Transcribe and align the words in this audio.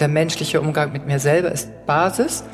Der 0.00 0.08
menschliche 0.08 0.60
Umgang 0.60 0.92
mit 0.92 1.06
mir 1.06 1.18
selber 1.18 1.50
ist 1.50 1.86
Basis 1.86 2.44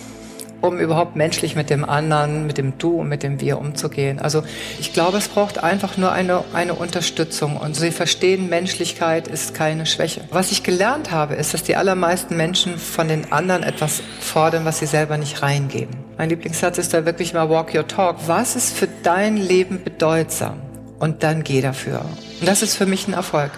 um 0.65 0.79
überhaupt 0.79 1.15
menschlich 1.15 1.57
mit 1.57 1.71
dem 1.71 1.85
anderen, 1.85 2.47
mit 2.47 2.59
dem 2.59 2.79
Du 2.79 3.01
und 3.01 3.09
mit 3.09 3.23
dem 3.23 3.41
Wir 3.41 3.59
umzugehen. 3.59 4.19
Also 4.19 4.43
ich 4.81 4.93
glaube, 4.93 5.19
es 5.19 5.29
braucht 5.29 5.63
einfach 5.63 5.97
nur 5.97 6.13
eine, 6.13 6.43
eine 6.55 6.75
Unterstützung 6.75 7.57
und 7.57 7.77
sie 7.77 7.91
verstehen, 7.91 8.49
Menschlichkeit 8.49 9.29
ist 9.29 9.55
keine 9.55 9.85
Schwäche. 9.85 10.23
Was 10.31 10.53
ich 10.53 10.63
gelernt 10.63 11.11
habe, 11.11 11.35
ist, 11.35 11.53
dass 11.55 11.63
die 11.63 11.77
allermeisten 11.77 12.37
Menschen 12.37 12.79
von 12.79 13.09
den 13.09 13.31
anderen 13.31 13.63
etwas 13.63 14.03
fordern, 14.21 14.65
was 14.65 14.79
sie 14.79 14.87
selber 14.87 15.19
nicht 15.19 15.43
reingeben. 15.43 15.97
Mein 16.17 16.31
Lieblingssatz 16.31 16.79
ist 16.79 16.95
da 16.95 17.05
wirklich 17.05 17.35
mal 17.35 17.51
Walk 17.51 17.75
Your 17.75 17.87
Talk. 17.87 18.17
Was 18.27 18.57
ist 18.57 18.75
für 18.77 18.89
dein 19.03 19.37
Leben 19.37 19.83
bedeutsam? 19.85 20.63
Und 20.99 21.23
dann 21.23 21.45
geh 21.45 21.61
dafür. 21.61 22.07
Und 22.41 22.49
das 22.49 22.63
ist 22.63 22.77
für 22.77 22.87
mich 22.87 23.07
ein 23.07 23.13
Erfolg. 23.13 23.51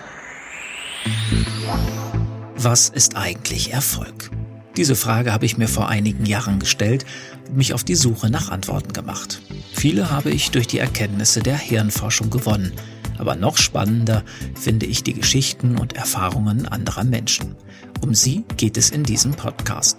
Was 2.58 2.88
ist 2.88 3.16
eigentlich 3.16 3.74
Erfolg? 3.74 4.30
Diese 4.78 4.96
Frage 4.96 5.34
habe 5.34 5.44
ich 5.44 5.58
mir 5.58 5.68
vor 5.68 5.88
einigen 5.88 6.24
Jahren 6.24 6.58
gestellt 6.58 7.04
und 7.46 7.58
mich 7.58 7.74
auf 7.74 7.84
die 7.84 7.94
Suche 7.94 8.30
nach 8.30 8.50
Antworten 8.50 8.94
gemacht. 8.94 9.42
Viele 9.74 10.10
habe 10.10 10.30
ich 10.30 10.50
durch 10.52 10.66
die 10.66 10.78
Erkenntnisse 10.78 11.40
der 11.40 11.58
Hirnforschung 11.58 12.30
gewonnen, 12.30 12.72
aber 13.18 13.36
noch 13.36 13.58
spannender 13.58 14.24
finde 14.58 14.86
ich 14.86 15.02
die 15.02 15.12
Geschichten 15.12 15.76
und 15.78 15.96
Erfahrungen 15.96 16.66
anderer 16.66 17.04
Menschen. 17.04 17.56
Um 18.00 18.14
sie 18.14 18.46
geht 18.56 18.78
es 18.78 18.88
in 18.88 19.04
diesem 19.04 19.32
Podcast. 19.32 19.98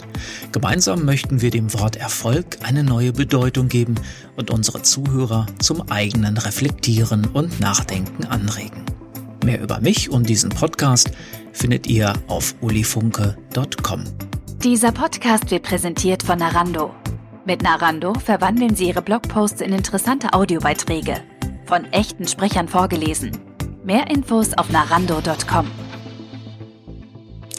Gemeinsam 0.51 1.05
möchten 1.05 1.41
wir 1.41 1.51
dem 1.51 1.71
Wort 1.75 1.95
Erfolg 1.95 2.57
eine 2.63 2.83
neue 2.83 3.13
Bedeutung 3.13 3.67
geben 3.67 3.95
und 4.35 4.49
unsere 4.49 4.81
Zuhörer 4.81 5.45
zum 5.59 5.91
eigenen 5.91 6.37
Reflektieren 6.37 7.25
und 7.25 7.59
Nachdenken 7.59 8.25
anregen. 8.25 8.83
Mehr 9.45 9.61
über 9.61 9.79
mich 9.79 10.09
und 10.09 10.27
diesen 10.27 10.49
Podcast 10.49 11.11
findet 11.57 11.87
ihr 11.87 12.13
auf 12.27 12.55
ulifunke.com. 12.61 14.03
Dieser 14.63 14.91
Podcast 14.91 15.51
wird 15.51 15.63
präsentiert 15.63 16.23
von 16.23 16.39
Narando. 16.39 16.91
Mit 17.45 17.63
Narando 17.63 18.13
verwandeln 18.13 18.75
Sie 18.75 18.87
Ihre 18.87 19.01
Blogposts 19.01 19.61
in 19.61 19.73
interessante 19.73 20.33
Audiobeiträge. 20.33 21.21
Von 21.65 21.85
echten 21.91 22.27
Sprechern 22.27 22.67
vorgelesen. 22.67 23.31
Mehr 23.83 24.09
Infos 24.09 24.53
auf 24.57 24.69
narando.com. 24.69 25.67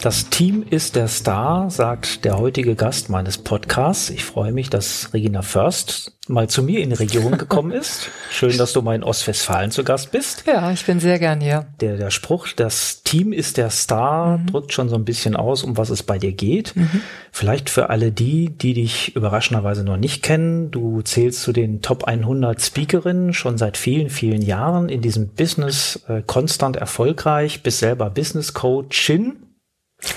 Das 0.01 0.29
Team 0.29 0.63
ist 0.69 0.95
der 0.95 1.09
Star, 1.09 1.69
sagt 1.69 2.23
der 2.23 2.37
heutige 2.37 2.75
Gast 2.75 3.09
meines 3.09 3.37
Podcasts. 3.37 4.09
Ich 4.09 4.23
freue 4.23 4.53
mich, 4.53 4.69
dass 4.69 5.13
Regina 5.13 5.41
First 5.41 6.13
mal 6.29 6.47
zu 6.47 6.63
mir 6.63 6.79
in 6.79 6.91
die 6.91 6.95
Region 6.95 7.37
gekommen 7.37 7.71
ist. 7.71 8.09
Schön, 8.31 8.57
dass 8.57 8.71
du 8.71 8.81
mal 8.81 8.95
in 8.95 9.03
Ostwestfalen 9.03 9.71
zu 9.71 9.83
Gast 9.83 10.11
bist. 10.11 10.45
Ja, 10.47 10.71
ich 10.71 10.85
bin 10.85 11.01
sehr 11.01 11.19
gern 11.19 11.41
hier. 11.41 11.67
Der, 11.81 11.97
der 11.97 12.11
Spruch, 12.11 12.47
das 12.55 13.03
Team 13.03 13.33
ist 13.33 13.57
der 13.57 13.71
Star, 13.71 14.37
mhm. 14.37 14.47
drückt 14.47 14.71
schon 14.71 14.87
so 14.87 14.95
ein 14.95 15.03
bisschen 15.03 15.35
aus, 15.35 15.63
um 15.63 15.75
was 15.75 15.89
es 15.89 16.01
bei 16.03 16.17
dir 16.17 16.31
geht. 16.31 16.77
Mhm. 16.77 17.01
Vielleicht 17.33 17.69
für 17.69 17.89
alle 17.89 18.13
die, 18.13 18.49
die 18.49 18.75
dich 18.75 19.17
überraschenderweise 19.17 19.83
noch 19.83 19.97
nicht 19.97 20.23
kennen. 20.23 20.71
Du 20.71 21.01
zählst 21.01 21.41
zu 21.41 21.51
den 21.51 21.81
Top 21.81 22.05
100 22.05 22.61
Speakerinnen 22.61 23.33
schon 23.33 23.57
seit 23.57 23.75
vielen, 23.75 24.09
vielen 24.09 24.41
Jahren 24.41 24.87
in 24.87 25.01
diesem 25.01 25.27
Business 25.27 25.99
äh, 26.07 26.21
konstant 26.25 26.77
erfolgreich, 26.77 27.63
bist 27.63 27.79
selber 27.79 28.09
Business 28.09 28.53
Coachin 28.53 29.48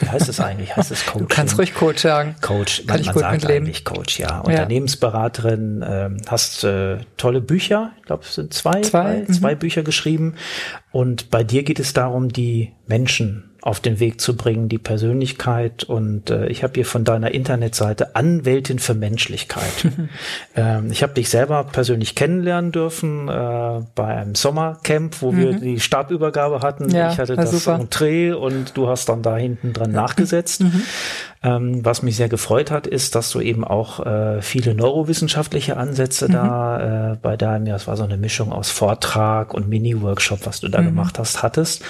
wie 0.00 0.08
heißt 0.08 0.28
es 0.28 0.38
eigentlich? 0.41 0.77
Heißt 0.77 0.92
es 0.92 1.05
Coach? 1.06 1.19
Du 1.19 1.27
kannst 1.27 1.58
ruhig 1.58 1.75
Coach 1.75 2.02
sagen. 2.02 2.36
Coach, 2.41 2.86
Kann 2.86 3.02
man, 3.02 3.06
man 3.06 3.19
sagt 3.19 3.33
mitleben. 3.33 3.66
eigentlich 3.66 3.84
Coach, 3.84 4.19
ja. 4.19 4.39
Unternehmensberaterin, 4.41 5.84
ähm, 5.86 6.16
hast 6.28 6.62
äh, 6.64 6.98
tolle 7.16 7.41
Bücher, 7.41 7.92
ich 7.98 8.05
glaube, 8.05 8.22
es 8.24 8.34
sind 8.34 8.55
zwei, 8.55 8.80
zwei, 8.83 9.24
zwei, 9.24 9.33
zwei 9.33 9.55
mhm. 9.55 9.58
Bücher 9.58 9.83
geschrieben. 9.83 10.34
Und 10.92 11.30
bei 11.30 11.42
dir 11.42 11.64
geht 11.64 11.80
es 11.80 11.92
darum, 11.92 12.28
die 12.28 12.72
Menschen 12.86 13.52
auf 13.62 13.78
den 13.78 14.00
Weg 14.00 14.20
zu 14.20 14.36
bringen, 14.36 14.68
die 14.68 14.78
Persönlichkeit. 14.78 15.84
Und 15.84 16.30
äh, 16.30 16.46
ich 16.48 16.64
habe 16.64 16.74
hier 16.74 16.84
von 16.84 17.05
deiner 17.05 17.30
Internetseite 17.30 18.16
Anwältin 18.16 18.80
für 18.80 18.94
Menschlichkeit. 18.94 19.88
ähm, 20.56 20.91
ich 20.91 21.05
habe 21.05 21.14
dich 21.14 21.30
selber 21.30 21.62
persönlich 21.64 22.16
kennenlernen 22.16 22.72
dürfen 22.72 23.28
äh, 23.28 23.80
bei 23.95 24.17
einem 24.17 24.34
Sommercamp, 24.34 25.22
wo 25.22 25.30
mhm. 25.30 25.39
wir 25.39 25.52
die 25.55 25.78
Stabübergabe 25.78 26.61
hatten. 26.61 26.90
Ja, 26.90 27.12
ich 27.12 27.18
hatte 27.18 27.36
das 27.36 27.52
super. 27.52 27.78
Entree 27.78 28.33
und 28.33 28.77
du 28.77 28.89
hast 28.89 29.08
dann 29.08 29.22
da 29.22 29.36
hinten 29.36 29.72
dran 29.72 29.92
nachgesetzt. 29.92 30.62
Mhm. 30.62 30.83
Ähm, 31.45 31.85
was 31.85 32.03
mich 32.03 32.17
sehr 32.17 32.29
gefreut 32.29 32.70
hat, 32.70 32.86
ist, 32.86 33.17
dass 33.17 33.30
du 33.30 33.41
eben 33.41 33.64
auch 33.64 34.07
äh, 34.07 34.41
viele 34.42 34.75
neurowissenschaftliche 34.75 35.77
Ansätze 35.77 36.29
mhm. 36.29 36.33
da 36.33 37.13
äh, 37.13 37.17
bei 37.20 37.36
deinem, 37.36 37.67
ja, 37.67 37.75
es 37.75 37.89
war 37.89 37.97
so 37.97 38.05
eine 38.05 38.17
Mischung 38.17 38.53
aus 38.53 38.70
Vortrag 38.70 39.52
und 39.52 39.69
Mini-Workshop, 39.69 40.47
was 40.47 40.61
du 40.61 40.69
da 40.69 40.81
mhm. 40.81 40.86
gemacht 40.86 41.19
hast, 41.19 41.42
hattest. 41.42 41.83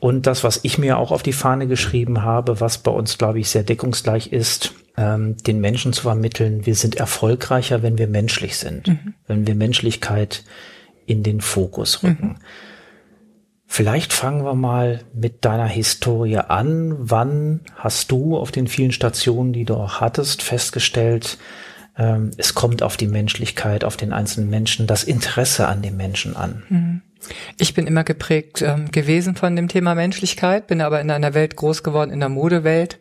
Und 0.00 0.26
das, 0.26 0.42
was 0.42 0.60
ich 0.64 0.78
mir 0.78 0.98
auch 0.98 1.12
auf 1.12 1.22
die 1.22 1.32
Fahne 1.32 1.68
geschrieben 1.68 2.22
habe, 2.22 2.60
was 2.60 2.78
bei 2.78 2.90
uns, 2.90 3.18
glaube 3.18 3.38
ich, 3.38 3.48
sehr 3.50 3.62
deckungsgleich 3.62 4.32
ist, 4.32 4.74
ähm, 4.96 5.36
den 5.36 5.60
Menschen 5.60 5.92
zu 5.92 6.02
vermitteln, 6.02 6.66
wir 6.66 6.74
sind 6.74 6.96
erfolgreicher, 6.96 7.84
wenn 7.84 7.98
wir 7.98 8.08
menschlich 8.08 8.56
sind, 8.56 8.88
mhm. 8.88 9.14
wenn 9.28 9.46
wir 9.46 9.54
Menschlichkeit 9.54 10.42
in 11.06 11.22
den 11.22 11.40
Fokus 11.40 12.02
rücken. 12.02 12.38
Mhm. 13.68 13.72
Vielleicht 13.72 14.12
fangen 14.12 14.44
wir 14.44 14.54
mal 14.54 15.00
mit 15.14 15.44
deiner 15.44 15.68
Historie 15.68 16.38
an. 16.38 16.96
Wann 16.98 17.60
hast 17.76 18.10
du 18.10 18.36
auf 18.36 18.50
den 18.50 18.66
vielen 18.66 18.92
Stationen, 18.92 19.52
die 19.52 19.64
du 19.64 19.74
auch 19.74 20.00
hattest, 20.00 20.42
festgestellt, 20.42 21.38
ähm, 21.96 22.30
es 22.36 22.54
kommt 22.54 22.82
auf 22.82 22.96
die 22.96 23.06
Menschlichkeit, 23.06 23.84
auf 23.84 23.96
den 23.96 24.12
einzelnen 24.12 24.50
Menschen, 24.50 24.86
das 24.86 25.04
Interesse 25.04 25.68
an 25.68 25.82
dem 25.82 25.96
Menschen 25.96 26.36
an? 26.36 26.62
Ich 27.58 27.74
bin 27.74 27.86
immer 27.86 28.04
geprägt 28.04 28.62
ähm, 28.62 28.90
gewesen 28.90 29.34
von 29.34 29.56
dem 29.56 29.68
Thema 29.68 29.94
Menschlichkeit, 29.94 30.68
bin 30.68 30.80
aber 30.80 31.00
in 31.00 31.10
einer 31.10 31.34
Welt 31.34 31.56
groß 31.56 31.82
geworden, 31.82 32.10
in 32.10 32.20
der 32.20 32.28
Modewelt, 32.28 32.98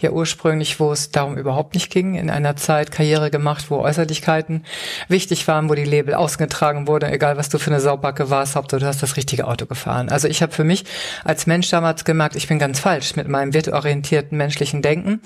ja 0.00 0.10
ursprünglich, 0.10 0.80
wo 0.80 0.92
es 0.92 1.10
darum 1.10 1.36
überhaupt 1.36 1.74
nicht 1.74 1.90
ging, 1.90 2.16
in 2.16 2.28
einer 2.28 2.56
Zeit 2.56 2.90
Karriere 2.90 3.30
gemacht, 3.30 3.70
wo 3.70 3.78
Äußerlichkeiten 3.78 4.64
wichtig 5.08 5.46
waren, 5.46 5.68
wo 5.68 5.74
die 5.74 5.84
Label 5.84 6.14
ausgetragen 6.14 6.88
wurden, 6.88 7.10
egal 7.10 7.36
was 7.36 7.48
du 7.48 7.58
für 7.58 7.70
eine 7.70 7.80
Saubacke 7.80 8.30
warst, 8.30 8.56
Hauptsache 8.56 8.80
du 8.80 8.86
hast 8.86 9.02
das 9.02 9.16
richtige 9.16 9.46
Auto 9.46 9.66
gefahren. 9.66 10.08
Also 10.08 10.26
ich 10.26 10.42
habe 10.42 10.52
für 10.52 10.64
mich 10.64 10.84
als 11.24 11.46
Mensch 11.46 11.70
damals 11.70 12.04
gemerkt, 12.04 12.34
ich 12.34 12.48
bin 12.48 12.58
ganz 12.58 12.80
falsch 12.80 13.14
mit 13.16 13.28
meinem 13.28 13.54
wertorientierten 13.54 14.36
menschlichen 14.36 14.82
Denken 14.82 15.20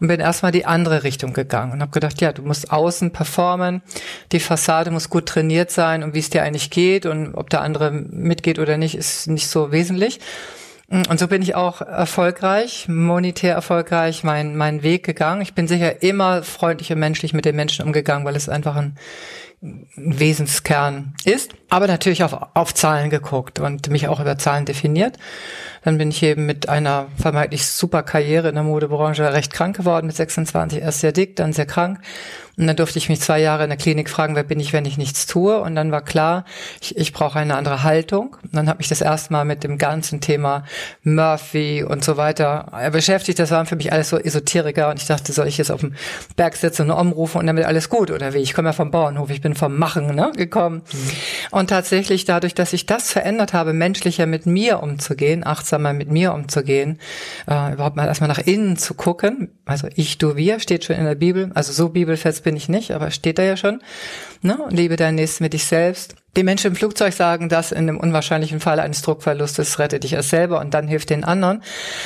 und 0.00 0.08
bin 0.08 0.18
erstmal 0.20 0.52
die 0.52 0.66
andere 0.66 1.04
Richtung 1.04 1.32
gegangen 1.32 1.72
und 1.72 1.80
habe 1.80 1.92
gedacht, 1.92 2.20
ja, 2.20 2.32
du 2.32 2.42
musst 2.42 2.72
außen 2.72 3.12
performen, 3.12 3.82
die 4.32 4.40
Fassade 4.40 4.90
muss 4.90 5.08
gut 5.08 5.26
trainiert 5.26 5.70
sein 5.70 6.02
und 6.02 6.14
wie 6.14 6.18
es 6.18 6.30
dir 6.30 6.42
eigentlich 6.42 6.70
geht 6.70 7.06
und 7.06 7.34
ob 7.34 7.50
der 7.50 7.60
andere 7.60 7.75
mitgeht 7.90 8.58
oder 8.58 8.76
nicht, 8.76 8.94
ist 8.94 9.28
nicht 9.28 9.48
so 9.48 9.72
wesentlich. 9.72 10.20
Und 10.88 11.18
so 11.18 11.26
bin 11.26 11.42
ich 11.42 11.56
auch 11.56 11.80
erfolgreich, 11.80 12.86
monetär 12.88 13.54
erfolgreich, 13.54 14.22
mein, 14.22 14.56
meinen 14.56 14.84
Weg 14.84 15.04
gegangen. 15.04 15.42
Ich 15.42 15.52
bin 15.52 15.66
sicher 15.66 16.02
immer 16.02 16.44
freundlich 16.44 16.92
und 16.92 17.00
menschlich 17.00 17.32
mit 17.32 17.44
den 17.44 17.56
Menschen 17.56 17.84
umgegangen, 17.84 18.24
weil 18.24 18.36
es 18.36 18.48
einfach 18.48 18.76
ein, 18.76 18.84
ein 18.84 18.96
Wesenskern 19.96 21.14
ist. 21.24 21.54
Aber 21.68 21.86
natürlich 21.86 22.22
auf, 22.22 22.36
auf 22.54 22.74
Zahlen 22.74 23.10
geguckt 23.10 23.58
und 23.58 23.88
mich 23.90 24.08
auch 24.08 24.20
über 24.20 24.38
Zahlen 24.38 24.64
definiert. 24.64 25.18
Dann 25.82 25.98
bin 25.98 26.10
ich 26.10 26.22
eben 26.22 26.46
mit 26.46 26.68
einer 26.68 27.06
vermeintlich 27.16 27.66
super 27.66 28.02
Karriere 28.02 28.48
in 28.48 28.54
der 28.54 28.64
Modebranche 28.64 29.32
recht 29.32 29.52
krank 29.52 29.76
geworden, 29.76 30.06
mit 30.06 30.16
26 30.16 30.80
erst 30.80 31.00
sehr 31.00 31.12
dick, 31.12 31.36
dann 31.36 31.52
sehr 31.52 31.66
krank 31.66 32.00
und 32.58 32.66
dann 32.66 32.76
durfte 32.76 32.98
ich 32.98 33.10
mich 33.10 33.20
zwei 33.20 33.38
Jahre 33.38 33.64
in 33.64 33.70
der 33.70 33.76
Klinik 33.76 34.08
fragen, 34.08 34.34
wer 34.34 34.42
bin 34.42 34.60
ich, 34.60 34.72
wenn 34.72 34.86
ich 34.86 34.96
nichts 34.96 35.26
tue? 35.26 35.60
Und 35.60 35.74
dann 35.74 35.92
war 35.92 36.00
klar, 36.00 36.46
ich, 36.80 36.96
ich 36.96 37.12
brauche 37.12 37.38
eine 37.38 37.54
andere 37.54 37.82
Haltung. 37.82 38.36
Und 38.42 38.54
dann 38.54 38.68
habe 38.68 38.80
ich 38.80 38.88
das 38.88 39.02
erste 39.02 39.32
Mal 39.32 39.44
mit 39.44 39.62
dem 39.62 39.76
ganzen 39.76 40.22
Thema 40.22 40.64
Murphy 41.02 41.84
und 41.84 42.02
so 42.02 42.16
weiter 42.16 42.90
beschäftigt. 42.92 43.38
Das 43.38 43.50
waren 43.50 43.66
für 43.66 43.76
mich 43.76 43.92
alles 43.92 44.08
so 44.08 44.16
Esoteriker. 44.16 44.88
Und 44.88 45.00
ich 45.00 45.06
dachte, 45.06 45.34
soll 45.34 45.48
ich 45.48 45.58
jetzt 45.58 45.70
auf 45.70 45.80
dem 45.80 45.94
Berg 46.36 46.56
sitzen 46.56 46.90
und 46.90 46.98
umrufen 46.98 47.40
und 47.40 47.46
damit 47.46 47.66
alles 47.66 47.90
gut 47.90 48.10
oder 48.10 48.32
wie? 48.32 48.38
Ich 48.38 48.54
komme 48.54 48.70
ja 48.70 48.72
vom 48.72 48.90
Bauernhof, 48.90 49.28
ich 49.28 49.42
bin 49.42 49.54
vom 49.56 49.76
Machen 49.76 50.14
ne, 50.14 50.32
gekommen. 50.36 50.82
Mhm. 50.92 51.10
Und 51.50 51.70
tatsächlich 51.70 52.24
dadurch, 52.24 52.54
dass 52.54 52.72
ich 52.72 52.86
das 52.86 53.10
verändert 53.10 53.52
habe, 53.52 53.72
menschlicher 53.72 54.26
mit 54.26 54.46
mir 54.46 54.82
umzugehen, 54.82 55.46
achtsamer 55.46 55.92
mit 55.92 56.10
mir 56.10 56.32
umzugehen, 56.32 56.98
äh, 57.48 57.72
überhaupt 57.72 57.96
mal 57.96 58.06
erstmal 58.06 58.28
nach 58.28 58.38
innen 58.38 58.76
zu 58.76 58.94
gucken. 58.94 59.50
Also 59.64 59.88
ich, 59.94 60.18
du, 60.18 60.36
wir 60.36 60.60
steht 60.60 60.84
schon 60.84 60.96
in 60.96 61.04
der 61.04 61.14
Bibel. 61.14 61.50
Also 61.54 61.72
so 61.72 61.88
bibelfest 61.88 62.44
bin 62.44 62.56
ich 62.56 62.68
nicht, 62.68 62.92
aber 62.92 63.10
steht 63.10 63.38
da 63.38 63.42
ja 63.42 63.56
schon. 63.56 63.80
Ne? 64.42 64.58
Liebe 64.70 64.96
deinen 64.96 65.16
Nächsten 65.16 65.44
mit 65.44 65.52
dich 65.52 65.64
selbst. 65.64 66.14
Die 66.36 66.44
Menschen 66.44 66.68
im 66.68 66.76
Flugzeug 66.76 67.14
sagen 67.14 67.48
das 67.48 67.72
in 67.72 67.86
dem 67.86 67.98
unwahrscheinlichen 67.98 68.60
Fall 68.60 68.78
eines 68.78 69.00
Druckverlustes, 69.00 69.78
rette 69.78 69.98
dich 69.98 70.12
erst 70.12 70.28
selber 70.28 70.60
und 70.60 70.74
dann 70.74 70.86
hilft 70.86 71.08
den 71.08 71.24
anderen. 71.24 71.62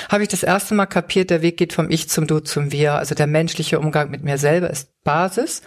Habe 0.08 0.22
ich 0.22 0.28
das 0.28 0.44
erste 0.44 0.74
Mal 0.74 0.86
kapiert, 0.86 1.30
der 1.30 1.42
Weg 1.42 1.56
geht 1.56 1.72
vom 1.72 1.90
Ich 1.90 2.08
zum 2.08 2.28
Du 2.28 2.38
zum 2.38 2.70
Wir. 2.70 2.94
Also 2.94 3.16
der 3.16 3.26
menschliche 3.26 3.80
Umgang 3.80 4.08
mit 4.10 4.22
mir 4.22 4.38
selber 4.38 4.70
ist 4.70 4.88
Basis 5.02 5.62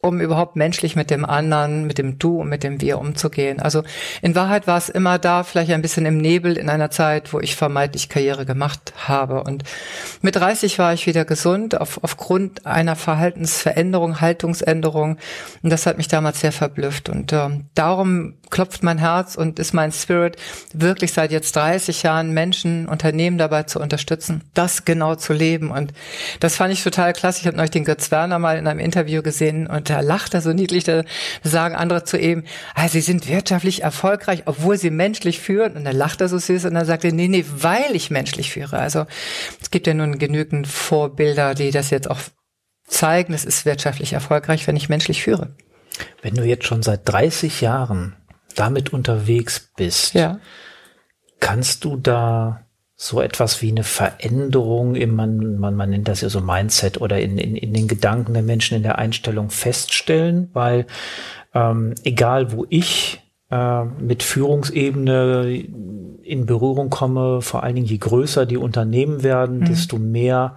um 0.00 0.20
überhaupt 0.20 0.54
menschlich 0.54 0.94
mit 0.94 1.10
dem 1.10 1.24
anderen, 1.24 1.84
mit 1.84 1.98
dem 1.98 2.20
Du 2.20 2.40
und 2.40 2.48
mit 2.48 2.62
dem 2.62 2.80
Wir 2.80 2.98
umzugehen. 2.98 3.58
Also 3.58 3.82
in 4.22 4.36
Wahrheit 4.36 4.68
war 4.68 4.78
es 4.78 4.88
immer 4.88 5.18
da, 5.18 5.42
vielleicht 5.42 5.72
ein 5.72 5.82
bisschen 5.82 6.06
im 6.06 6.18
Nebel 6.18 6.56
in 6.56 6.68
einer 6.68 6.90
Zeit, 6.90 7.32
wo 7.32 7.40
ich 7.40 7.56
vermeintlich 7.56 8.08
Karriere 8.08 8.46
gemacht 8.46 8.92
habe. 9.08 9.42
Und 9.42 9.64
Mit 10.22 10.36
30 10.36 10.78
war 10.78 10.92
ich 10.94 11.08
wieder 11.08 11.24
gesund 11.24 11.80
auf, 11.80 11.98
aufgrund 12.04 12.64
einer 12.64 12.94
Verhaltensveränderung, 12.94 14.20
Haltungsänderung. 14.20 15.18
Und 15.64 15.70
das 15.70 15.84
hat 15.84 15.98
mich 15.98 16.06
damals 16.06 16.40
sehr 16.40 16.52
verblüfft. 16.52 17.08
Und 17.08 17.32
ähm, 17.32 17.64
darum 17.74 18.34
klopft 18.50 18.84
mein 18.84 18.98
Herz 18.98 19.34
und 19.34 19.58
ist 19.58 19.74
mein 19.74 19.90
Spirit, 19.90 20.36
wirklich 20.72 21.12
seit 21.12 21.32
jetzt 21.32 21.56
30 21.56 22.04
Jahren 22.04 22.32
Menschen, 22.32 22.88
Unternehmen 22.88 23.36
dabei 23.36 23.64
zu 23.64 23.80
unterstützen, 23.80 24.44
das 24.54 24.84
genau 24.84 25.16
zu 25.16 25.32
leben. 25.32 25.72
Und 25.72 25.92
das 26.38 26.54
fand 26.54 26.72
ich 26.72 26.84
total 26.84 27.12
klasse. 27.12 27.40
Ich 27.40 27.46
habe 27.48 27.56
neulich 27.56 27.72
den 27.72 27.84
Götz 27.84 28.12
Werner 28.12 28.38
mal 28.38 28.56
in 28.58 28.68
einem 28.68 28.78
Interview 28.80 29.22
gesehen 29.22 29.66
und 29.66 29.87
da 29.90 30.00
lacht 30.00 30.34
er 30.34 30.40
so 30.40 30.52
niedlich, 30.52 30.84
da 30.84 31.02
sagen 31.42 31.74
andere 31.74 32.04
zu 32.04 32.18
ihm, 32.18 32.44
ah, 32.74 32.88
sie 32.88 33.00
sind 33.00 33.28
wirtschaftlich 33.28 33.82
erfolgreich, 33.82 34.42
obwohl 34.46 34.78
sie 34.78 34.90
menschlich 34.90 35.40
führen. 35.40 35.76
Und 35.76 35.84
dann 35.84 35.96
lacht 35.96 36.20
er 36.20 36.28
so 36.28 36.38
süß 36.38 36.64
und 36.66 36.74
dann 36.74 36.86
sagt 36.86 37.04
er, 37.04 37.12
nee, 37.12 37.28
nee, 37.28 37.44
weil 37.48 37.94
ich 37.94 38.10
menschlich 38.10 38.52
führe. 38.52 38.78
Also 38.78 39.06
es 39.60 39.70
gibt 39.70 39.86
ja 39.86 39.94
nun 39.94 40.18
genügend 40.18 40.66
Vorbilder, 40.66 41.54
die 41.54 41.70
das 41.70 41.90
jetzt 41.90 42.10
auch 42.10 42.20
zeigen, 42.86 43.34
es 43.34 43.44
ist 43.44 43.64
wirtschaftlich 43.64 44.12
erfolgreich, 44.12 44.66
wenn 44.66 44.76
ich 44.76 44.88
menschlich 44.88 45.22
führe. 45.22 45.54
Wenn 46.22 46.34
du 46.34 46.44
jetzt 46.44 46.66
schon 46.66 46.82
seit 46.82 47.08
30 47.08 47.60
Jahren 47.60 48.16
damit 48.54 48.92
unterwegs 48.92 49.70
bist, 49.76 50.14
ja. 50.14 50.40
kannst 51.40 51.84
du 51.84 51.96
da 51.96 52.67
so 53.00 53.20
etwas 53.20 53.62
wie 53.62 53.70
eine 53.70 53.84
Veränderung 53.84 54.96
im, 54.96 55.14
man, 55.14 55.56
man, 55.58 55.76
man 55.76 55.90
nennt 55.90 56.08
das 56.08 56.20
ja 56.20 56.28
so 56.28 56.40
Mindset 56.40 57.00
oder 57.00 57.20
in, 57.20 57.38
in, 57.38 57.54
in 57.54 57.72
den 57.72 57.86
Gedanken 57.86 58.34
der 58.34 58.42
Menschen 58.42 58.76
in 58.76 58.82
der 58.82 58.98
Einstellung 58.98 59.50
feststellen, 59.50 60.50
weil 60.52 60.84
ähm, 61.54 61.94
egal 62.02 62.50
wo 62.50 62.66
ich 62.68 63.20
äh, 63.52 63.84
mit 63.84 64.24
Führungsebene 64.24 65.64
in 66.24 66.46
Berührung 66.46 66.90
komme, 66.90 67.40
vor 67.40 67.62
allen 67.62 67.76
Dingen 67.76 67.86
je 67.86 67.98
größer 67.98 68.46
die 68.46 68.56
Unternehmen 68.56 69.22
werden, 69.22 69.60
mhm. 69.60 69.64
desto 69.66 69.96
mehr 69.96 70.56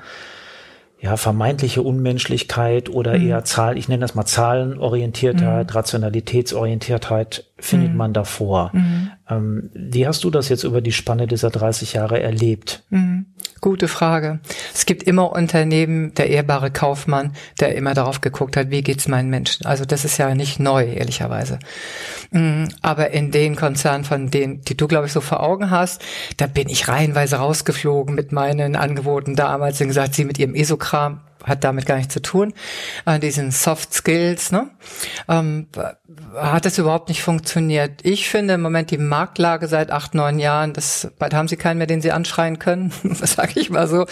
ja, 1.00 1.18
vermeintliche 1.18 1.84
Unmenschlichkeit 1.84 2.90
oder 2.90 3.20
mhm. 3.20 3.28
eher 3.28 3.44
Zahl, 3.44 3.78
ich 3.78 3.88
nenne 3.88 4.02
das 4.02 4.16
mal 4.16 4.26
Zahlenorientiertheit, 4.26 5.70
mhm. 5.70 5.74
Rationalitätsorientiertheit 5.76 7.51
findet 7.62 7.92
mhm. 7.92 7.98
man 7.98 8.14
davor. 8.14 8.72
Mhm. 8.74 9.12
Ähm, 9.30 9.70
wie 9.74 10.08
hast 10.08 10.24
du 10.24 10.30
das 10.30 10.50
jetzt 10.50 10.64
über 10.64 10.82
die 10.82 10.92
Spanne 10.92 11.28
dieser 11.28 11.50
30 11.50 11.94
Jahre 11.94 12.20
erlebt? 12.20 12.84
Mhm. 12.90 13.28
Gute 13.62 13.88
Frage. 13.88 14.40
Es 14.74 14.88
gibt 14.88 15.04
immer 15.04 15.32
Unternehmen, 15.32 16.16
der 16.16 16.32
ehrbare 16.32 16.72
Kaufmann, 16.72 17.34
der 17.60 17.76
immer 17.76 17.94
darauf 17.94 18.20
geguckt 18.20 18.58
hat, 18.58 18.72
wie 18.72 18.82
geht's 18.82 19.08
meinen 19.08 19.30
Menschen. 19.30 19.68
Also 19.68 19.86
das 19.86 20.04
ist 20.04 20.18
ja 20.18 20.34
nicht 20.34 20.60
neu, 20.60 20.86
ehrlicherweise. 20.86 21.60
Mhm. 22.32 22.70
Aber 22.82 23.12
in 23.12 23.30
den 23.30 23.56
Konzernen, 23.56 24.04
von 24.04 24.32
denen, 24.32 24.62
die 24.62 24.76
du, 24.76 24.88
glaube 24.88 25.06
ich, 25.06 25.14
so 25.14 25.22
vor 25.22 25.42
Augen 25.42 25.70
hast, 25.70 26.02
da 26.38 26.48
bin 26.48 26.70
ich 26.70 26.88
reihenweise 26.88 27.36
rausgeflogen 27.36 28.16
mit 28.16 28.32
meinen 28.32 28.76
Angeboten 28.76 29.36
damals 29.36 29.80
und 29.80 29.90
gesagt, 29.90 30.16
sie 30.16 30.26
mit 30.26 30.40
ihrem 30.40 30.56
ESO-Kram, 30.56 31.22
hat 31.44 31.64
damit 31.64 31.86
gar 31.86 31.98
nichts 31.98 32.14
zu 32.14 32.22
tun, 32.22 32.54
äh, 33.06 33.20
diesen 33.20 33.52
Soft 33.52 33.94
Skills, 33.94 34.52
ne? 34.52 34.70
Ähm, 35.28 35.68
hat 36.36 36.66
es 36.66 36.78
überhaupt 36.78 37.10
nicht 37.10 37.22
funktioniert. 37.22 38.02
Ich 38.04 38.30
finde 38.30 38.56
im 38.56 38.62
Moment 38.62 38.92
die 38.92 38.98
Marktlage 38.98 39.68
seit 39.68 39.92
acht, 39.92 40.14
neun 40.14 40.40
Jahren, 40.40 40.74
das, 40.74 41.12
bald 41.18 41.34
haben 41.34 41.48
sie 41.48 41.58
keinen 41.58 41.78
mehr, 41.78 41.88
den 41.88 42.02
sie 42.02 42.12
anschreien 42.12 42.60
können, 42.60 42.92
sage 43.04 43.60
ich 43.60 43.70
mal 43.70 43.88
so. 43.88 44.06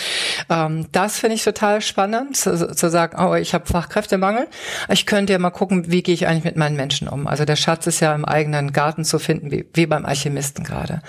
Ähm, 0.50 0.88
das 0.92 1.20
finde 1.20 1.36
ich 1.36 1.44
total 1.44 1.81
spannend, 1.81 2.38
zu, 2.38 2.74
zu 2.76 2.90
sagen, 2.90 3.18
oh, 3.22 3.36
ich 3.36 3.54
habe 3.54 3.66
Fachkräftemangel, 3.66 4.48
ich 4.90 5.06
könnte 5.06 5.34
ja 5.34 5.40
mal 5.40 5.50
gucken, 5.50 5.92
wie 5.92 6.04
gehe 6.04 6.14
ich 6.14 6.28
eigentlich 6.28 6.46
mit 6.46 6.56
meinen 6.56 6.76
Menschen 6.76 7.08
um. 7.08 7.28
Also 7.28 7.46
der 7.46 7.56
Schatz 7.56 7.88
ist 7.88 8.00
ja 8.00 8.14
im 8.14 8.26
eigenen 8.26 8.74
Garten 8.74 9.04
zu 9.04 9.20
finden, 9.20 9.52
wie, 9.52 9.66
wie 9.74 9.86
beim 9.86 10.06
Alchemisten 10.06 10.64
gerade. 10.64 11.02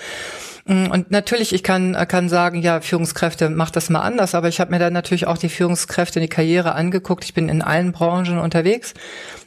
Mm, 0.65 0.87
und 0.87 1.11
natürlich, 1.11 1.53
ich 1.53 1.63
kann, 1.63 1.93
kann 2.07 2.29
sagen, 2.29 2.61
ja, 2.61 2.81
Führungskräfte, 2.81 3.49
macht 3.49 3.75
das 3.75 3.89
mal 3.89 4.01
anders, 4.01 4.35
aber 4.35 4.47
ich 4.47 4.59
habe 4.59 4.71
mir 4.71 4.79
dann 4.79 4.93
natürlich 4.93 5.27
auch 5.27 5.37
die 5.37 5.49
Führungskräfte 5.49 6.19
in 6.19 6.23
die 6.23 6.29
Karriere 6.29 6.75
angeguckt. 6.75 7.23
Ich 7.23 7.33
bin 7.33 7.49
in 7.49 7.61
allen 7.61 7.91
Branchen 7.91 8.39
unterwegs 8.39 8.93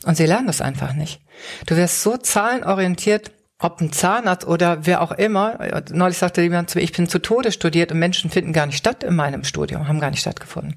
und 0.04 0.16
sie 0.16 0.26
lernen 0.26 0.46
das 0.46 0.60
einfach 0.60 0.94
nicht. 0.94 1.20
Du 1.66 1.76
wirst 1.76 2.02
so 2.02 2.16
zahlenorientiert, 2.16 3.30
ob 3.58 3.80
ein 3.80 3.92
Zahnarzt 3.92 4.46
oder 4.46 4.84
wer 4.86 5.00
auch 5.00 5.12
immer. 5.12 5.58
Neulich 5.90 6.18
sagte 6.18 6.42
jemand 6.42 6.70
zu 6.70 6.78
mir, 6.78 6.84
ich 6.84 6.92
bin 6.92 7.08
zu 7.08 7.20
Tode 7.20 7.52
studiert 7.52 7.92
und 7.92 7.98
Menschen 7.98 8.30
finden 8.30 8.52
gar 8.52 8.66
nicht 8.66 8.76
statt 8.76 9.02
in 9.04 9.14
meinem 9.14 9.44
Studium, 9.44 9.88
haben 9.88 10.00
gar 10.00 10.10
nicht 10.10 10.20
stattgefunden. 10.20 10.76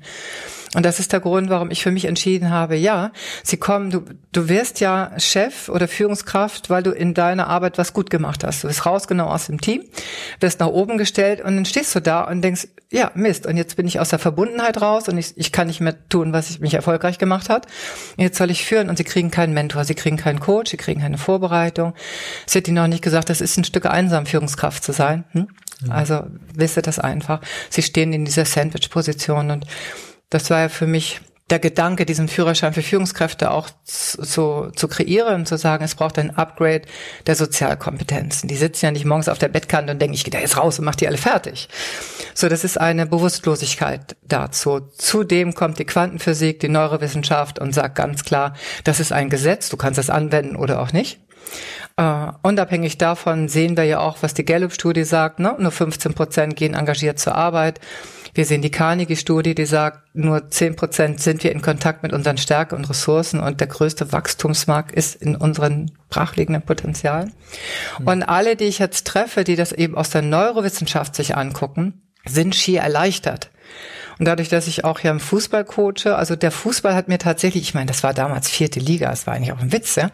Und 0.77 0.85
das 0.85 0.99
ist 0.99 1.11
der 1.11 1.21
Grund, 1.21 1.49
warum 1.49 1.71
ich 1.71 1.81
für 1.81 1.89
mich 1.89 2.05
entschieden 2.05 2.51
habe, 2.51 2.75
ja, 2.75 3.11
sie 3.43 3.57
kommen, 3.57 3.89
du, 3.89 4.03
du 4.31 4.47
wirst 4.47 4.79
ja 4.79 5.11
Chef 5.17 5.69
oder 5.69 5.87
Führungskraft, 5.87 6.69
weil 6.69 6.83
du 6.83 6.91
in 6.91 7.15
deiner 7.15 7.47
Arbeit 7.47 7.79
was 7.79 7.93
gut 7.93 8.11
gemacht 8.11 8.43
hast. 8.43 8.63
Du 8.63 8.67
wirst 8.67 8.85
rausgenommen 8.85 9.33
aus 9.33 9.47
dem 9.47 9.59
Team, 9.59 9.83
wirst 10.39 10.59
nach 10.59 10.67
oben 10.67 10.99
gestellt 10.99 11.41
und 11.41 11.55
dann 11.55 11.65
stehst 11.65 11.95
du 11.95 11.99
da 11.99 12.21
und 12.21 12.43
denkst, 12.43 12.67
ja, 12.91 13.09
Mist, 13.15 13.47
und 13.47 13.57
jetzt 13.57 13.75
bin 13.75 13.87
ich 13.87 13.99
aus 13.99 14.09
der 14.09 14.19
Verbundenheit 14.19 14.79
raus 14.79 15.09
und 15.09 15.17
ich, 15.17 15.35
ich 15.35 15.51
kann 15.51 15.65
nicht 15.65 15.81
mehr 15.81 16.07
tun, 16.09 16.31
was 16.31 16.51
ich 16.51 16.59
mich 16.59 16.75
erfolgreich 16.75 17.17
gemacht 17.17 17.49
hat. 17.49 17.65
jetzt 18.17 18.37
soll 18.37 18.51
ich 18.51 18.63
führen 18.63 18.87
und 18.87 18.97
sie 18.97 19.03
kriegen 19.03 19.31
keinen 19.31 19.55
Mentor, 19.55 19.83
sie 19.83 19.95
kriegen 19.95 20.17
keinen 20.17 20.39
Coach, 20.39 20.69
sie 20.69 20.77
kriegen 20.77 21.01
keine 21.01 21.17
Vorbereitung. 21.17 21.95
Es 22.45 22.53
wird 22.53 22.67
ihnen 22.67 22.77
auch 22.77 22.85
nicht 22.85 23.01
gesagt, 23.01 23.31
das 23.31 23.41
ist 23.41 23.57
ein 23.57 23.63
Stück 23.63 23.87
einsam, 23.87 24.27
Führungskraft 24.27 24.83
zu 24.83 24.91
sein. 24.91 25.23
Hm? 25.31 25.47
Also 25.89 26.23
wisse 26.53 26.83
das 26.83 26.99
einfach. 26.99 27.41
Sie 27.71 27.81
stehen 27.81 28.13
in 28.13 28.25
dieser 28.25 28.45
Sandwich-Position 28.45 29.49
und 29.49 29.65
das 30.29 30.49
war 30.49 30.61
ja 30.61 30.69
für 30.69 30.87
mich 30.87 31.21
der 31.49 31.59
Gedanke, 31.59 32.05
diesen 32.05 32.27
Führerschein 32.27 32.73
für 32.73 32.81
Führungskräfte 32.81 33.51
auch 33.51 33.69
zu, 33.85 34.69
zu 34.75 34.87
kreieren, 34.89 35.45
zu 35.45 35.57
sagen, 35.57 35.85
es 35.85 35.95
braucht 35.95 36.19
ein 36.19 36.35
Upgrade 36.35 36.81
der 37.25 37.35
Sozialkompetenzen. 37.35 38.49
Die 38.49 38.57
sitzen 38.57 38.85
ja 38.85 38.91
nicht 38.91 39.05
morgens 39.05 39.29
auf 39.29 39.37
der 39.37 39.47
Bettkante 39.47 39.93
und 39.93 40.01
denken, 40.01 40.13
ich 40.13 40.25
gehe 40.25 40.31
da 40.31 40.39
jetzt 40.39 40.57
raus 40.57 40.77
und 40.77 40.83
mache 40.83 40.97
die 40.97 41.07
alle 41.07 41.17
fertig. 41.17 41.69
So, 42.33 42.49
das 42.49 42.65
ist 42.65 42.77
eine 42.77 43.05
Bewusstlosigkeit 43.05 44.17
dazu. 44.23 44.81
Zudem 44.97 45.53
kommt 45.53 45.79
die 45.79 45.85
Quantenphysik, 45.85 46.59
die 46.59 46.67
Neurowissenschaft 46.67 47.59
und 47.59 47.73
sagt 47.73 47.95
ganz 47.95 48.25
klar, 48.25 48.53
das 48.83 48.99
ist 48.99 49.13
ein 49.13 49.29
Gesetz, 49.29 49.69
du 49.69 49.77
kannst 49.77 49.99
es 49.99 50.09
anwenden 50.09 50.57
oder 50.57 50.81
auch 50.81 50.91
nicht. 50.91 51.21
Uh, 51.99 52.33
unabhängig 52.43 52.97
davon 52.97 53.47
sehen 53.47 53.77
wir 53.77 53.85
ja 53.85 53.99
auch, 53.99 54.17
was 54.21 54.33
die 54.33 54.45
Gallup-Studie 54.45 55.03
sagt, 55.03 55.39
ne? 55.39 55.55
nur 55.57 55.71
15 55.71 56.13
Prozent 56.13 56.55
gehen 56.55 56.73
engagiert 56.75 57.17
zur 57.19 57.35
Arbeit. 57.35 57.79
Wir 58.37 58.45
sehen 58.45 58.61
die 58.61 58.69
Carnegie-Studie, 58.69 59.55
die 59.55 59.65
sagt, 59.65 60.13
nur 60.13 60.51
zehn 60.51 60.75
Prozent 60.75 61.19
sind 61.19 61.43
wir 61.43 61.51
in 61.51 61.63
Kontakt 61.63 62.03
mit 62.03 62.13
unseren 62.13 62.37
Stärken 62.37 62.75
und 62.75 62.87
Ressourcen 62.87 63.39
und 63.39 63.59
der 63.59 63.67
größte 63.67 64.11
Wachstumsmarkt 64.11 64.91
ist 64.91 65.15
in 65.15 65.35
unseren 65.35 65.89
brachliegenden 66.11 66.61
Potenzialen. 66.61 67.33
Mhm. 67.97 68.07
Und 68.07 68.21
alle, 68.21 68.55
die 68.55 68.65
ich 68.65 68.77
jetzt 68.77 69.07
treffe, 69.07 69.43
die 69.43 69.55
das 69.55 69.71
eben 69.71 69.97
aus 69.97 70.11
der 70.11 70.21
Neurowissenschaft 70.21 71.15
sich 71.15 71.35
angucken, 71.35 72.03
sind 72.25 72.53
schier 72.53 72.81
erleichtert. 72.81 73.49
Und 74.19 74.25
dadurch, 74.25 74.49
dass 74.49 74.67
ich 74.67 74.83
auch 74.83 74.99
ja 74.99 75.11
im 75.11 75.19
Fußball 75.19 75.63
coache, 75.63 76.15
also 76.15 76.35
der 76.35 76.51
Fußball 76.51 76.95
hat 76.95 77.07
mir 77.07 77.17
tatsächlich, 77.17 77.63
ich 77.63 77.73
meine, 77.73 77.87
das 77.87 78.03
war 78.03 78.13
damals 78.13 78.49
vierte 78.49 78.79
Liga, 78.79 79.09
das 79.09 79.27
war 79.27 79.33
eigentlich 79.33 79.51
auch 79.51 79.59
ein 79.59 79.71
Witz, 79.71 79.95
ja. 79.95 80.09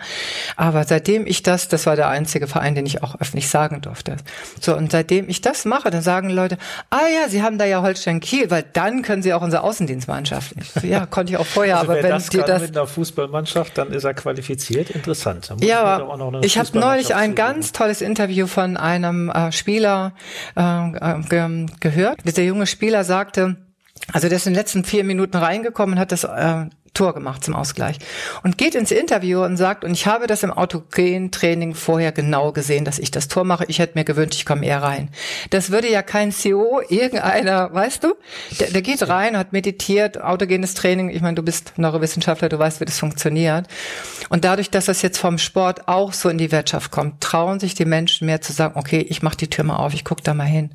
Aber 0.55 0.83
seitdem 0.83 1.25
ich 1.25 1.43
das, 1.43 1.67
das 1.67 1.85
war 1.85 1.95
der 1.95 2.09
einzige 2.09 2.47
Verein, 2.47 2.75
den 2.75 2.85
ich 2.85 3.03
auch 3.03 3.19
öffentlich 3.19 3.49
sagen 3.49 3.81
durfte. 3.81 4.17
So, 4.59 4.75
und 4.75 4.91
seitdem 4.91 5.29
ich 5.29 5.41
das 5.41 5.65
mache, 5.65 5.89
dann 5.89 6.01
sagen 6.01 6.29
Leute, 6.29 6.57
ah 6.89 7.07
ja, 7.13 7.29
Sie 7.29 7.41
haben 7.41 7.57
da 7.57 7.65
ja 7.65 7.81
Holstein 7.81 8.19
Kiel, 8.19 8.51
weil 8.51 8.63
dann 8.73 9.01
können 9.01 9.21
Sie 9.21 9.33
auch 9.33 9.41
unsere 9.41 9.63
Außendienstmannschaft. 9.63 10.53
So, 10.81 10.87
ja, 10.87 11.05
konnte 11.05 11.33
ich 11.33 11.37
auch 11.37 11.45
vorher, 11.45 11.79
also 11.79 11.91
aber 11.91 12.03
wenn 12.03 12.09
das 12.09 12.29
dir 12.29 12.43
das 12.43 12.61
mit 12.61 12.75
einer 12.75 12.87
Fußballmannschaft, 12.87 13.77
dann 13.77 13.91
ist 13.91 14.03
er 14.03 14.13
qualifiziert. 14.13 14.89
Interessant. 14.89 15.49
Ja, 15.61 15.83
aber 15.83 16.43
ich 16.43 16.57
habe 16.57 16.77
neulich 16.77 17.15
ein 17.15 17.35
ganz 17.35 17.71
tolles 17.71 18.01
Interview 18.01 18.47
von 18.47 18.77
einem 18.77 19.29
äh, 19.29 19.51
Spieler 19.51 20.13
äh, 20.55 21.21
ge 21.29 21.65
gehört. 21.79 22.19
Dieser 22.25 22.43
junge 22.43 22.67
Spieler 22.67 23.03
sagte, 23.03 23.57
also 24.11 24.27
der 24.27 24.37
ist 24.37 24.47
in 24.47 24.53
den 24.53 24.59
letzten 24.59 24.83
vier 24.83 25.03
Minuten 25.03 25.37
reingekommen 25.37 25.95
und 25.95 25.99
hat 25.99 26.11
das 26.11 26.23
äh, 26.23 26.65
Tor 26.93 27.15
gemacht 27.15 27.43
zum 27.43 27.55
Ausgleich. 27.55 27.97
Und 28.43 28.57
geht 28.57 28.75
ins 28.75 28.91
Interview 28.91 29.43
und 29.43 29.57
sagt, 29.57 29.83
und 29.83 29.91
ich 29.91 30.05
habe 30.05 30.27
das 30.27 30.43
im 30.43 30.51
Autogen-Training 30.51 31.73
vorher 31.73 32.11
genau 32.11 32.51
gesehen, 32.51 32.85
dass 32.85 32.99
ich 32.99 33.09
das 33.09 33.27
Tor 33.27 33.45
mache. 33.45 33.65
Ich 33.67 33.79
hätte 33.79 33.97
mir 33.97 34.03
gewünscht, 34.03 34.35
ich 34.35 34.45
komme 34.45 34.65
eher 34.65 34.83
rein. 34.83 35.09
Das 35.49 35.71
würde 35.71 35.89
ja 35.89 36.03
kein 36.03 36.31
CEO, 36.31 36.81
irgendeiner, 36.89 37.73
weißt 37.73 38.03
du? 38.03 38.13
Der, 38.59 38.69
der 38.69 38.81
geht 38.83 39.07
rein, 39.07 39.37
hat 39.37 39.53
meditiert, 39.53 40.21
autogenes 40.21 40.75
Training. 40.75 41.09
Ich 41.09 41.21
meine, 41.21 41.35
du 41.35 41.41
bist 41.41 41.73
Neurowissenschaftler, 41.77 42.49
du 42.49 42.59
weißt, 42.59 42.79
wie 42.79 42.85
das 42.85 42.99
funktioniert. 42.99 43.67
Und 44.29 44.45
dadurch, 44.45 44.69
dass 44.69 44.85
das 44.85 45.01
jetzt 45.01 45.17
vom 45.17 45.39
Sport 45.39 45.87
auch 45.87 46.13
so 46.13 46.29
in 46.29 46.37
die 46.37 46.51
Wirtschaft 46.51 46.91
kommt, 46.91 47.21
trauen 47.21 47.59
sich 47.59 47.73
die 47.73 47.85
Menschen 47.85 48.27
mehr 48.27 48.41
zu 48.41 48.53
sagen, 48.53 48.77
okay, 48.77 48.99
ich 48.99 49.23
mache 49.23 49.37
die 49.37 49.49
Tür 49.49 49.63
mal 49.63 49.77
auf, 49.77 49.95
ich 49.95 50.03
gucke 50.05 50.21
da 50.21 50.35
mal 50.35 50.43
hin, 50.43 50.71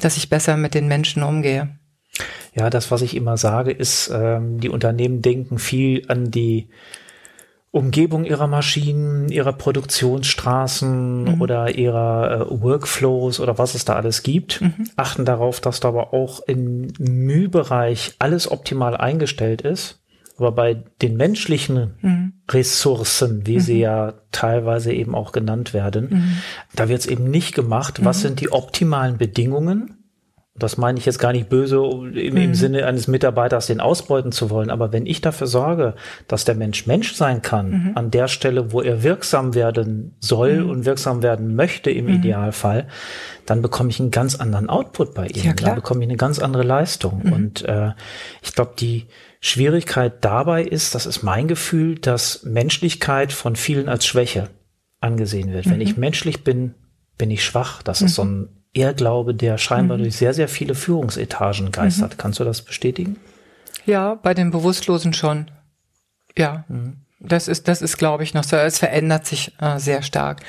dass 0.00 0.18
ich 0.18 0.28
besser 0.28 0.58
mit 0.58 0.74
den 0.74 0.88
Menschen 0.88 1.22
umgehe. 1.22 1.70
Ja, 2.54 2.70
das, 2.70 2.90
was 2.90 3.02
ich 3.02 3.16
immer 3.16 3.36
sage, 3.36 3.72
ist, 3.72 4.10
ähm, 4.14 4.60
die 4.60 4.68
Unternehmen 4.68 5.22
denken 5.22 5.58
viel 5.58 6.04
an 6.08 6.30
die 6.30 6.68
Umgebung 7.72 8.24
ihrer 8.24 8.46
Maschinen, 8.46 9.28
ihrer 9.28 9.52
Produktionsstraßen 9.52 11.24
mhm. 11.24 11.40
oder 11.40 11.76
ihrer 11.76 12.46
äh, 12.48 12.62
Workflows 12.62 13.40
oder 13.40 13.58
was 13.58 13.74
es 13.74 13.84
da 13.84 13.96
alles 13.96 14.22
gibt, 14.22 14.60
mhm. 14.60 14.86
achten 14.94 15.24
darauf, 15.24 15.60
dass 15.60 15.80
da 15.80 15.88
aber 15.88 16.14
auch 16.14 16.38
im 16.46 16.92
Mühbereich 17.00 18.14
alles 18.20 18.48
optimal 18.48 18.96
eingestellt 18.96 19.62
ist. 19.62 20.00
Aber 20.36 20.52
bei 20.52 20.84
den 21.02 21.16
menschlichen 21.16 21.94
mhm. 22.00 22.32
Ressourcen, 22.48 23.44
wie 23.44 23.58
sie 23.58 23.74
mhm. 23.74 23.80
ja 23.80 24.14
teilweise 24.30 24.92
eben 24.92 25.16
auch 25.16 25.32
genannt 25.32 25.74
werden, 25.74 26.08
mhm. 26.10 26.36
da 26.76 26.88
wird 26.88 27.00
es 27.00 27.06
eben 27.06 27.28
nicht 27.28 27.56
gemacht, 27.56 28.04
was 28.04 28.18
mhm. 28.18 28.22
sind 28.22 28.40
die 28.40 28.52
optimalen 28.52 29.18
Bedingungen, 29.18 30.03
das 30.56 30.76
meine 30.76 30.98
ich 31.00 31.04
jetzt 31.04 31.18
gar 31.18 31.32
nicht 31.32 31.48
böse 31.48 31.78
im, 31.78 32.14
im 32.14 32.34
mhm. 32.34 32.54
Sinne 32.54 32.86
eines 32.86 33.08
Mitarbeiters, 33.08 33.66
den 33.66 33.80
ausbeuten 33.80 34.30
zu 34.30 34.50
wollen, 34.50 34.70
aber 34.70 34.92
wenn 34.92 35.04
ich 35.04 35.20
dafür 35.20 35.48
sorge, 35.48 35.94
dass 36.28 36.44
der 36.44 36.54
Mensch 36.54 36.86
Mensch 36.86 37.14
sein 37.14 37.42
kann, 37.42 37.70
mhm. 37.70 37.92
an 37.96 38.10
der 38.12 38.28
Stelle, 38.28 38.70
wo 38.70 38.80
er 38.80 39.02
wirksam 39.02 39.54
werden 39.54 40.14
soll 40.20 40.62
mhm. 40.62 40.70
und 40.70 40.84
wirksam 40.84 41.24
werden 41.24 41.56
möchte 41.56 41.90
im 41.90 42.06
mhm. 42.06 42.14
Idealfall, 42.14 42.86
dann 43.46 43.62
bekomme 43.62 43.90
ich 43.90 43.98
einen 43.98 44.12
ganz 44.12 44.36
anderen 44.36 44.70
Output 44.70 45.14
bei 45.14 45.26
ihm. 45.26 45.42
Ja, 45.42 45.52
klar. 45.54 45.70
Dann 45.70 45.76
bekomme 45.76 46.04
ich 46.04 46.08
eine 46.08 46.16
ganz 46.16 46.38
andere 46.38 46.62
Leistung. 46.62 47.22
Mhm. 47.24 47.32
Und 47.32 47.64
äh, 47.64 47.90
ich 48.40 48.54
glaube, 48.54 48.74
die 48.78 49.06
Schwierigkeit 49.40 50.24
dabei 50.24 50.62
ist, 50.62 50.94
das 50.94 51.04
ist 51.04 51.24
mein 51.24 51.48
Gefühl, 51.48 51.98
dass 51.98 52.44
Menschlichkeit 52.44 53.32
von 53.32 53.56
vielen 53.56 53.88
als 53.88 54.06
Schwäche 54.06 54.50
angesehen 55.00 55.52
wird. 55.52 55.68
Wenn 55.68 55.80
ich 55.80 55.96
mhm. 55.96 56.00
menschlich 56.00 56.44
bin, 56.44 56.74
bin 57.18 57.32
ich 57.32 57.44
schwach. 57.44 57.82
Das 57.82 58.02
ist 58.02 58.14
so 58.14 58.22
ein 58.22 58.48
Irrglaube, 58.74 59.34
der 59.34 59.56
scheinbar 59.56 59.96
mhm. 59.96 60.02
durch 60.02 60.16
sehr, 60.16 60.34
sehr 60.34 60.48
viele 60.48 60.74
Führungsetagen 60.74 61.72
geistert. 61.72 62.12
Mhm. 62.12 62.16
Kannst 62.18 62.40
du 62.40 62.44
das 62.44 62.62
bestätigen? 62.62 63.16
Ja, 63.86 64.16
bei 64.16 64.34
den 64.34 64.50
Bewusstlosen 64.50 65.14
schon. 65.14 65.50
Ja. 66.36 66.64
Mhm. 66.68 66.98
Das 67.20 67.48
ist, 67.48 67.68
das 67.68 67.80
ist, 67.80 67.96
glaube 67.96 68.22
ich, 68.22 68.34
noch 68.34 68.44
so. 68.44 68.56
Es 68.56 68.78
verändert 68.78 69.24
sich 69.24 69.52
äh, 69.58 69.78
sehr 69.78 70.02
stark. 70.02 70.42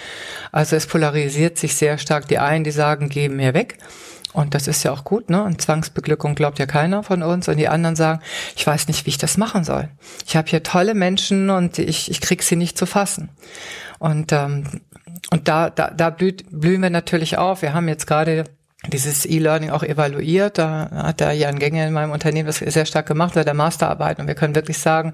Also 0.52 0.76
es 0.76 0.88
polarisiert 0.88 1.58
sich 1.58 1.76
sehr 1.76 1.98
stark. 1.98 2.28
Die 2.28 2.38
einen, 2.40 2.66
die 2.66 2.72
sagen, 2.72 3.08
geben 3.08 3.38
mir 3.38 3.54
weg. 3.54 3.78
Und 4.34 4.54
das 4.54 4.68
ist 4.68 4.84
ja 4.84 4.92
auch 4.92 5.06
gut, 5.06 5.30
ne? 5.30 5.42
Und 5.44 5.62
Zwangsbeglückung 5.62 6.36
glaubt 6.36 6.60
ja 6.60 6.66
keiner 6.66 7.04
von 7.04 7.24
uns. 7.24 7.48
Und 7.48 7.56
die 7.56 7.70
anderen 7.70 7.96
sagen, 7.96 8.22
ich 8.58 8.68
weiß 8.68 8.90
nicht, 8.90 9.06
wie 9.06 9.12
ich 9.12 9.18
das 9.18 9.38
machen 9.38 9.64
soll. 9.64 9.88
Ich 10.28 10.36
habe 10.36 10.50
hier 10.50 10.64
tolle 10.64 10.94
Menschen 10.94 11.50
und 11.50 11.80
ich, 11.80 12.12
ich 12.12 12.20
krieg 12.20 12.44
sie 12.44 12.58
nicht 12.58 12.78
zu 12.78 12.86
fassen. 12.86 13.30
Und 13.98 14.34
ähm, 14.34 14.82
und 15.32 15.48
da, 15.48 15.70
da, 15.70 15.90
da 15.92 16.10
blüht, 16.10 16.46
blühen 16.52 16.82
wir 16.82 16.90
natürlich 16.90 17.38
auf. 17.38 17.62
Wir 17.62 17.74
haben 17.74 17.88
jetzt 17.88 18.08
gerade 18.08 18.46
dieses 18.90 19.26
E-Learning 19.26 19.72
auch 19.72 19.84
evaluiert. 19.84 20.58
Da 20.58 20.90
hat 20.92 21.20
der 21.20 21.34
Jan 21.34 21.60
Gänge 21.60 21.88
in 21.88 21.94
meinem 21.94 22.12
Unternehmen 22.12 22.48
das 22.48 22.58
sehr 22.58 22.86
stark 22.86 23.08
gemacht, 23.08 23.34
bei 23.34 23.44
der 23.44 23.54
Masterarbeit. 23.54 24.20
Und 24.20 24.28
wir 24.28 24.36
können 24.36 24.56
wirklich 24.56 24.78
sagen, 24.78 25.14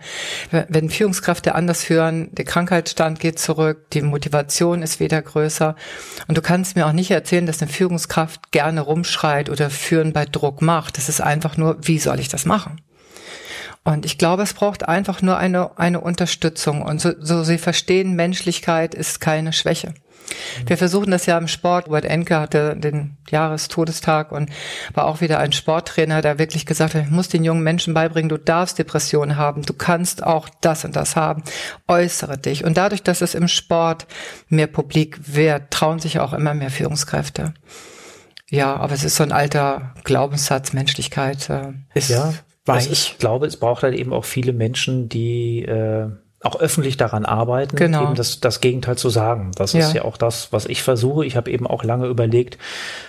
wenn 0.52 0.90
Führungskräfte 0.90 1.56
anders 1.56 1.84
führen, 1.84 2.30
der 2.34 2.46
Krankheitsstand 2.46 3.20
geht 3.20 3.40
zurück, 3.40 3.90
die 3.94 4.02
Motivation 4.02 4.82
ist 4.82 5.00
wieder 5.00 5.22
größer. 5.22 5.76
Und 6.28 6.38
du 6.38 6.42
kannst 6.42 6.76
mir 6.76 6.88
auch 6.88 6.94
nicht 6.94 7.12
erzählen, 7.12 7.46
dass 7.46 7.62
eine 7.62 7.72
Führungskraft 7.72 8.52
gerne 8.52 8.82
rumschreit 8.82 9.50
oder 9.50 9.70
Führen 9.70 10.14
bei 10.14 10.26
Druck 10.26 10.62
macht. 10.62 10.98
Das 10.98 11.10
ist 11.10 11.22
einfach 11.22 11.58
nur, 11.58 11.78
wie 11.82 12.00
soll 12.00 12.20
ich 12.20 12.30
das 12.30 12.46
machen? 12.46 12.82
Und 13.84 14.06
ich 14.06 14.18
glaube, 14.18 14.44
es 14.44 14.54
braucht 14.54 14.88
einfach 14.88 15.22
nur 15.22 15.38
eine, 15.38 15.78
eine 15.80 16.02
Unterstützung. 16.02 16.84
Und 16.84 17.02
so, 17.02 17.14
so 17.20 17.44
sie 17.44 17.58
verstehen, 17.58 18.16
Menschlichkeit 18.16 18.94
ist 18.94 19.20
keine 19.22 19.54
Schwäche. 19.54 19.94
Wir 20.66 20.78
versuchen 20.78 21.12
das 21.12 21.26
ja 21.26 21.38
im 21.38 21.48
Sport. 21.48 21.88
Robert 21.88 22.06
Enke 22.06 22.40
hatte 22.40 22.76
den 22.78 23.18
Jahrestodestag 23.30 24.32
und 24.32 24.50
war 24.94 25.06
auch 25.06 25.20
wieder 25.20 25.40
ein 25.40 25.52
Sporttrainer, 25.52 26.22
der 26.22 26.40
wirklich 26.40 26.66
gesagt 26.66 26.94
hat, 26.94 27.04
ich 27.04 27.10
muss 27.10 27.28
den 27.28 27.44
jungen 27.44 27.64
Menschen 27.64 27.94
beibringen, 27.94 28.30
du 28.30 28.38
darfst 28.38 28.78
Depressionen 28.80 29.36
haben, 29.36 29.64
du 29.64 29.74
kannst 29.74 30.24
auch 30.24 30.48
das 30.62 30.86
und 30.86 30.96
das 30.96 31.16
haben, 31.16 31.44
äußere 31.88 32.38
dich. 32.38 32.64
Und 32.64 32.78
dadurch, 32.78 33.04
dass 33.04 33.22
es 33.22 33.36
im 33.36 33.48
Sport 33.48 34.08
mehr 34.48 34.68
publik 34.68 35.20
wird, 35.26 35.72
trauen 35.72 36.00
sich 36.00 36.20
auch 36.20 36.34
immer 36.34 36.54
mehr 36.54 36.72
Führungskräfte. 36.72 37.54
Ja, 38.50 38.76
aber 38.76 38.94
es 38.94 39.04
ist 39.04 39.16
so 39.16 39.24
ein 39.24 39.32
alter 39.32 39.94
Glaubenssatz, 40.04 40.74
Menschlichkeit 40.74 41.50
äh, 41.50 41.74
ist 41.94 42.10
ja 42.10 42.34
weich. 42.72 42.90
Also 42.90 42.92
ich 42.92 43.18
glaube, 43.18 43.46
es 43.46 43.58
braucht 43.58 43.84
halt 43.84 43.96
eben 43.96 44.14
auch 44.14 44.26
viele 44.26 44.54
Menschen, 44.54 45.10
die 45.10 45.64
äh, 45.64 46.10
auch 46.44 46.60
öffentlich 46.60 46.98
daran 46.98 47.26
arbeiten, 47.26 47.76
genau. 47.76 48.04
eben 48.04 48.16
das, 48.16 48.40
das 48.40 48.62
Gegenteil 48.62 48.98
zu 48.98 49.10
sagen. 49.10 49.52
Das 49.56 49.74
ja. 49.74 49.82
ist 49.82 49.94
ja 49.94 50.04
auch 50.04 50.18
das, 50.18 50.52
was 50.52 50.66
ich 50.66 50.82
versuche. 50.82 51.26
Ich 51.26 51.36
habe 51.36 51.52
eben 51.52 51.68
auch 51.68 51.84
lange 51.84 52.08
überlegt, 52.08 52.58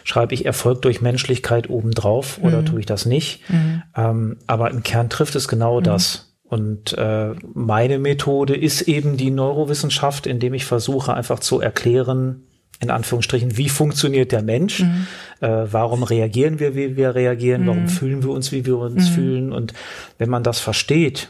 schreibe 0.05 0.35
ich 0.35 0.45
Erfolg 0.45 0.83
durch 0.83 1.01
Menschlichkeit 1.01 1.71
obendrauf 1.71 2.39
mhm. 2.39 2.45
oder 2.45 2.65
tue 2.65 2.81
ich 2.81 2.87
das 2.87 3.07
nicht? 3.07 3.49
Mhm. 3.49 3.83
Ähm, 3.97 4.37
aber 4.47 4.71
im 4.71 4.83
Kern 4.83 5.09
trifft 5.09 5.35
es 5.35 5.49
genau 5.49 5.81
mhm. 5.81 5.85
das. 5.85 6.35
Und 6.45 6.93
äh, 6.99 7.31
meine 7.55 7.99
Methode 7.99 8.55
ist 8.55 8.83
eben 8.83 9.17
die 9.17 9.31
Neurowissenschaft, 9.31 10.27
indem 10.27 10.53
ich 10.53 10.67
versuche 10.67 11.15
einfach 11.15 11.39
zu 11.39 11.63
erklären, 11.63 12.43
in 12.81 12.91
Anführungsstrichen, 12.91 13.57
wie 13.57 13.69
funktioniert 13.69 14.33
der 14.33 14.43
Mensch? 14.43 14.81
Mhm. 14.81 15.07
Äh, 15.41 15.73
warum 15.73 16.03
reagieren 16.03 16.59
wir, 16.59 16.75
wie 16.75 16.97
wir 16.97 17.15
reagieren? 17.15 17.63
Mhm. 17.63 17.67
Warum 17.67 17.89
fühlen 17.89 18.23
wir 18.23 18.31
uns, 18.31 18.53
wie 18.53 18.67
wir 18.67 18.79
uns 18.79 19.11
mhm. 19.11 19.15
fühlen? 19.15 19.53
Und 19.53 19.73
wenn 20.19 20.29
man 20.29 20.43
das 20.43 20.59
versteht, 20.59 21.29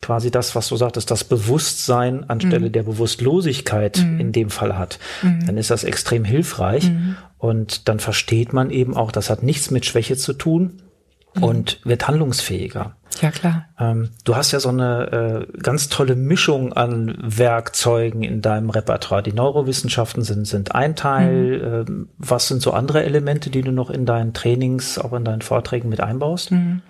quasi 0.00 0.30
das, 0.30 0.54
was 0.54 0.68
du 0.68 0.76
sagtest, 0.76 1.10
das 1.10 1.24
Bewusstsein 1.24 2.28
anstelle 2.28 2.68
mhm. 2.68 2.72
der 2.72 2.82
Bewusstlosigkeit 2.82 3.98
mhm. 3.98 4.20
in 4.20 4.32
dem 4.32 4.50
Fall 4.50 4.76
hat, 4.76 4.98
mhm. 5.22 5.46
dann 5.46 5.56
ist 5.56 5.70
das 5.70 5.82
extrem 5.82 6.24
hilfreich. 6.24 6.90
Und 7.38 7.88
dann 7.88 8.00
versteht 8.00 8.52
man 8.52 8.70
eben 8.70 8.94
auch, 8.94 9.12
das 9.12 9.30
hat 9.30 9.42
nichts 9.42 9.70
mit 9.70 9.86
Schwäche 9.86 10.16
zu 10.16 10.32
tun 10.34 10.82
und 11.40 11.80
wird 11.84 12.06
handlungsfähiger. 12.06 12.96
Ja, 13.20 13.30
klar. 13.30 13.66
Ähm, 13.78 14.10
du 14.24 14.36
hast 14.36 14.52
ja 14.52 14.60
so 14.60 14.68
eine 14.68 15.46
äh, 15.52 15.58
ganz 15.60 15.88
tolle 15.88 16.16
Mischung 16.16 16.72
an 16.72 17.16
Werkzeugen 17.20 18.22
in 18.22 18.42
deinem 18.42 18.70
Repertoire. 18.70 19.22
Die 19.22 19.32
Neurowissenschaften 19.32 20.22
sind, 20.22 20.46
sind 20.46 20.74
ein 20.74 20.96
Teil. 20.96 21.58
Mhm. 21.58 21.92
Ähm, 21.92 22.08
was 22.18 22.48
sind 22.48 22.62
so 22.62 22.72
andere 22.72 23.04
Elemente, 23.04 23.50
die 23.50 23.62
du 23.62 23.70
noch 23.70 23.90
in 23.90 24.06
deinen 24.06 24.32
Trainings, 24.32 24.98
auch 24.98 25.12
in 25.12 25.24
deinen 25.24 25.42
Vorträgen 25.42 25.88
mit 25.88 26.00
einbaust? 26.00 26.50
Mhm. 26.50 26.82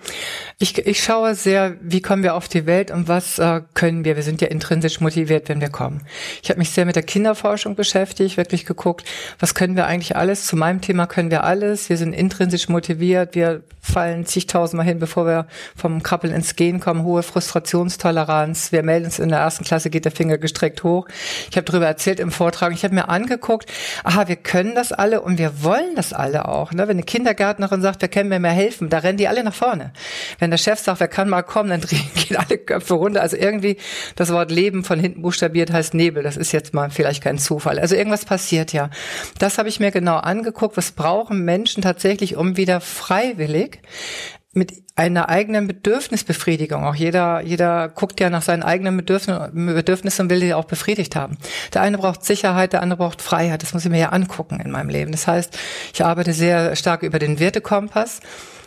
Ich, 0.59 0.79
ich 0.79 1.03
schaue 1.03 1.35
sehr, 1.35 1.77
wie 1.81 2.01
kommen 2.01 2.23
wir 2.23 2.35
auf 2.35 2.49
die 2.49 2.67
Welt 2.67 2.91
und 2.91 3.09
was 3.09 3.39
äh, 3.39 3.61
können 3.75 4.05
wir? 4.05 4.17
Wir 4.17 4.23
sind 4.23 4.41
ja 4.41 4.49
intrinsisch 4.49 5.01
motiviert, 5.01 5.49
wenn 5.49 5.61
wir 5.61 5.71
kommen. 5.71 6.03
Ich 6.43 6.51
habe 6.51 6.59
mich 6.59 6.71
sehr 6.71 6.87
mit 6.87 6.97
der 6.97 7.03
Kinderforschung 7.03 7.75
beschäftigt, 7.75 8.37
wirklich 8.37 8.65
geguckt, 8.65 9.05
was 9.39 9.55
können 9.55 9.77
wir 9.77 9.87
eigentlich 9.87 10.17
alles? 10.17 10.47
Zu 10.47 10.57
meinem 10.57 10.81
Thema 10.81 11.07
können 11.07 11.31
wir 11.31 11.45
alles. 11.45 11.89
Wir 11.89 11.97
sind 11.97 12.13
intrinsisch 12.13 12.69
motiviert. 12.69 13.35
Wir 13.35 13.63
fallen 13.81 14.25
zigtausendmal 14.25 14.87
hin, 14.87 14.99
bevor 14.99 15.27
wir 15.27 15.47
vom 15.77 16.03
Krabbeln 16.15 16.33
ins 16.33 16.55
Gehen 16.55 16.79
kommen, 16.79 17.03
hohe 17.03 17.25
Frustrationstoleranz. 17.25 18.71
Wir 18.71 18.85
melden 18.85 19.07
uns 19.07 19.19
in 19.19 19.31
der 19.31 19.41
ersten 19.41 19.65
Klasse, 19.65 19.91
geht 19.91 20.05
der 20.05 20.13
Finger 20.13 20.39
gestreckt 20.39 20.85
hoch. 20.85 21.09
Ich 21.51 21.57
habe 21.57 21.65
darüber 21.65 21.89
erzählt 21.89 22.21
im 22.21 22.31
Vortrag. 22.31 22.73
Ich 22.73 22.85
habe 22.85 22.95
mir 22.95 23.09
angeguckt, 23.09 23.69
aha, 24.05 24.29
wir 24.29 24.37
können 24.37 24.77
das 24.77 24.93
alle 24.93 25.23
und 25.23 25.39
wir 25.39 25.65
wollen 25.65 25.97
das 25.97 26.13
alle 26.13 26.47
auch. 26.47 26.71
Ne? 26.71 26.83
Wenn 26.83 26.99
eine 26.99 27.03
Kindergärtnerin 27.03 27.83
sagt, 27.83 28.01
wer 28.01 28.09
kann 28.09 28.29
mir 28.29 28.39
mehr 28.39 28.53
helfen, 28.53 28.91
da 28.91 28.99
rennen 28.99 29.19
die 29.19 29.27
alle 29.27 29.43
nach 29.43 29.55
vorne. 29.55 29.93
Wenn 30.39 30.53
der 30.53 30.59
Chef 30.59 30.79
sagt, 30.79 31.01
wer 31.01 31.09
kann 31.09 31.29
mal 31.29 31.43
kommen, 31.43 31.71
dann 31.71 31.81
drehen, 31.81 32.09
gehen 32.15 32.37
alle 32.37 32.59
Köpfe 32.59 32.95
runter. 32.95 33.21
Also 33.21 33.37
irgendwie 33.37 33.79
das 34.15 34.31
Wort 34.33 34.53
Leben 34.53 34.85
von 34.85 35.01
hinten 35.01 35.21
buchstabiert 35.21 35.73
heißt 35.73 35.95
Nebel. 35.95 36.23
Das 36.23 36.37
ist 36.37 36.53
jetzt 36.53 36.75
mal 36.75 36.91
vielleicht 36.91 37.25
kein 37.25 37.39
Zufall. 37.39 37.81
Also 37.81 37.97
irgendwas 37.97 38.25
passiert 38.25 38.73
ja. 38.73 38.89
Das 39.41 39.59
habe 39.59 39.69
ich 39.69 39.81
mir 39.81 39.91
genau 39.91 40.19
angeguckt. 40.19 40.77
Was 40.77 40.93
brauchen 40.93 41.45
Menschen 41.45 41.83
tatsächlich, 41.83 42.37
um 42.37 42.57
wieder 42.57 42.81
freiwillig 42.81 43.81
mit 44.55 44.73
einer 44.97 45.29
eigenen 45.29 45.67
Bedürfnisbefriedigung. 45.67 46.85
Auch 46.85 46.95
jeder, 46.95 47.41
jeder 47.41 47.89
guckt 47.89 48.21
ja 48.21 48.31
nach 48.31 48.43
seinen 48.43 48.63
eigenen 48.63 48.97
Bedürfnissen, 48.97 49.67
Bedürfnissen 49.67 50.23
und 50.23 50.31
will 50.31 50.41
die 50.41 50.55
auch 50.55 50.65
befriedigt 50.65 51.17
haben. 51.17 51.37
Der 51.73 51.83
eine 51.83 51.99
braucht 51.99 52.25
Sicherheit, 52.25 52.73
der 52.73 52.83
andere 52.83 52.99
braucht 52.99 53.21
Freiheit. 53.21 53.63
Das 53.63 53.75
muss 53.75 53.85
ich 53.85 53.91
mir 53.91 53.99
ja 53.99 54.09
angucken 54.11 54.61
in 54.61 54.71
meinem 54.71 54.89
Leben. 54.89 55.13
Das 55.13 55.27
heißt, 55.27 55.59
ich 55.93 56.05
arbeite 56.05 56.33
sehr 56.33 56.77
stark 56.77 57.03
über 57.03 57.19
den 57.19 57.41
Wertekompass. 57.41 58.21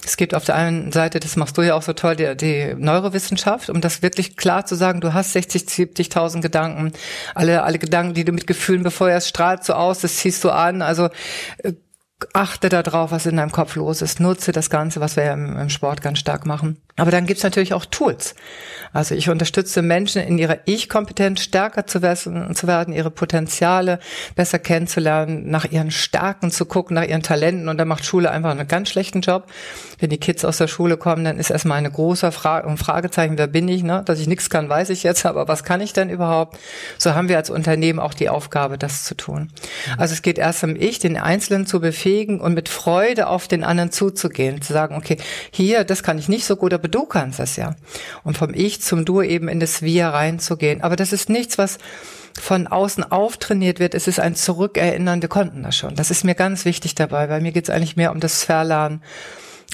Es 0.05 0.15
gibt 0.15 0.33
auf 0.33 0.45
der 0.45 0.55
einen 0.55 0.91
Seite, 0.93 1.19
das 1.19 1.35
machst 1.35 1.57
du 1.57 1.61
ja 1.63 1.75
auch 1.75 1.81
so 1.81 1.91
toll, 1.91 2.15
die, 2.15 2.35
die 2.37 2.75
Neurowissenschaft, 2.77 3.69
um 3.69 3.81
das 3.81 4.01
wirklich 4.01 4.37
klar 4.37 4.65
zu 4.65 4.75
sagen, 4.75 5.01
du 5.01 5.13
hast 5.13 5.33
60, 5.33 5.63
70.000 5.63 6.41
Gedanken, 6.41 6.93
alle, 7.35 7.63
alle 7.63 7.77
Gedanken, 7.77 8.13
die 8.13 8.23
du 8.23 8.31
mit 8.31 8.47
Gefühlen 8.47 8.83
befeuerst, 8.83 9.27
strahlt 9.27 9.65
so 9.65 9.73
aus, 9.73 9.99
das 9.99 10.15
ziehst 10.15 10.43
du 10.45 10.49
an, 10.49 10.81
also 10.81 11.09
äh, 11.57 11.73
achte 12.33 12.69
darauf, 12.69 13.11
was 13.11 13.27
in 13.27 13.37
deinem 13.37 13.51
Kopf 13.51 13.75
los 13.75 14.01
ist, 14.01 14.19
nutze 14.19 14.51
das 14.51 14.71
Ganze, 14.71 14.99
was 14.99 15.15
wir 15.15 15.25
ja 15.25 15.33
im, 15.33 15.55
im 15.55 15.69
Sport 15.69 16.01
ganz 16.01 16.17
stark 16.17 16.47
machen. 16.47 16.77
Aber 16.95 17.11
dann 17.11 17.27
gibt's 17.27 17.43
natürlich 17.43 17.75
auch 17.75 17.85
Tools. 17.85 18.33
Also 18.91 19.13
ich 19.13 19.29
unterstütze 19.29 19.83
Menschen 19.83 20.23
in 20.23 20.39
ihrer 20.39 20.57
Ich-Kompetenz 20.65 21.41
stärker 21.41 21.85
zu 21.85 22.01
werden, 22.01 22.55
zu 22.55 22.65
werden, 22.65 22.91
ihre 22.91 23.11
Potenziale 23.11 23.99
besser 24.35 24.57
kennenzulernen, 24.57 25.47
nach 25.51 25.65
ihren 25.65 25.91
Stärken 25.91 26.49
zu 26.49 26.65
gucken, 26.65 26.95
nach 26.95 27.03
ihren 27.03 27.21
Talenten. 27.21 27.69
Und 27.69 27.77
da 27.77 27.85
macht 27.85 28.03
Schule 28.03 28.31
einfach 28.31 28.49
einen 28.49 28.67
ganz 28.67 28.89
schlechten 28.89 29.21
Job. 29.21 29.45
Wenn 29.99 30.09
die 30.09 30.17
Kids 30.17 30.43
aus 30.43 30.57
der 30.57 30.67
Schule 30.67 30.97
kommen, 30.97 31.23
dann 31.23 31.37
ist 31.37 31.51
erstmal 31.51 31.77
eine 31.77 31.91
große 31.91 32.31
Frage, 32.31 32.67
ein 32.67 32.77
Fragezeichen, 32.77 33.37
wer 33.37 33.47
bin 33.47 33.67
ich? 33.67 33.83
Ne? 33.83 34.01
Dass 34.03 34.19
ich 34.19 34.27
nichts 34.27 34.49
kann, 34.49 34.67
weiß 34.67 34.89
ich 34.89 35.03
jetzt, 35.03 35.23
aber 35.27 35.47
was 35.47 35.63
kann 35.63 35.81
ich 35.81 35.93
denn 35.93 36.09
überhaupt? 36.09 36.57
So 36.97 37.13
haben 37.13 37.29
wir 37.29 37.37
als 37.37 37.51
Unternehmen 37.51 37.99
auch 37.99 38.15
die 38.15 38.29
Aufgabe, 38.29 38.79
das 38.79 39.03
zu 39.03 39.13
tun. 39.13 39.51
Also 39.99 40.15
es 40.15 40.23
geht 40.23 40.39
erst 40.39 40.63
um 40.63 40.75
Ich, 40.75 40.97
den 40.97 41.17
Einzelnen 41.17 41.67
zu 41.67 41.79
befähigen 41.79 42.06
und 42.39 42.53
mit 42.53 42.69
Freude 42.69 43.27
auf 43.27 43.47
den 43.47 43.63
anderen 43.63 43.91
zuzugehen, 43.91 44.61
zu 44.61 44.73
sagen, 44.73 44.95
okay, 44.95 45.17
hier, 45.51 45.83
das 45.83 46.03
kann 46.03 46.17
ich 46.17 46.29
nicht 46.29 46.45
so 46.45 46.55
gut, 46.55 46.73
aber 46.73 46.87
du 46.87 47.05
kannst 47.05 47.39
es 47.39 47.55
ja. 47.55 47.75
Und 48.23 48.37
vom 48.37 48.53
Ich 48.53 48.81
zum 48.81 49.05
Du 49.05 49.21
eben 49.21 49.47
in 49.47 49.59
das 49.59 49.81
Wir 49.81 50.07
reinzugehen. 50.07 50.81
Aber 50.81 50.95
das 50.95 51.13
ist 51.13 51.29
nichts, 51.29 51.57
was 51.57 51.77
von 52.39 52.67
außen 52.67 53.11
auftrainiert 53.11 53.79
wird. 53.79 53.93
Es 53.95 54.07
ist 54.07 54.19
ein 54.19 54.35
Zurückerinnern, 54.35 55.21
wir 55.21 55.29
konnten 55.29 55.63
das 55.63 55.75
schon. 55.75 55.95
Das 55.95 56.11
ist 56.11 56.23
mir 56.23 56.35
ganz 56.35 56.65
wichtig 56.65 56.95
dabei. 56.95 57.27
Bei 57.27 57.41
mir 57.41 57.51
geht 57.51 57.65
es 57.65 57.69
eigentlich 57.69 57.95
mehr 57.95 58.11
um 58.11 58.19
das 58.19 58.43
Verlernen 58.43 59.01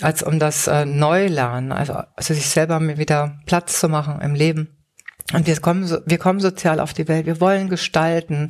als 0.01 0.23
um 0.23 0.39
das 0.39 0.67
äh, 0.67 0.85
Neulernen. 0.85 1.71
Also, 1.71 1.93
also 2.15 2.33
sich 2.33 2.49
selber 2.49 2.79
wieder 2.97 3.37
Platz 3.45 3.79
zu 3.79 3.89
machen 3.89 4.21
im 4.21 4.33
Leben. 4.33 4.72
Und 5.31 5.47
wir 5.47 5.55
kommen, 5.59 5.87
so, 5.87 5.99
wir 6.05 6.17
kommen 6.17 6.39
sozial 6.39 6.79
auf 6.79 6.93
die 6.93 7.07
Welt. 7.07 7.25
Wir 7.25 7.39
wollen 7.39 7.69
gestalten. 7.69 8.49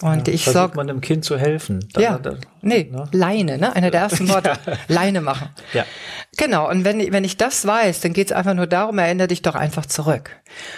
Und 0.00 0.28
ja, 0.28 0.34
ich 0.34 0.44
sag, 0.44 0.74
man 0.76 0.86
dem 0.86 1.00
Kind 1.00 1.24
zu 1.24 1.36
helfen. 1.38 1.88
Dann, 1.92 2.02
ja, 2.02 2.18
dann, 2.18 2.38
Nee, 2.62 2.88
ne? 2.90 3.08
Leine, 3.12 3.58
ne? 3.58 3.74
Einer 3.74 3.90
der 3.90 4.02
ersten 4.02 4.28
Worte. 4.30 4.58
Leine 4.88 5.20
machen. 5.20 5.48
Ja. 5.72 5.84
Genau, 6.38 6.68
und 6.68 6.84
wenn, 6.84 7.12
wenn 7.12 7.24
ich 7.24 7.38
das 7.38 7.66
weiß, 7.66 8.00
dann 8.00 8.12
geht 8.12 8.26
es 8.26 8.32
einfach 8.32 8.52
nur 8.52 8.66
darum, 8.66 8.98
erinnere 8.98 9.28
dich 9.28 9.40
doch 9.40 9.54
einfach 9.54 9.86
zurück. 9.86 10.30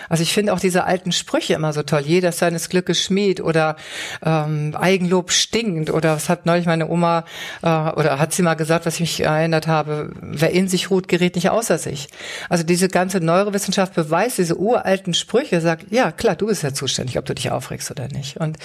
Also 0.09 0.23
ich 0.23 0.33
finde 0.33 0.53
auch 0.53 0.61
diese 0.61 0.85
alten 0.85 1.11
Sprüche 1.11 1.55
immer 1.55 1.73
so 1.73 1.83
toll. 1.83 2.03
Jeder 2.05 2.31
seines 2.31 2.69
Glückes 2.69 3.03
Schmied 3.03 3.41
oder 3.41 3.77
ähm, 4.25 4.77
Eigenlob 4.77 5.33
stinkt 5.33 5.91
oder 5.91 6.15
was 6.15 6.29
hat 6.29 6.47
neulich 6.47 6.67
meine 6.67 6.88
Oma 6.88 7.25
äh, 7.62 7.67
oder 7.67 8.21
hat 8.21 8.33
sie 8.33 8.43
mal 8.43 8.55
gesagt, 8.55 8.87
was 8.87 8.95
ich 8.95 9.00
mich 9.00 9.21
erinnert 9.21 9.67
habe, 9.67 10.11
wer 10.21 10.53
in 10.53 10.69
sich 10.69 10.91
ruht, 10.91 11.09
gerät 11.09 11.35
nicht 11.35 11.50
außer 11.50 11.79
sich. 11.79 12.09
Also 12.49 12.62
diese 12.62 12.88
ganze 12.88 13.21
Neurowissenschaft 13.21 13.95
beweist 13.95 14.38
diese 14.38 14.57
uralten 14.57 15.12
Sprüche, 15.12 15.61
sagt, 15.61 15.91
ja 15.91 16.12
klar, 16.12 16.37
du 16.37 16.47
bist 16.47 16.62
ja 16.62 16.73
zuständig, 16.73 17.19
ob 17.19 17.25
du 17.25 17.35
dich 17.35 17.50
aufregst 17.50 17.91
oder 17.91 18.07
nicht. 18.09 18.37
Und 18.37 18.59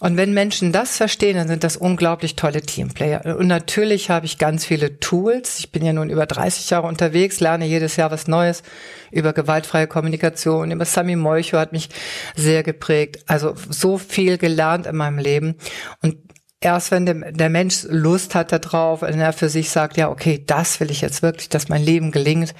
und 0.00 0.18
wenn 0.18 0.34
Menschen 0.34 0.72
das 0.72 0.98
verstehen, 0.98 1.36
dann 1.36 1.48
sind 1.48 1.64
das 1.64 1.76
unglaublich 1.76 2.36
tolle 2.36 2.60
Teamplayer. 2.60 3.36
Und 3.38 3.46
natürlich 3.46 4.10
habe 4.10 4.26
ich 4.26 4.36
ganz 4.36 4.66
viele 4.66 5.00
Tools. 5.00 5.58
Ich 5.58 5.72
bin 5.72 5.84
ja 5.84 5.94
nun 5.94 6.10
über 6.10 6.26
30 6.26 6.68
Jahre 6.68 6.86
unterwegs, 6.86 7.40
lerne 7.40 7.64
jedes 7.64 7.96
Jahr 7.96 8.10
was 8.10 8.28
Neues 8.28 8.62
über 9.10 9.32
gewaltfreie 9.32 9.86
Kommunikation, 9.86 10.70
über 10.70 10.84
Sami 10.84 11.16
Molcho 11.16 11.56
hat 11.56 11.72
mich 11.72 11.88
sehr 12.34 12.62
geprägt. 12.62 13.24
Also 13.26 13.54
so 13.70 13.96
viel 13.96 14.36
gelernt 14.36 14.86
in 14.86 14.96
meinem 14.96 15.18
Leben. 15.18 15.54
Und 16.02 16.16
erst 16.60 16.90
wenn 16.90 17.06
der, 17.06 17.48
Mensch 17.48 17.86
Lust 17.88 18.34
hat 18.34 18.52
darauf, 18.52 19.00
wenn 19.00 19.18
er 19.18 19.32
für 19.32 19.48
sich 19.48 19.70
sagt, 19.70 19.96
ja, 19.96 20.10
okay, 20.10 20.44
das 20.46 20.78
will 20.78 20.90
ich 20.90 21.00
jetzt 21.00 21.22
wirklich, 21.22 21.48
dass 21.48 21.70
mein 21.70 21.82
Leben 21.82 22.10
gelingt, 22.10 22.54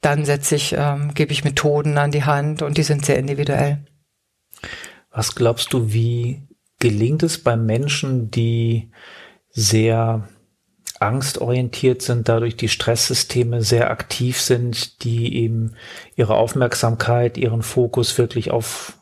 dann 0.00 0.24
setze 0.24 0.54
ich, 0.54 0.74
ähm, 0.78 1.12
gebe 1.12 1.32
ich 1.32 1.44
Methoden 1.44 1.98
an 1.98 2.12
die 2.12 2.24
Hand 2.24 2.62
und 2.62 2.78
die 2.78 2.82
sind 2.82 3.04
sehr 3.04 3.18
individuell. 3.18 3.84
Was 5.10 5.34
glaubst 5.34 5.72
du, 5.74 5.92
wie 5.92 6.47
gelingt 6.78 7.22
es 7.22 7.38
bei 7.38 7.56
Menschen, 7.56 8.30
die 8.30 8.90
sehr 9.50 10.28
angstorientiert 11.00 12.02
sind, 12.02 12.28
dadurch 12.28 12.56
die 12.56 12.68
Stresssysteme 12.68 13.62
sehr 13.62 13.90
aktiv 13.90 14.40
sind, 14.40 15.04
die 15.04 15.36
eben 15.36 15.74
ihre 16.16 16.34
Aufmerksamkeit, 16.34 17.38
ihren 17.38 17.62
Fokus 17.62 18.18
wirklich 18.18 18.50
auf 18.50 18.98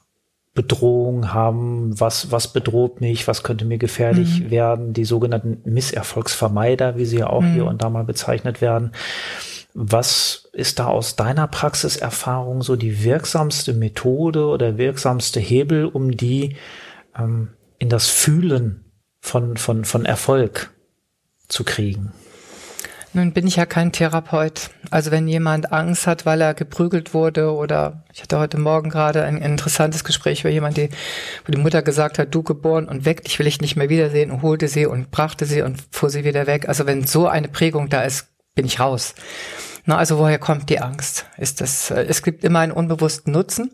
Bedrohung 0.54 1.32
haben, 1.32 1.98
was, 2.00 2.32
was 2.32 2.52
bedroht 2.52 3.00
mich, 3.00 3.28
was 3.28 3.42
könnte 3.42 3.64
mir 3.64 3.78
gefährlich 3.78 4.40
mhm. 4.40 4.50
werden, 4.50 4.92
die 4.92 5.04
sogenannten 5.04 5.60
Misserfolgsvermeider, 5.70 6.96
wie 6.96 7.04
sie 7.04 7.18
ja 7.18 7.28
auch 7.28 7.42
mhm. 7.42 7.54
hier 7.54 7.66
und 7.66 7.82
da 7.82 7.90
mal 7.90 8.04
bezeichnet 8.04 8.60
werden. 8.60 8.92
Was 9.74 10.48
ist 10.52 10.78
da 10.78 10.86
aus 10.86 11.16
deiner 11.16 11.46
Praxiserfahrung 11.46 12.62
so 12.62 12.76
die 12.76 13.04
wirksamste 13.04 13.74
Methode 13.74 14.46
oder 14.46 14.78
wirksamste 14.78 15.38
Hebel, 15.38 15.84
um 15.84 16.16
die 16.16 16.56
ähm, 17.18 17.50
in 17.78 17.88
das 17.88 18.08
Fühlen 18.08 18.84
von, 19.20 19.56
von, 19.56 19.84
von 19.84 20.04
Erfolg 20.04 20.70
zu 21.48 21.64
kriegen? 21.64 22.12
Nun 23.16 23.32
bin 23.32 23.46
ich 23.46 23.56
ja 23.56 23.64
kein 23.64 23.92
Therapeut. 23.92 24.68
Also 24.90 25.10
wenn 25.10 25.26
jemand 25.26 25.72
Angst 25.72 26.06
hat, 26.06 26.26
weil 26.26 26.42
er 26.42 26.52
geprügelt 26.52 27.14
wurde 27.14 27.50
oder 27.50 28.04
ich 28.12 28.20
hatte 28.20 28.38
heute 28.38 28.58
Morgen 28.58 28.90
gerade 28.90 29.24
ein 29.24 29.38
interessantes 29.38 30.04
Gespräch 30.04 30.40
über 30.40 30.50
jemand, 30.50 30.76
die, 30.76 30.90
wo 31.46 31.50
die 31.50 31.58
Mutter 31.58 31.80
gesagt 31.80 32.18
hat, 32.18 32.34
du 32.34 32.42
geboren 32.42 32.86
und 32.86 33.06
weg, 33.06 33.22
ich 33.24 33.38
will 33.38 33.46
dich 33.46 33.62
nicht 33.62 33.74
mehr 33.74 33.88
wiedersehen 33.88 34.30
und 34.30 34.42
holte 34.42 34.68
sie 34.68 34.84
und 34.84 35.10
brachte 35.12 35.46
sie 35.46 35.62
und 35.62 35.82
fuhr 35.90 36.10
sie 36.10 36.24
wieder 36.24 36.46
weg. 36.46 36.68
Also 36.68 36.84
wenn 36.84 37.06
so 37.06 37.26
eine 37.26 37.48
Prägung 37.48 37.88
da 37.88 38.02
ist, 38.02 38.28
bin 38.56 38.66
ich 38.66 38.80
raus. 38.80 39.14
Na, 39.84 39.96
also 39.98 40.18
woher 40.18 40.40
kommt 40.40 40.68
die 40.68 40.80
Angst? 40.80 41.26
Ist 41.38 41.60
das, 41.60 41.92
äh, 41.92 42.06
es 42.08 42.22
gibt 42.22 42.42
immer 42.42 42.58
einen 42.58 42.72
unbewussten 42.72 43.32
Nutzen, 43.32 43.70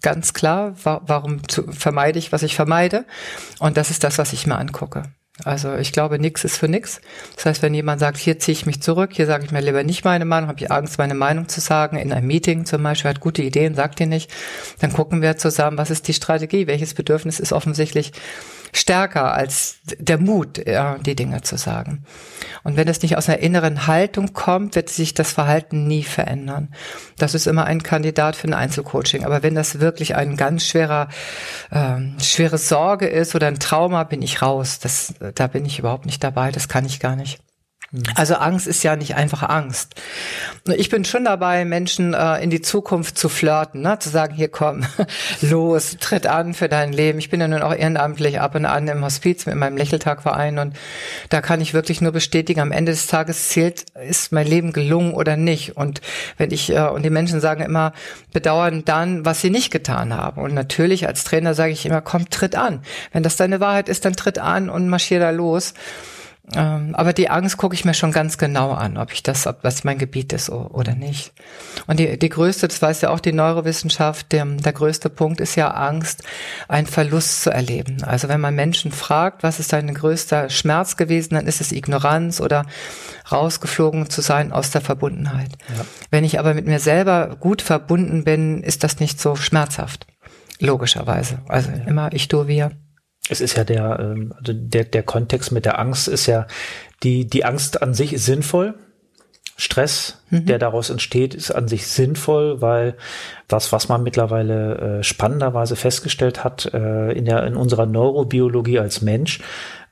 ganz 0.00 0.32
klar. 0.32 0.74
Wa 0.84 1.00
warum 1.04 1.48
zu, 1.48 1.72
vermeide 1.72 2.20
ich, 2.20 2.30
was 2.30 2.44
ich 2.44 2.54
vermeide? 2.54 3.04
Und 3.58 3.76
das 3.76 3.90
ist 3.90 4.04
das, 4.04 4.18
was 4.18 4.32
ich 4.32 4.46
mir 4.46 4.56
angucke. 4.56 5.02
Also 5.44 5.74
ich 5.74 5.92
glaube, 5.92 6.18
nichts 6.18 6.44
ist 6.44 6.56
für 6.56 6.68
nichts. 6.68 7.00
Das 7.34 7.46
heißt, 7.46 7.62
wenn 7.62 7.74
jemand 7.74 8.00
sagt, 8.00 8.16
hier 8.16 8.38
ziehe 8.38 8.54
ich 8.54 8.64
mich 8.64 8.80
zurück, 8.80 9.10
hier 9.12 9.26
sage 9.26 9.44
ich 9.44 9.50
mir 9.50 9.60
lieber 9.60 9.82
nicht 9.82 10.04
meine 10.04 10.24
Meinung, 10.24 10.48
habe 10.48 10.60
ich 10.60 10.70
Angst, 10.70 10.98
meine 10.98 11.14
Meinung 11.14 11.48
zu 11.48 11.60
sagen, 11.60 11.98
in 11.98 12.12
einem 12.12 12.26
Meeting 12.26 12.64
zum 12.64 12.82
Beispiel, 12.82 13.10
hat 13.10 13.20
gute 13.20 13.42
Ideen, 13.42 13.74
sagt 13.74 14.00
ihr 14.00 14.06
nicht, 14.06 14.30
dann 14.80 14.94
gucken 14.94 15.20
wir 15.20 15.36
zusammen, 15.36 15.76
was 15.76 15.90
ist 15.90 16.08
die 16.08 16.14
Strategie, 16.14 16.66
welches 16.66 16.94
Bedürfnis 16.94 17.38
ist 17.38 17.52
offensichtlich 17.52 18.12
stärker 18.72 19.32
als 19.34 19.78
der 19.98 20.18
Mut, 20.18 20.66
ja, 20.66 20.98
die 20.98 21.16
Dinge 21.16 21.42
zu 21.42 21.56
sagen. 21.56 22.04
Und 22.64 22.76
wenn 22.76 22.88
es 22.88 23.02
nicht 23.02 23.16
aus 23.16 23.28
einer 23.28 23.38
inneren 23.38 23.86
Haltung 23.86 24.32
kommt, 24.32 24.74
wird 24.74 24.88
sich 24.88 25.14
das 25.14 25.32
Verhalten 25.32 25.86
nie 25.86 26.02
verändern. 26.02 26.74
Das 27.18 27.34
ist 27.34 27.46
immer 27.46 27.64
ein 27.64 27.82
Kandidat 27.82 28.36
für 28.36 28.48
ein 28.48 28.54
Einzelcoaching. 28.54 29.24
Aber 29.24 29.42
wenn 29.42 29.54
das 29.54 29.80
wirklich 29.80 30.14
ein 30.16 30.36
ganz 30.36 30.66
schwerer, 30.66 31.08
ähm, 31.70 32.16
schwere 32.20 32.58
Sorge 32.58 33.06
ist 33.06 33.34
oder 33.34 33.46
ein 33.46 33.58
Trauma, 33.58 34.04
bin 34.04 34.22
ich 34.22 34.42
raus. 34.42 34.78
Das, 34.78 35.14
da 35.34 35.46
bin 35.46 35.64
ich 35.64 35.78
überhaupt 35.78 36.06
nicht 36.06 36.22
dabei. 36.24 36.50
Das 36.50 36.68
kann 36.68 36.84
ich 36.84 37.00
gar 37.00 37.16
nicht. 37.16 37.40
Mhm. 37.92 38.02
Also 38.14 38.34
Angst 38.34 38.66
ist 38.66 38.82
ja 38.82 38.96
nicht 38.96 39.14
einfach 39.14 39.42
Angst. 39.42 39.94
Ich 40.76 40.88
bin 40.88 41.04
schon 41.04 41.24
dabei, 41.24 41.64
Menschen 41.64 42.14
äh, 42.14 42.42
in 42.42 42.50
die 42.50 42.60
Zukunft 42.60 43.16
zu 43.16 43.28
flirten, 43.28 43.82
ne? 43.82 43.98
zu 43.98 44.08
sagen, 44.08 44.34
hier 44.34 44.48
komm, 44.48 44.84
los, 45.40 45.96
tritt 46.00 46.26
an 46.26 46.54
für 46.54 46.68
dein 46.68 46.92
Leben. 46.92 47.18
Ich 47.18 47.30
bin 47.30 47.40
ja 47.40 47.48
nun 47.48 47.62
auch 47.62 47.74
ehrenamtlich 47.74 48.40
ab 48.40 48.54
und 48.54 48.64
an 48.64 48.88
im 48.88 49.04
Hospiz 49.04 49.46
mit 49.46 49.54
meinem 49.54 49.76
Lächeltagverein 49.76 50.58
und 50.58 50.76
da 51.28 51.40
kann 51.40 51.60
ich 51.60 51.74
wirklich 51.74 52.00
nur 52.00 52.12
bestätigen, 52.12 52.60
am 52.60 52.72
Ende 52.72 52.92
des 52.92 53.06
Tages 53.06 53.48
zählt, 53.48 53.84
ist 54.08 54.32
mein 54.32 54.46
Leben 54.46 54.72
gelungen 54.72 55.14
oder 55.14 55.36
nicht. 55.36 55.76
Und 55.76 56.00
wenn 56.38 56.50
ich, 56.50 56.70
äh, 56.70 56.88
und 56.88 57.04
die 57.04 57.10
Menschen 57.10 57.40
sagen 57.40 57.62
immer, 57.62 57.92
bedauern 58.32 58.84
dann, 58.84 59.24
was 59.24 59.40
sie 59.40 59.50
nicht 59.50 59.70
getan 59.70 60.14
haben. 60.14 60.40
Und 60.40 60.54
natürlich 60.54 61.06
als 61.06 61.24
Trainer 61.24 61.54
sage 61.54 61.72
ich 61.72 61.86
immer, 61.86 62.00
komm, 62.00 62.28
tritt 62.30 62.56
an. 62.56 62.82
Wenn 63.12 63.22
das 63.22 63.36
deine 63.36 63.60
Wahrheit 63.60 63.88
ist, 63.88 64.04
dann 64.04 64.14
tritt 64.14 64.38
an 64.38 64.68
und 64.68 64.88
marschier 64.88 65.20
da 65.20 65.30
los. 65.30 65.74
Ähm, 66.54 66.94
aber 66.94 67.12
die 67.12 67.28
Angst 67.28 67.56
gucke 67.56 67.74
ich 67.74 67.84
mir 67.84 67.94
schon 67.94 68.12
ganz 68.12 68.38
genau 68.38 68.70
an, 68.70 68.98
ob 68.98 69.12
ich 69.12 69.22
das, 69.22 69.46
ob 69.48 69.62
das 69.62 69.82
mein 69.82 69.98
Gebiet 69.98 70.32
ist 70.32 70.48
oder 70.48 70.94
nicht. 70.94 71.32
Und 71.88 71.98
die, 71.98 72.18
die 72.18 72.28
größte, 72.28 72.68
das 72.68 72.80
weiß 72.80 73.00
ja 73.00 73.10
auch 73.10 73.18
die 73.18 73.32
Neurowissenschaft, 73.32 74.30
der, 74.30 74.44
der 74.44 74.72
größte 74.72 75.10
Punkt 75.10 75.40
ist 75.40 75.56
ja 75.56 75.70
Angst, 75.70 76.22
einen 76.68 76.86
Verlust 76.86 77.42
zu 77.42 77.50
erleben. 77.50 78.04
Also 78.04 78.28
wenn 78.28 78.40
man 78.40 78.54
Menschen 78.54 78.92
fragt, 78.92 79.42
was 79.42 79.58
ist 79.58 79.72
dein 79.72 79.92
größter 79.92 80.48
Schmerz 80.48 80.96
gewesen, 80.96 81.34
dann 81.34 81.48
ist 81.48 81.60
es 81.60 81.72
Ignoranz 81.72 82.40
oder 82.40 82.64
rausgeflogen 83.32 84.08
zu 84.08 84.20
sein 84.20 84.52
aus 84.52 84.70
der 84.70 84.82
Verbundenheit. 84.82 85.50
Ja. 85.76 85.84
Wenn 86.10 86.22
ich 86.22 86.38
aber 86.38 86.54
mit 86.54 86.66
mir 86.66 86.78
selber 86.78 87.36
gut 87.40 87.60
verbunden 87.60 88.22
bin, 88.22 88.62
ist 88.62 88.84
das 88.84 89.00
nicht 89.00 89.20
so 89.20 89.34
schmerzhaft. 89.34 90.06
Logischerweise. 90.60 91.40
Also 91.48 91.70
ja. 91.70 91.88
immer 91.88 92.12
ich, 92.12 92.28
du, 92.28 92.46
wir 92.46 92.70
es 93.28 93.40
ist 93.40 93.56
ja 93.56 93.64
der, 93.64 93.98
ähm, 94.00 94.32
also 94.36 94.52
der, 94.54 94.84
der 94.84 95.02
Kontext 95.02 95.52
mit 95.52 95.64
der 95.64 95.78
Angst 95.78 96.08
ist 96.08 96.26
ja, 96.26 96.46
die, 97.02 97.26
die 97.26 97.44
Angst 97.44 97.82
an 97.82 97.94
sich 97.94 98.12
ist 98.12 98.26
sinnvoll. 98.26 98.74
Stress, 99.58 100.22
mhm. 100.28 100.44
der 100.44 100.58
daraus 100.58 100.90
entsteht, 100.90 101.34
ist 101.34 101.50
an 101.50 101.66
sich 101.66 101.86
sinnvoll, 101.86 102.60
weil 102.60 102.94
das, 103.48 103.72
was 103.72 103.88
man 103.88 104.02
mittlerweile 104.02 104.98
äh, 104.98 105.02
spannenderweise 105.02 105.76
festgestellt 105.76 106.44
hat 106.44 106.66
äh, 106.74 107.12
in, 107.12 107.24
der, 107.24 107.46
in 107.46 107.56
unserer 107.56 107.86
Neurobiologie 107.86 108.78
als 108.78 109.00
Mensch, 109.00 109.40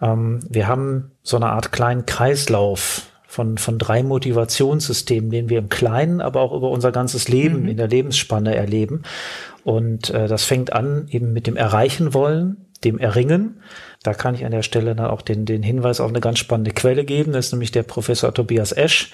ähm, 0.02 0.40
wir 0.50 0.68
haben 0.68 1.12
so 1.22 1.36
eine 1.36 1.46
Art 1.46 1.72
kleinen 1.72 2.04
Kreislauf 2.04 3.06
von, 3.26 3.56
von 3.56 3.78
drei 3.78 4.02
Motivationssystemen, 4.02 5.30
den 5.30 5.48
wir 5.48 5.58
im 5.58 5.70
Kleinen, 5.70 6.20
aber 6.20 6.42
auch 6.42 6.52
über 6.52 6.70
unser 6.70 6.92
ganzes 6.92 7.28
Leben 7.28 7.62
mhm. 7.62 7.68
in 7.68 7.76
der 7.78 7.88
Lebensspanne 7.88 8.54
erleben. 8.54 9.02
Und 9.64 10.10
äh, 10.10 10.28
das 10.28 10.44
fängt 10.44 10.74
an 10.74 11.06
eben 11.08 11.32
mit 11.32 11.46
dem 11.46 11.56
Erreichen 11.56 12.12
wollen, 12.12 12.66
dem 12.84 12.98
Erringen. 12.98 13.60
Da 14.02 14.12
kann 14.12 14.34
ich 14.34 14.44
an 14.44 14.50
der 14.50 14.62
Stelle 14.62 14.94
dann 14.94 15.06
auch 15.06 15.22
den, 15.22 15.46
den 15.46 15.62
Hinweis 15.62 15.98
auf 15.98 16.10
eine 16.10 16.20
ganz 16.20 16.38
spannende 16.38 16.72
Quelle 16.72 17.04
geben. 17.04 17.32
Das 17.32 17.46
ist 17.46 17.52
nämlich 17.52 17.72
der 17.72 17.84
Professor 17.84 18.34
Tobias 18.34 18.72
Esch, 18.72 19.12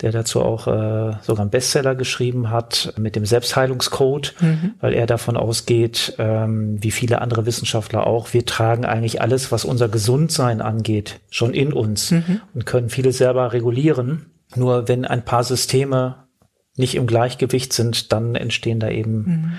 der 0.00 0.12
dazu 0.12 0.42
auch 0.42 0.68
äh, 0.68 1.16
sogar 1.22 1.40
einen 1.40 1.50
Bestseller 1.50 1.96
geschrieben 1.96 2.50
hat 2.50 2.94
mit 2.96 3.16
dem 3.16 3.26
Selbstheilungscode, 3.26 4.34
mhm. 4.40 4.74
weil 4.80 4.94
er 4.94 5.06
davon 5.06 5.36
ausgeht, 5.36 6.14
ähm, 6.18 6.82
wie 6.82 6.92
viele 6.92 7.20
andere 7.20 7.46
Wissenschaftler 7.46 8.06
auch, 8.06 8.32
wir 8.32 8.46
tragen 8.46 8.84
eigentlich 8.84 9.20
alles, 9.20 9.50
was 9.50 9.64
unser 9.64 9.88
Gesundsein 9.88 10.60
angeht, 10.60 11.20
schon 11.30 11.52
in 11.52 11.72
uns 11.72 12.12
mhm. 12.12 12.40
und 12.54 12.64
können 12.64 12.90
vieles 12.90 13.18
selber 13.18 13.52
regulieren. 13.52 14.26
Nur 14.54 14.86
wenn 14.86 15.04
ein 15.04 15.24
paar 15.24 15.42
Systeme 15.42 16.28
nicht 16.76 16.94
im 16.94 17.08
Gleichgewicht 17.08 17.72
sind, 17.72 18.12
dann 18.12 18.36
entstehen 18.36 18.78
da 18.78 18.88
eben 18.88 19.16
mhm 19.16 19.52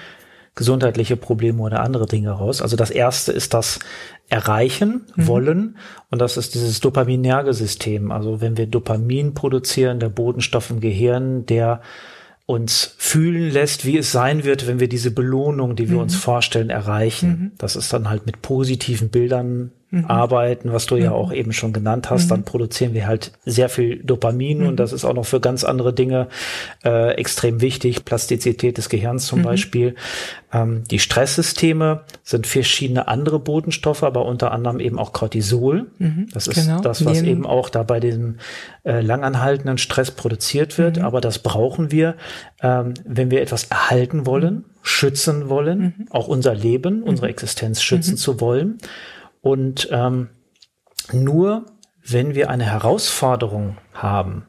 gesundheitliche 0.60 1.16
Probleme 1.16 1.64
oder 1.64 1.80
andere 1.80 2.06
Dinge 2.06 2.32
raus. 2.32 2.62
Also 2.62 2.76
das 2.76 2.92
erste 2.92 3.32
ist 3.32 3.54
das 3.54 3.80
Erreichen 4.28 5.06
mhm. 5.16 5.28
wollen 5.28 5.78
und 6.12 6.20
das 6.20 6.36
ist 6.36 6.54
dieses 6.54 6.82
dopaminerge 6.82 7.54
System. 7.54 8.12
Also 8.12 8.42
wenn 8.42 8.58
wir 8.58 8.68
Dopamin 8.68 9.34
produzieren, 9.34 10.02
der 10.02 10.10
Bodenstoff 10.10 10.70
im 10.70 10.82
Gehirn, 10.82 11.46
der 11.46 11.82
uns 12.46 12.94
fühlen 12.98 13.50
lässt, 13.50 13.86
wie 13.86 13.98
es 13.98 14.12
sein 14.12 14.44
wird, 14.44 14.68
wenn 14.68 14.82
wir 14.82 14.90
diese 14.90 15.12
Belohnung, 15.12 15.78
die 15.78 15.88
wir 15.88 15.96
mhm. 15.96 16.04
uns 16.04 16.16
vorstellen, 16.18 16.70
erreichen. 16.70 17.30
Mhm. 17.30 17.52
Das 17.58 17.78
ist 17.78 17.94
dann 17.94 18.10
halt 18.10 18.26
mit 18.26 18.42
positiven 18.42 19.08
Bildern 19.08 19.72
mhm. 19.92 20.06
arbeiten, 20.06 20.72
was 20.72 20.86
du 20.86 20.96
ja 20.96 21.10
mhm. 21.10 21.16
auch 21.16 21.34
eben 21.34 21.54
schon 21.54 21.74
genannt 21.74 22.10
hast, 22.10 22.30
dann 22.32 22.42
mhm. 22.42 22.46
produzieren 22.46 22.94
wir 22.94 23.08
halt 23.08 23.32
sehr 23.46 23.70
viel 23.70 24.04
Dopamin 24.04 24.66
und 24.66 24.78
das 24.78 24.94
ist 24.94 25.06
auch 25.06 25.14
noch 25.14 25.26
für 25.26 25.40
ganz 25.40 25.64
andere 25.64 25.94
Dinge 25.94 26.28
äh, 26.84 27.14
extrem 27.16 27.62
wichtig. 27.62 28.06
Plastizität 28.06 28.78
des 28.78 28.90
Gehirns 28.90 29.26
zum 29.26 29.42
Beispiel. 29.42 29.96
Ähm, 30.52 30.84
die 30.90 31.00
Stresssysteme 31.00 32.02
sind 32.24 32.48
verschiedene 32.48 33.08
andere 33.08 33.40
Botenstoffe, 33.40 34.04
aber 34.04 34.26
unter 34.26 34.52
anderem 34.52 34.80
eben 34.80 34.98
auch 34.98 35.14
Cortisol. 35.14 35.88
Das 36.34 36.48
ist 36.48 36.66
genau. 36.66 36.82
das, 36.82 37.06
was 37.06 37.22
Nehmen. 37.22 37.28
eben 37.28 37.46
auch 37.46 37.70
da 37.70 37.84
bei 37.84 38.00
diesem 38.00 38.38
äh, 38.84 39.02
langanhaltenden 39.02 39.78
Stress 39.78 40.12
produziert 40.12 40.78
wird. 40.78 41.00
Aber 41.00 41.22
das 41.22 41.40
brauchen 41.40 41.92
wir, 41.92 42.16
ähm, 42.62 42.94
wenn 43.06 43.32
wir 43.32 43.42
etwas 43.42 43.66
erhalten 43.66 44.26
wollen, 44.26 44.66
schützen 44.82 45.50
wollen, 45.50 46.08
auch 46.10 46.28
unser 46.28 46.56
Leben, 46.56 47.04
unsere 47.04 47.28
Existenz 47.28 47.82
schützen 47.82 48.18
zu 48.18 48.40
wollen. 48.42 48.78
Und 49.42 49.88
ähm, 49.92 50.30
nur 51.12 51.66
wenn 52.04 52.36
wir 52.36 52.50
eine 52.50 52.66
Herausforderung 52.66 53.78
haben, 53.94 54.46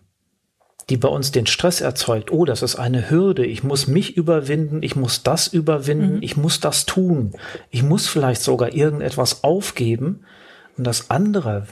die 0.88 0.96
bei 0.96 1.08
uns 1.08 1.30
den 1.30 1.46
Stress 1.46 1.80
erzeugt, 1.80 2.32
oh, 2.32 2.44
das 2.44 2.62
ist 2.62 2.76
eine 2.76 3.10
Hürde, 3.10 3.46
ich 3.46 3.62
muss 3.62 3.86
mich 3.86 4.16
überwinden, 4.16 4.82
ich 4.82 4.96
muss 4.96 5.22
das 5.22 5.46
überwinden, 5.46 6.16
mhm. 6.16 6.22
ich 6.22 6.36
muss 6.36 6.58
das 6.58 6.84
tun, 6.84 7.32
ich 7.70 7.82
muss 7.82 8.08
vielleicht 8.08 8.42
sogar 8.42 8.74
irgendetwas 8.74 9.44
aufgeben 9.44 10.24
und 10.76 10.84
das 10.84 11.10
andere, 11.10 11.66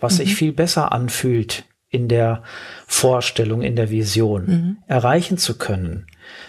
was 0.00 0.14
mhm. 0.14 0.16
sich 0.16 0.34
viel 0.34 0.52
besser 0.52 0.90
anfühlt 0.92 1.64
in 1.88 2.08
der 2.08 2.42
Vorstellung, 2.88 3.62
in 3.62 3.76
der 3.76 3.90
Vision, 3.90 4.46
mhm. 4.46 4.76
erreichen 4.88 5.38
zu 5.38 5.56
können, 5.56 6.06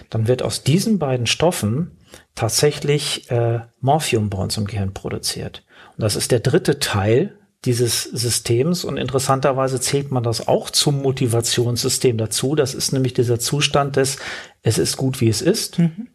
dann 0.09 0.27
wird 0.27 0.41
aus 0.41 0.63
diesen 0.63 0.97
beiden 0.97 1.27
Stoffen 1.27 1.91
tatsächlich 2.33 3.29
äh, 3.29 3.59
Morphium 3.79 4.31
bei 4.31 4.39
uns 4.39 4.57
im 4.57 4.65
Gehirn 4.65 4.93
produziert. 4.93 5.63
Das 5.97 6.15
ist 6.15 6.31
der 6.31 6.39
dritte 6.39 6.79
Teil 6.79 7.37
dieses 7.65 8.03
Systems 8.03 8.83
und 8.83 8.97
interessanterweise 8.97 9.79
zählt 9.79 10.11
man 10.11 10.23
das 10.23 10.47
auch 10.47 10.69
zum 10.69 11.01
Motivationssystem 11.01 12.17
dazu. 12.17 12.55
Das 12.55 12.75
ist 12.75 12.93
nämlich 12.93 13.13
dieser 13.13 13.39
Zustand 13.39 13.95
des, 13.95 14.17
es 14.61 14.77
ist 14.77 14.95
gut, 14.97 15.21
wie 15.21 15.27
es 15.27 15.41
ist. 15.41 15.79
Mhm. 15.79 16.07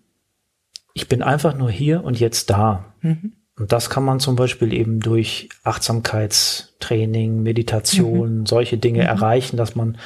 Ich 0.94 1.08
bin 1.08 1.22
einfach 1.22 1.56
nur 1.56 1.70
hier 1.70 2.04
und 2.04 2.20
jetzt 2.20 2.50
da. 2.50 2.94
Mhm. 3.00 3.32
Und 3.62 3.70
das 3.70 3.90
kann 3.90 4.02
man 4.02 4.18
zum 4.18 4.34
Beispiel 4.34 4.72
eben 4.72 4.98
durch 4.98 5.48
Achtsamkeitstraining, 5.62 7.44
Meditation, 7.44 8.38
mhm. 8.38 8.46
solche 8.46 8.76
Dinge 8.76 9.02
mhm. 9.02 9.06
erreichen, 9.06 9.56
dass 9.56 9.76
man 9.76 9.98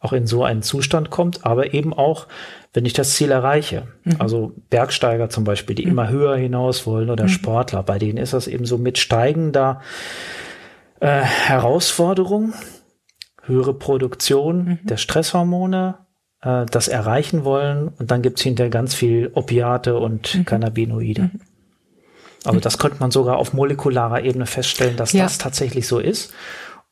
auch 0.00 0.12
in 0.12 0.26
so 0.26 0.42
einen 0.42 0.62
Zustand 0.62 1.10
kommt, 1.10 1.46
aber 1.46 1.74
eben 1.74 1.94
auch 1.94 2.26
wenn 2.72 2.84
ich 2.84 2.92
das 2.92 3.12
Ziel 3.12 3.30
erreiche. 3.30 3.86
Mhm. 4.02 4.16
Also 4.18 4.52
Bergsteiger 4.68 5.30
zum 5.30 5.44
Beispiel, 5.44 5.76
die 5.76 5.84
mhm. 5.84 5.92
immer 5.92 6.08
höher 6.08 6.34
hinaus 6.34 6.88
wollen 6.88 7.08
oder 7.08 7.22
mhm. 7.22 7.28
Sportler, 7.28 7.84
bei 7.84 8.00
denen 8.00 8.18
ist 8.18 8.32
das 8.32 8.48
eben 8.48 8.64
so 8.66 8.78
mit 8.78 8.98
steigender 8.98 9.80
äh, 10.98 11.20
Herausforderung, 11.20 12.52
höhere 13.44 13.74
Produktion 13.74 14.64
mhm. 14.64 14.78
der 14.82 14.96
Stresshormone, 14.96 15.98
äh, 16.42 16.66
das 16.66 16.88
erreichen 16.88 17.44
wollen 17.44 17.86
und 17.86 18.10
dann 18.10 18.22
gibt's 18.22 18.42
hinterher 18.42 18.70
ganz 18.70 18.92
viel 18.92 19.30
Opiate 19.34 20.00
und. 20.00 20.42
Cannabinoide. 20.46 21.30
Also 22.44 22.60
das 22.60 22.78
könnte 22.78 22.98
man 23.00 23.10
sogar 23.10 23.36
auf 23.38 23.52
molekularer 23.52 24.22
Ebene 24.22 24.46
feststellen, 24.46 24.96
dass 24.96 25.12
ja. 25.12 25.24
das 25.24 25.38
tatsächlich 25.38 25.86
so 25.86 25.98
ist. 25.98 26.32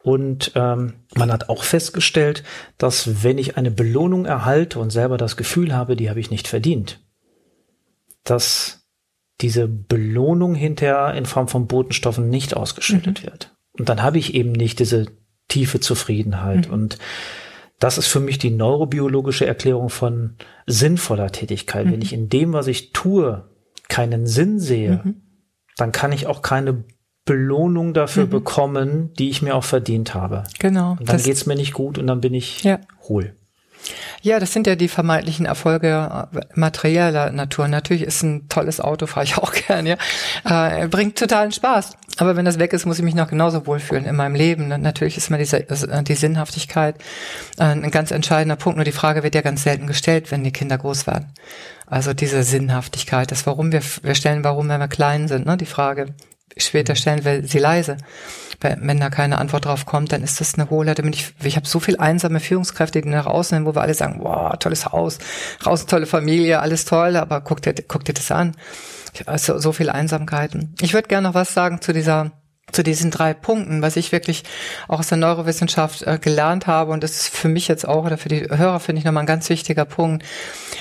Und 0.02 0.52
ähm, 0.56 0.94
man 1.14 1.30
hat 1.30 1.48
auch 1.48 1.62
festgestellt, 1.62 2.42
dass 2.76 3.22
wenn 3.22 3.38
ich 3.38 3.56
eine 3.56 3.70
Belohnung 3.70 4.24
erhalte 4.24 4.80
und 4.80 4.90
selber 4.90 5.16
das 5.16 5.36
Gefühl 5.36 5.74
habe, 5.74 5.94
die 5.94 6.10
habe 6.10 6.18
ich 6.18 6.30
nicht 6.30 6.48
verdient, 6.48 7.00
dass 8.24 8.88
diese 9.40 9.68
Belohnung 9.68 10.54
hinterher 10.54 11.14
in 11.14 11.26
Form 11.26 11.48
von 11.48 11.66
Botenstoffen 11.66 12.28
nicht 12.28 12.56
ausgeschüttet 12.56 13.20
mhm. 13.20 13.26
wird. 13.26 13.54
Und 13.78 13.88
dann 13.88 14.02
habe 14.02 14.18
ich 14.18 14.34
eben 14.34 14.52
nicht 14.52 14.78
diese 14.78 15.06
tiefe 15.48 15.80
Zufriedenheit. 15.80 16.68
Mhm. 16.68 16.74
Und 16.74 16.98
das 17.78 17.98
ist 17.98 18.06
für 18.06 18.20
mich 18.20 18.38
die 18.38 18.50
neurobiologische 18.50 19.46
Erklärung 19.46 19.88
von 19.88 20.36
sinnvoller 20.66 21.30
Tätigkeit. 21.30 21.86
Mhm. 21.86 21.92
Wenn 21.92 22.02
ich 22.02 22.12
in 22.12 22.28
dem, 22.28 22.52
was 22.52 22.66
ich 22.66 22.92
tue, 22.92 23.48
keinen 23.88 24.26
Sinn 24.26 24.58
sehe, 24.58 25.00
mhm. 25.04 25.22
Dann 25.76 25.92
kann 25.92 26.12
ich 26.12 26.26
auch 26.26 26.42
keine 26.42 26.84
Belohnung 27.24 27.94
dafür 27.94 28.26
mhm. 28.26 28.30
bekommen, 28.30 29.12
die 29.14 29.30
ich 29.30 29.42
mir 29.42 29.54
auch 29.54 29.64
verdient 29.64 30.14
habe. 30.14 30.44
Genau. 30.58 30.96
Und 30.98 31.08
dann 31.08 31.22
geht's 31.22 31.46
mir 31.46 31.54
nicht 31.54 31.72
gut 31.72 31.98
und 31.98 32.06
dann 32.06 32.20
bin 32.20 32.34
ich 32.34 32.64
ja. 32.64 32.80
hohl. 33.08 33.36
Ja, 34.22 34.38
das 34.38 34.52
sind 34.52 34.66
ja 34.66 34.76
die 34.76 34.88
vermeintlichen 34.88 35.46
Erfolge 35.46 36.28
äh, 36.32 36.40
materieller 36.54 37.30
Natur. 37.32 37.68
Natürlich 37.68 38.02
ist 38.02 38.22
ein 38.22 38.48
tolles 38.48 38.80
Auto, 38.80 39.06
fahre 39.06 39.24
ich 39.24 39.36
auch 39.38 39.52
gern, 39.52 39.86
ja. 39.86 39.96
Äh, 40.44 40.88
bringt 40.88 41.18
totalen 41.18 41.52
Spaß. 41.52 41.96
Aber 42.18 42.36
wenn 42.36 42.44
das 42.44 42.58
weg 42.58 42.72
ist, 42.72 42.86
muss 42.86 42.98
ich 42.98 43.04
mich 43.04 43.14
noch 43.14 43.28
genauso 43.28 43.66
wohlfühlen 43.66 44.04
in 44.04 44.16
meinem 44.16 44.34
Leben. 44.34 44.68
Natürlich 44.68 45.16
ist 45.16 45.30
mir 45.30 45.38
diese, 45.38 45.68
äh, 45.68 46.02
die 46.02 46.14
Sinnhaftigkeit 46.14 46.96
äh, 47.58 47.64
ein 47.64 47.90
ganz 47.90 48.10
entscheidender 48.10 48.56
Punkt. 48.56 48.76
Nur 48.76 48.84
die 48.84 48.92
Frage 48.92 49.22
wird 49.22 49.34
ja 49.34 49.40
ganz 49.40 49.62
selten 49.62 49.86
gestellt, 49.86 50.30
wenn 50.30 50.44
die 50.44 50.52
Kinder 50.52 50.78
groß 50.78 51.06
werden. 51.06 51.32
Also 51.86 52.14
diese 52.14 52.42
Sinnhaftigkeit, 52.42 53.30
das 53.30 53.46
Warum 53.46 53.72
wir, 53.72 53.82
wir 54.02 54.14
stellen 54.14 54.44
Warum, 54.44 54.68
wenn 54.68 54.80
wir 54.80 54.88
klein 54.88 55.28
sind, 55.28 55.46
ne? 55.46 55.56
Die 55.56 55.66
Frage, 55.66 56.14
später 56.56 56.94
stellen 56.94 57.24
wir 57.24 57.46
sie 57.46 57.58
leise. 57.58 57.96
Wenn 58.60 59.00
da 59.00 59.10
keine 59.10 59.38
Antwort 59.38 59.64
drauf 59.64 59.86
kommt, 59.86 60.12
dann 60.12 60.22
ist 60.22 60.40
das 60.40 60.54
eine 60.54 60.70
hohle. 60.70 60.94
Ich, 61.10 61.34
ich 61.42 61.56
habe 61.56 61.66
so 61.66 61.80
viel 61.80 61.96
einsame 61.96 62.38
Führungskräfte, 62.38 63.00
die 63.00 63.08
nach 63.08 63.26
außen 63.26 63.56
hin, 63.58 63.66
wo 63.66 63.74
wir 63.74 63.80
alle 63.80 63.94
sagen, 63.94 64.20
wow, 64.22 64.56
tolles 64.56 64.86
Haus, 64.86 65.18
raus, 65.66 65.86
tolle 65.86 66.06
Familie, 66.06 66.60
alles 66.60 66.84
toll, 66.84 67.16
aber 67.16 67.40
guck 67.40 67.60
dir, 67.60 67.74
guck 67.74 68.04
dir 68.04 68.14
das 68.14 68.30
an. 68.30 68.52
Also 69.26 69.58
so 69.58 69.72
viel 69.72 69.90
Einsamkeiten. 69.90 70.74
Ich 70.80 70.94
würde 70.94 71.08
gerne 71.08 71.28
noch 71.28 71.34
was 71.34 71.54
sagen 71.54 71.80
zu 71.80 71.92
dieser 71.92 72.30
zu 72.72 72.82
diesen 72.82 73.10
drei 73.10 73.34
Punkten, 73.34 73.82
was 73.82 73.96
ich 73.96 74.12
wirklich 74.12 74.44
auch 74.88 74.98
aus 74.98 75.08
der 75.08 75.18
Neurowissenschaft 75.18 76.02
äh, 76.02 76.18
gelernt 76.18 76.66
habe 76.66 76.92
und 76.92 77.02
das 77.04 77.12
ist 77.12 77.36
für 77.36 77.48
mich 77.48 77.68
jetzt 77.68 77.86
auch 77.86 78.04
oder 78.04 78.18
für 78.18 78.28
die 78.28 78.48
Hörer 78.48 78.80
finde 78.80 79.00
ich 79.00 79.04
nochmal 79.04 79.22
ein 79.22 79.26
ganz 79.26 79.48
wichtiger 79.48 79.84
Punkt. 79.84 80.24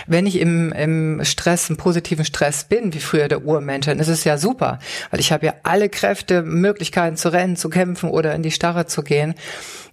Wenn 0.08 0.26
ich 0.26 0.40
im, 0.40 0.72
im 0.72 1.24
Stress, 1.24 1.70
im 1.70 1.78
positiven 1.78 2.26
Stress 2.26 2.64
bin, 2.64 2.94
wie 2.94 3.00
früher 3.00 3.28
der 3.28 3.46
Urmensch, 3.46 3.86
dann 3.86 4.00
ist 4.00 4.08
es 4.08 4.24
ja 4.24 4.38
super, 4.38 4.80
weil 5.10 5.20
ich 5.20 5.32
habe 5.32 5.46
ja 5.46 5.54
alle 5.64 5.90
Kräfte, 5.90 6.42
Möglichkeiten 6.42 7.18
zu 7.18 7.30
rennen, 7.30 7.56
zu 7.56 7.70
kämpfen 7.70 8.10
oder 8.10 8.34
in 8.34 8.44
die 8.44 8.52
Starre 8.52 8.86
zu 8.86 9.04
gehen. 9.04 9.36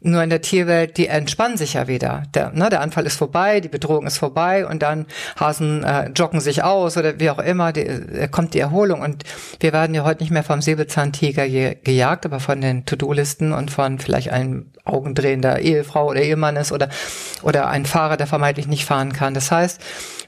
Nur 0.01 0.23
in 0.23 0.31
der 0.31 0.41
Tierwelt, 0.41 0.97
die 0.97 1.09
entspannen 1.09 1.57
sich 1.57 1.75
ja 1.75 1.89
wieder. 1.89 2.23
Der, 2.35 2.51
ne, 2.53 2.69
der 2.69 2.81
Anfall 2.81 3.07
ist 3.07 3.17
vorbei, 3.17 3.61
die 3.61 3.69
Bedrohung 3.69 4.07
ist 4.07 4.19
vorbei 4.19 4.67
und 4.67 4.83
dann 4.83 5.07
Hasen 5.39 5.83
äh, 5.83 6.11
joggen 6.11 6.41
sich 6.41 6.63
aus 6.63 6.97
oder 6.97 7.19
wie 7.19 7.31
auch 7.31 7.39
immer, 7.39 7.73
die, 7.73 7.81
äh, 7.81 8.29
kommt 8.29 8.55
die 8.55 8.61
Erholung. 8.61 9.01
Und 9.01 9.25
wir 9.61 9.73
werden 9.73 9.95
ja 9.95 10.05
heute 10.05 10.23
nicht 10.23 10.31
mehr 10.31 10.45
vom 10.45 10.63
Säbelzahntiger 10.63 11.49
ge 11.49 11.77
gejagt, 11.83 12.27
aber 12.27 12.41
von 12.41 12.61
den 12.61 12.85
To-Do-Listen 12.87 13.53
und 13.53 13.71
von 13.71 13.99
vielleicht 13.99 14.31
einem 14.31 14.71
augendrehender 14.85 15.59
Ehefrau 15.59 16.09
oder 16.09 16.23
Ehemann 16.23 16.57
ist 16.57 16.73
oder, 16.73 16.89
oder 17.43 17.69
ein 17.69 17.87
Fahrer, 17.87 18.17
der 18.17 18.27
vermeintlich 18.27 18.67
nicht 18.67 18.85
fahren 18.85 19.13
kann. 19.13 19.35
Das 19.35 19.51
heißt, 19.51 19.81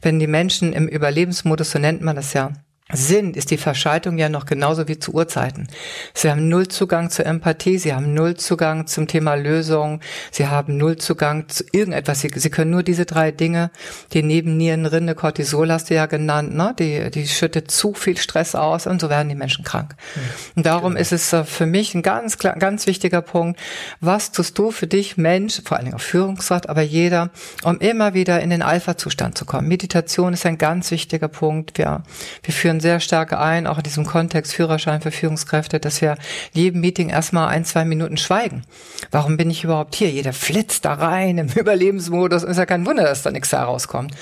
wenn 0.03 0.19
die 0.19 0.27
Menschen 0.27 0.73
im 0.73 0.89
Überlebensmodus, 0.89 1.71
so 1.71 1.79
nennt 1.79 2.03
man 2.03 2.17
das 2.17 2.33
ja, 2.33 2.53
sind, 2.93 3.37
ist 3.37 3.51
die 3.51 3.57
Verschaltung 3.57 4.19
ja 4.19 4.29
noch 4.29 4.47
genauso 4.47 4.89
wie 4.89 4.99
zu 4.99 5.13
Urzeiten. 5.13 5.69
Sie 6.15 6.31
haben 6.31 6.49
null 6.49 6.69
Zugang 6.69 7.11
zur 7.11 7.27
Empathie, 7.27 7.79
sie 7.79 7.95
haben 7.95 8.15
null 8.15 8.37
Zugang 8.37 8.87
zum 8.87 9.07
Thema 9.07 9.35
Lösung, 9.35 10.01
sie 10.31 10.47
haben 10.47 10.77
null 10.77 10.97
Zugang 10.97 11.49
zu 11.49 11.65
irgendetwas. 11.73 12.21
Sie, 12.21 12.31
sie 12.35 12.51
können 12.51 12.71
nur 12.71 12.83
diese 12.83 13.07
drei 13.07 13.31
Dinge, 13.31 13.71
die 14.13 14.23
Nebennierenrinde, 14.23 15.15
Cortisol 15.15 15.71
hast 15.71 15.91
du 15.91 15.95
ja 15.95 16.07
genannt, 16.07 16.55
ne? 16.55 16.75
die, 16.79 17.11
die 17.11 17.27
schüttet 17.27 17.71
zu 17.71 17.95
viel 17.95 18.17
Stress 18.17 18.55
aus 18.55 18.87
und 18.87 19.01
so 19.01 19.09
werden 19.09 19.29
die 19.29 19.35
Menschen 19.35 19.65
krank. 19.65 19.95
Mhm. 20.15 20.21
Und 20.57 20.67
darum 20.67 20.93
genau. 20.93 21.01
ist 21.01 21.13
es 21.13 21.33
äh, 21.33 21.45
für 21.45 21.67
mich 21.67 21.95
ein 21.95 22.03
ganz, 22.03 22.39
ganz 22.39 22.87
wichtiger 22.87 23.23
Punkt. 23.23 23.59
Was 24.01 24.33
tust 24.33 24.59
du 24.59 24.71
für 24.71 24.87
dich, 24.87 25.17
Mensch, 25.17 25.61
vor 25.65 25.77
allen 25.77 25.87
Dingen 25.87 25.97
auch 25.97 26.01
Führungsrat, 26.01 26.69
aber 26.69 26.83
jeder, 26.83 27.31
um 27.65 27.79
immer 27.79 28.15
wieder 28.15 28.41
in 28.41 28.51
den 28.51 28.63
Alpha-Zustand 28.63 29.37
zu 29.37 29.45
kommen? 29.45 29.69
Meditation 29.69 30.33
ist 30.33 30.47
ein 30.47 30.59
ganz 30.59 30.91
wichtiger 30.91 31.29
Punkt. 31.29 31.79
Wir, 31.79 32.03
wir 32.43 32.55
führen 32.55 32.80
sehr 32.81 33.01
stark 33.01 33.33
ein, 33.33 33.67
auch 33.67 33.79
in 33.79 33.83
diesem 33.83 34.07
Kontext 34.07 34.55
Führerschein 34.55 35.01
für 35.01 35.11
Führungskräfte, 35.11 35.81
dass 35.81 36.01
wir 36.01 36.17
jedem 36.53 36.81
Meeting 36.81 37.11
erstmal 37.11 37.49
ein, 37.49 37.65
zwei 37.65 37.85
Minuten 37.85 38.17
schweigen. 38.17 38.65
Warum 39.11 39.37
bin 39.37 39.51
ich 39.51 39.65
überhaupt 39.65 39.95
hier? 39.95 40.11
Jeder 40.11 40.33
flitzt 40.33 40.85
da 40.85 40.95
rein 40.95 41.39
im 41.39 41.49
Überlebensmodus 41.55 42.43
ist 42.43 42.57
ja 42.57 42.67
kein 42.67 42.87
Wunder, 42.87 43.05
dass 43.05 43.23
da 43.23 43.31
nichts 43.31 43.53
herauskommt. 43.53 44.15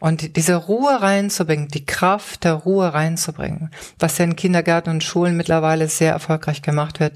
Und 0.00 0.36
diese 0.36 0.56
Ruhe 0.56 1.00
reinzubringen, 1.00 1.68
die 1.68 1.86
Kraft 1.86 2.44
der 2.44 2.54
Ruhe 2.54 2.94
reinzubringen, 2.94 3.70
was 3.98 4.18
ja 4.18 4.24
in 4.24 4.36
Kindergärten 4.36 4.92
und 4.92 5.04
Schulen 5.04 5.36
mittlerweile 5.36 5.88
sehr 5.88 6.12
erfolgreich 6.12 6.62
gemacht 6.62 7.00
wird, 7.00 7.12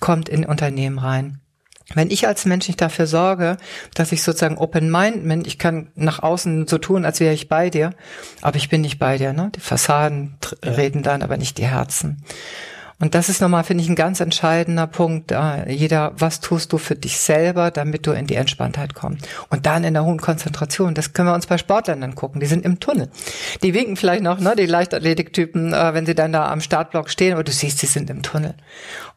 kommt 0.00 0.28
in 0.28 0.44
Unternehmen 0.44 0.98
rein. 0.98 1.41
Wenn 1.94 2.10
ich 2.10 2.26
als 2.26 2.44
Mensch 2.44 2.68
nicht 2.68 2.80
dafür 2.80 3.06
sorge, 3.06 3.56
dass 3.94 4.12
ich 4.12 4.22
sozusagen 4.22 4.58
open 4.58 4.90
mind 4.90 5.28
bin, 5.28 5.44
ich 5.44 5.58
kann 5.58 5.88
nach 5.94 6.22
außen 6.22 6.66
so 6.66 6.78
tun, 6.78 7.04
als 7.04 7.20
wäre 7.20 7.34
ich 7.34 7.48
bei 7.48 7.70
dir, 7.70 7.90
aber 8.40 8.56
ich 8.56 8.68
bin 8.68 8.80
nicht 8.80 8.98
bei 8.98 9.18
dir, 9.18 9.32
ne? 9.32 9.50
Die 9.54 9.60
Fassaden 9.60 10.36
reden 10.64 11.02
dann, 11.02 11.22
aber 11.22 11.36
nicht 11.36 11.58
die 11.58 11.66
Herzen. 11.66 12.24
Und 13.02 13.16
das 13.16 13.28
ist 13.28 13.40
nochmal, 13.40 13.64
finde 13.64 13.82
ich, 13.82 13.90
ein 13.90 13.96
ganz 13.96 14.20
entscheidender 14.20 14.86
Punkt. 14.86 15.32
Äh, 15.32 15.72
jeder, 15.72 16.12
was 16.18 16.38
tust 16.38 16.72
du 16.72 16.78
für 16.78 16.94
dich 16.94 17.18
selber, 17.18 17.72
damit 17.72 18.06
du 18.06 18.12
in 18.12 18.28
die 18.28 18.36
Entspanntheit 18.36 18.94
kommst? 18.94 19.28
Und 19.50 19.66
dann 19.66 19.82
in 19.82 19.94
der 19.94 20.04
hohen 20.04 20.20
Konzentration. 20.20 20.94
Das 20.94 21.12
können 21.12 21.26
wir 21.26 21.34
uns 21.34 21.48
bei 21.48 21.58
Sportlern 21.58 22.04
angucken. 22.04 22.38
Die 22.38 22.46
sind 22.46 22.64
im 22.64 22.78
Tunnel. 22.78 23.08
Die 23.64 23.74
winken 23.74 23.96
vielleicht 23.96 24.22
noch, 24.22 24.38
ne, 24.38 24.54
die 24.56 24.66
Leichtathletiktypen, 24.66 25.72
äh, 25.72 25.94
wenn 25.94 26.06
sie 26.06 26.14
dann 26.14 26.32
da 26.32 26.48
am 26.48 26.60
Startblock 26.60 27.10
stehen, 27.10 27.32
aber 27.32 27.42
du 27.42 27.50
siehst, 27.50 27.78
sie 27.78 27.86
sind 27.86 28.08
im 28.08 28.22
Tunnel. 28.22 28.54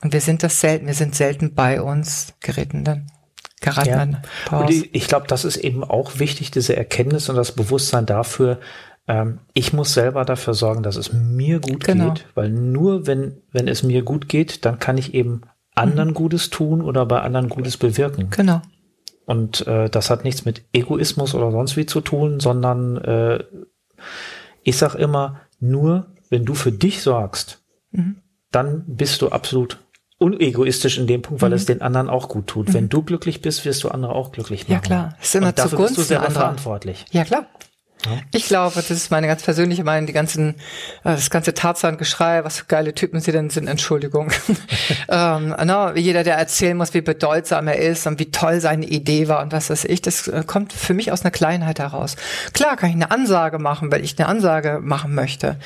Und 0.02 0.14
wir 0.14 0.22
sind 0.22 0.42
das 0.42 0.60
selten. 0.60 0.88
Wir 0.88 0.96
sind 0.96 1.14
selten 1.14 1.54
bei 1.54 1.80
uns 1.80 2.34
Gerittenen. 2.40 3.06
Ja. 4.50 4.58
Und 4.58 4.72
ich, 4.72 4.96
ich 4.96 5.08
glaube, 5.08 5.28
das 5.28 5.46
ist 5.46 5.58
eben 5.58 5.84
auch 5.84 6.18
wichtig, 6.18 6.50
diese 6.50 6.76
Erkenntnis 6.76 7.30
und 7.30 7.36
das 7.36 7.52
Bewusstsein 7.52 8.08
dafür, 8.08 8.60
ähm, 9.08 9.40
ich 9.54 9.74
muss 9.74 9.94
selber 9.94 10.26
dafür 10.26 10.54
sorgen, 10.54 10.84
dass 10.84 10.96
es 10.96 11.14
mir 11.14 11.60
gut 11.60 11.84
genau. 11.84 12.14
geht, 12.14 12.26
weil 12.34 12.50
nur 12.50 13.08
wenn, 13.08 13.42
wenn 13.52 13.68
es 13.68 13.84
mir 13.84 14.04
gut 14.04 14.30
geht, 14.30 14.66
dann 14.66 14.80
kann 14.80 14.98
ich 14.98 15.14
eben 15.14 15.42
anderen 15.76 16.10
mhm. 16.10 16.16
Gutes 16.16 16.50
tun 16.50 16.82
oder 16.82 17.06
bei 17.06 17.22
anderen 17.22 17.50
Gutes 17.50 17.78
bewirken. 17.78 18.30
Genau. 18.32 18.62
Und 19.26 19.66
äh, 19.68 19.90
das 19.90 20.10
hat 20.10 20.24
nichts 20.24 20.46
mit 20.46 20.64
Egoismus 20.72 21.34
oder 21.36 21.52
sonst 21.52 21.78
wie 21.78 21.86
zu 21.86 22.02
tun, 22.02 22.40
sondern 22.40 22.98
äh, 22.98 23.44
ich 24.64 24.78
sag 24.78 24.96
immer, 24.96 25.42
nur 25.60 26.08
wenn 26.30 26.46
du 26.46 26.54
für 26.54 26.72
dich 26.72 27.02
sorgst, 27.02 27.64
mhm. 27.92 28.18
dann 28.52 28.84
bist 28.88 29.22
du 29.22 29.30
absolut 29.30 29.80
unegoistisch 30.18 30.98
in 30.98 31.08
dem 31.08 31.22
Punkt, 31.22 31.42
weil 31.42 31.50
mhm. 31.50 31.56
es 31.56 31.66
den 31.66 31.82
anderen 31.82 32.10
auch 32.10 32.30
gut 32.30 32.48
tut. 32.48 32.70
Mhm. 32.70 32.74
Wenn 32.74 32.90
du 32.90 33.02
glücklich 33.04 33.42
bist, 33.42 33.66
wirst 33.66 33.84
du 33.84 33.90
andere 33.90 34.14
auch 34.14 34.32
glücklich 34.32 34.64
machen. 34.64 34.74
Ja 34.74 34.80
klar, 34.80 35.18
ist 35.22 35.36
immer 35.36 35.48
Und 35.48 35.58
dafür 35.58 35.72
zugunsten 35.72 35.96
bist 35.96 36.10
du 36.12 36.16
selber 36.16 36.32
verantwortlich. 36.32 37.06
Ja 37.12 37.24
klar, 37.24 37.48
ich 38.32 38.46
glaube, 38.46 38.76
das 38.76 38.92
ist 38.92 39.12
meine 39.12 39.28
ganz 39.28 39.44
persönliche 39.44 39.84
Meinung, 39.84 40.08
die 40.08 40.14
ganzen, 40.14 40.56
äh, 41.04 41.16
das 41.16 41.30
ganze 41.30 41.54
Tarzan-Geschrei, 41.54 42.44
was 42.44 42.60
für 42.60 42.66
geile 42.66 42.94
Typen 42.94 43.20
sie 43.20 43.32
denn 43.32 43.50
sind, 43.50 43.68
Entschuldigung. 43.68 44.32
ähm, 45.10 45.56
no, 45.66 45.94
jeder, 45.96 46.24
der 46.24 46.36
erzählen 46.36 46.78
muss, 46.78 46.94
wie 46.94 47.02
bedeutsam 47.02 47.68
er 47.68 47.78
ist 47.78 48.06
und 48.08 48.20
wie 48.20 48.32
toll 48.32 48.60
seine 48.60 48.86
Idee 48.86 49.28
war 49.28 49.42
und 49.42 49.52
was 49.52 49.70
weiß 49.70 49.86
ich, 49.86 50.02
das 50.02 50.28
äh, 50.28 50.44
kommt 50.46 50.74
für 50.74 50.94
mich 50.94 51.12
aus 51.12 51.22
einer 51.22 51.32
Kleinheit 51.32 51.80
heraus. 51.80 52.16
Klar 52.54 52.78
kann 52.78 52.90
ich 52.90 52.96
eine 52.96 53.12
Ansage 53.12 53.60
machen, 53.60 53.92
weil 53.92 54.04
ich 54.04 54.18
eine 54.18 54.28
Ansage 54.28 54.80
machen 54.82 55.16
möchte, 55.16 55.58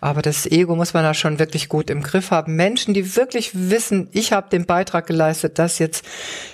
aber 0.00 0.22
das 0.22 0.46
Ego 0.46 0.76
muss 0.76 0.94
man 0.94 1.04
da 1.04 1.14
schon 1.14 1.38
wirklich 1.38 1.68
gut 1.68 1.90
im 1.90 2.02
Griff 2.02 2.30
haben. 2.30 2.56
Menschen, 2.56 2.94
die 2.94 3.16
wirklich 3.16 3.50
wissen, 3.54 4.08
ich 4.12 4.32
habe 4.32 4.48
den 4.50 4.66
Beitrag 4.66 5.06
geleistet, 5.06 5.58
dass 5.58 5.78
jetzt 5.78 6.04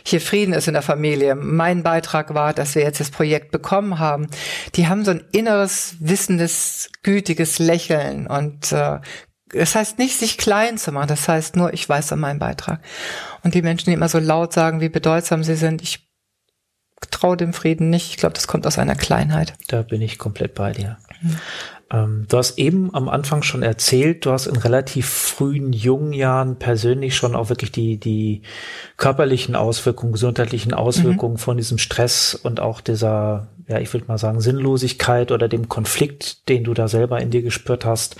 hier 0.04 0.20
Frieden 0.20 0.54
ist 0.54 0.68
in 0.68 0.74
der 0.74 0.82
Familie. 0.82 1.34
Mein 1.34 1.82
Beitrag 1.82 2.34
war, 2.34 2.52
dass 2.52 2.74
wir 2.74 2.82
jetzt 2.82 3.00
das 3.00 3.10
Projekt 3.10 3.50
bekommen 3.50 3.98
haben. 3.98 4.28
Die 4.74 4.88
haben 4.88 5.04
so 5.04 5.12
ein 5.12 5.22
inneres, 5.34 5.96
wissendes, 6.00 6.90
gütiges 7.02 7.58
Lächeln 7.58 8.26
und 8.26 8.72
äh, 8.72 9.00
das 9.52 9.74
heißt 9.74 9.98
nicht, 9.98 10.18
sich 10.18 10.36
klein 10.36 10.78
zu 10.78 10.90
machen, 10.90 11.08
das 11.08 11.28
heißt 11.28 11.56
nur, 11.56 11.72
ich 11.74 11.88
weiß 11.88 12.12
an 12.12 12.20
meinen 12.20 12.40
Beitrag. 12.40 12.80
Und 13.44 13.54
die 13.54 13.62
Menschen, 13.62 13.86
die 13.86 13.92
immer 13.92 14.08
so 14.08 14.18
laut 14.18 14.52
sagen, 14.52 14.80
wie 14.80 14.88
bedeutsam 14.88 15.44
sie 15.44 15.54
sind, 15.54 15.80
ich 15.80 16.08
traue 17.10 17.36
dem 17.36 17.52
Frieden 17.52 17.90
nicht. 17.90 18.10
Ich 18.10 18.16
glaube, 18.16 18.34
das 18.34 18.48
kommt 18.48 18.66
aus 18.66 18.78
einer 18.78 18.96
Kleinheit. 18.96 19.54
Da 19.68 19.82
bin 19.82 20.02
ich 20.02 20.18
komplett 20.18 20.54
bei 20.54 20.72
dir. 20.72 20.98
Mhm. 21.20 21.38
Ähm, 21.90 22.26
du 22.28 22.36
hast 22.36 22.58
eben 22.58 22.94
am 22.94 23.08
Anfang 23.08 23.42
schon 23.42 23.62
erzählt, 23.62 24.24
du 24.24 24.30
hast 24.30 24.46
in 24.46 24.56
relativ 24.56 25.08
frühen, 25.08 25.72
jungen 25.72 26.12
Jahren 26.12 26.56
persönlich 26.58 27.16
schon 27.16 27.34
auch 27.34 27.48
wirklich 27.48 27.72
die, 27.72 27.98
die 27.98 28.42
körperlichen 28.96 29.54
Auswirkungen, 29.54 30.12
gesundheitlichen 30.12 30.74
Auswirkungen 30.74 31.34
mhm. 31.34 31.38
von 31.38 31.56
diesem 31.56 31.78
Stress 31.78 32.34
und 32.34 32.60
auch 32.60 32.80
dieser, 32.80 33.48
ja, 33.68 33.78
ich 33.78 33.92
würde 33.92 34.06
mal 34.06 34.18
sagen, 34.18 34.40
Sinnlosigkeit 34.40 35.30
oder 35.30 35.48
dem 35.48 35.68
Konflikt, 35.68 36.48
den 36.48 36.64
du 36.64 36.74
da 36.74 36.88
selber 36.88 37.20
in 37.20 37.30
dir 37.30 37.42
gespürt 37.42 37.84
hast, 37.84 38.16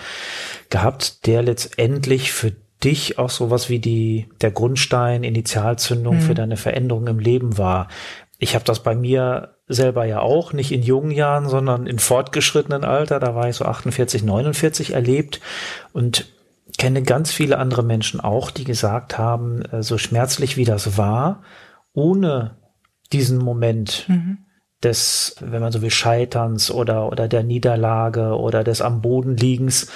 gehabt, 0.70 1.26
der 1.26 1.42
letztendlich 1.42 2.32
für 2.32 2.52
dich 2.82 3.18
auch 3.18 3.30
sowas 3.30 3.70
wie 3.70 3.78
die, 3.78 4.28
der 4.40 4.50
Grundstein, 4.50 5.24
Initialzündung 5.24 6.16
mhm. 6.16 6.20
für 6.20 6.34
deine 6.34 6.56
Veränderung 6.56 7.06
im 7.06 7.18
Leben 7.18 7.56
war. 7.56 7.88
Ich 8.38 8.54
habe 8.54 8.64
das 8.64 8.82
bei 8.82 8.94
mir 8.94 9.56
selber 9.66 10.04
ja 10.04 10.20
auch, 10.20 10.52
nicht 10.52 10.72
in 10.72 10.82
jungen 10.82 11.10
Jahren, 11.10 11.48
sondern 11.48 11.86
in 11.86 11.98
fortgeschrittenen 11.98 12.84
Alter, 12.84 13.20
da 13.20 13.34
war 13.34 13.48
ich 13.48 13.56
so 13.56 13.64
48, 13.64 14.22
49 14.22 14.92
erlebt 14.92 15.40
und 15.92 16.26
kenne 16.76 17.02
ganz 17.02 17.30
viele 17.30 17.58
andere 17.58 17.82
Menschen 17.82 18.20
auch, 18.20 18.50
die 18.50 18.64
gesagt 18.64 19.18
haben, 19.18 19.62
äh, 19.62 19.82
so 19.82 19.98
schmerzlich 19.98 20.56
wie 20.56 20.64
das 20.64 20.96
war, 20.96 21.42
ohne 21.92 22.56
diesen 23.12 23.38
Moment 23.38 24.06
mhm. 24.08 24.38
des, 24.82 25.36
wenn 25.40 25.62
man 25.62 25.72
so 25.72 25.82
will, 25.82 25.90
Scheiterns 25.90 26.70
oder, 26.70 27.08
oder 27.10 27.28
der 27.28 27.44
Niederlage 27.44 28.36
oder 28.36 28.64
des 28.64 28.80
am 28.80 29.02
Boden 29.02 29.36
liegens, 29.36 29.88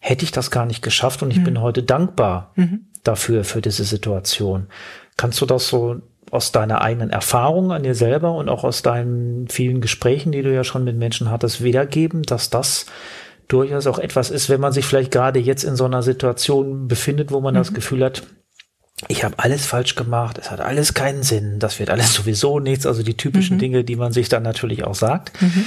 hätte 0.00 0.24
ich 0.24 0.32
das 0.32 0.50
gar 0.50 0.66
nicht 0.66 0.82
geschafft 0.82 1.22
und 1.22 1.30
ich 1.30 1.38
mhm. 1.38 1.44
bin 1.44 1.60
heute 1.60 1.82
dankbar 1.82 2.52
mhm. 2.56 2.86
dafür, 3.04 3.44
für 3.44 3.60
diese 3.60 3.84
Situation. 3.84 4.66
Kannst 5.16 5.40
du 5.40 5.46
das 5.46 5.68
so 5.68 6.00
aus 6.30 6.52
deiner 6.52 6.82
eigenen 6.82 7.10
Erfahrung 7.10 7.72
an 7.72 7.82
dir 7.82 7.94
selber 7.94 8.34
und 8.34 8.48
auch 8.48 8.64
aus 8.64 8.82
deinen 8.82 9.48
vielen 9.48 9.80
Gesprächen, 9.80 10.32
die 10.32 10.42
du 10.42 10.52
ja 10.52 10.64
schon 10.64 10.84
mit 10.84 10.96
Menschen 10.96 11.30
hattest, 11.30 11.62
wiedergeben, 11.62 12.22
dass 12.22 12.50
das 12.50 12.86
durchaus 13.48 13.86
auch 13.86 13.98
etwas 13.98 14.30
ist, 14.30 14.50
wenn 14.50 14.60
man 14.60 14.72
sich 14.72 14.84
vielleicht 14.84 15.10
gerade 15.10 15.40
jetzt 15.40 15.64
in 15.64 15.76
so 15.76 15.86
einer 15.86 16.02
Situation 16.02 16.86
befindet, 16.86 17.32
wo 17.32 17.40
man 17.40 17.54
mhm. 17.54 17.58
das 17.58 17.72
Gefühl 17.72 18.04
hat, 18.04 18.22
ich 19.06 19.24
habe 19.24 19.38
alles 19.38 19.64
falsch 19.64 19.94
gemacht, 19.94 20.38
es 20.38 20.50
hat 20.50 20.60
alles 20.60 20.92
keinen 20.92 21.22
Sinn, 21.22 21.58
das 21.58 21.78
wird 21.78 21.90
alles 21.90 22.14
sowieso 22.14 22.58
nichts, 22.60 22.86
also 22.86 23.02
die 23.02 23.16
typischen 23.16 23.56
mhm. 23.56 23.60
Dinge, 23.60 23.84
die 23.84 23.96
man 23.96 24.12
sich 24.12 24.28
dann 24.28 24.42
natürlich 24.42 24.84
auch 24.84 24.94
sagt, 24.94 25.40
mhm. 25.40 25.64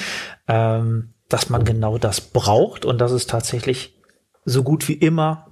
ähm, 0.47 1.13
dass 1.27 1.49
man 1.49 1.63
genau 1.63 1.97
das 1.97 2.21
braucht 2.21 2.85
und 2.85 2.99
dass 2.99 3.11
es 3.11 3.25
tatsächlich 3.25 3.95
so 4.43 4.63
gut 4.63 4.87
wie 4.87 4.93
immer 4.93 5.47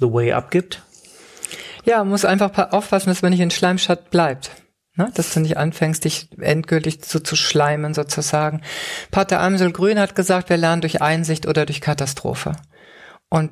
the 0.00 0.10
way 0.12 0.32
up 0.32 0.50
gibt. 0.50 0.82
Ja, 1.84 2.04
muss 2.04 2.24
einfach 2.24 2.72
aufpassen, 2.72 3.08
dass 3.08 3.22
man 3.22 3.30
nicht 3.30 3.40
in 3.40 3.50
Schleimstadt 3.50 4.10
bleibt. 4.10 4.50
Ne? 4.96 5.10
Dass 5.14 5.32
du 5.32 5.40
nicht 5.40 5.56
anfängst, 5.56 6.04
dich 6.04 6.28
endgültig 6.40 7.04
so 7.04 7.18
zu 7.18 7.34
schleimen 7.34 7.94
sozusagen. 7.94 8.60
Pater 9.10 9.40
Amsel 9.40 9.72
Grün 9.72 9.98
hat 9.98 10.14
gesagt, 10.14 10.50
wir 10.50 10.56
lernen 10.56 10.82
durch 10.82 11.00
Einsicht 11.00 11.46
oder 11.46 11.66
durch 11.66 11.80
Katastrophe. 11.80 12.52
Und 13.28 13.50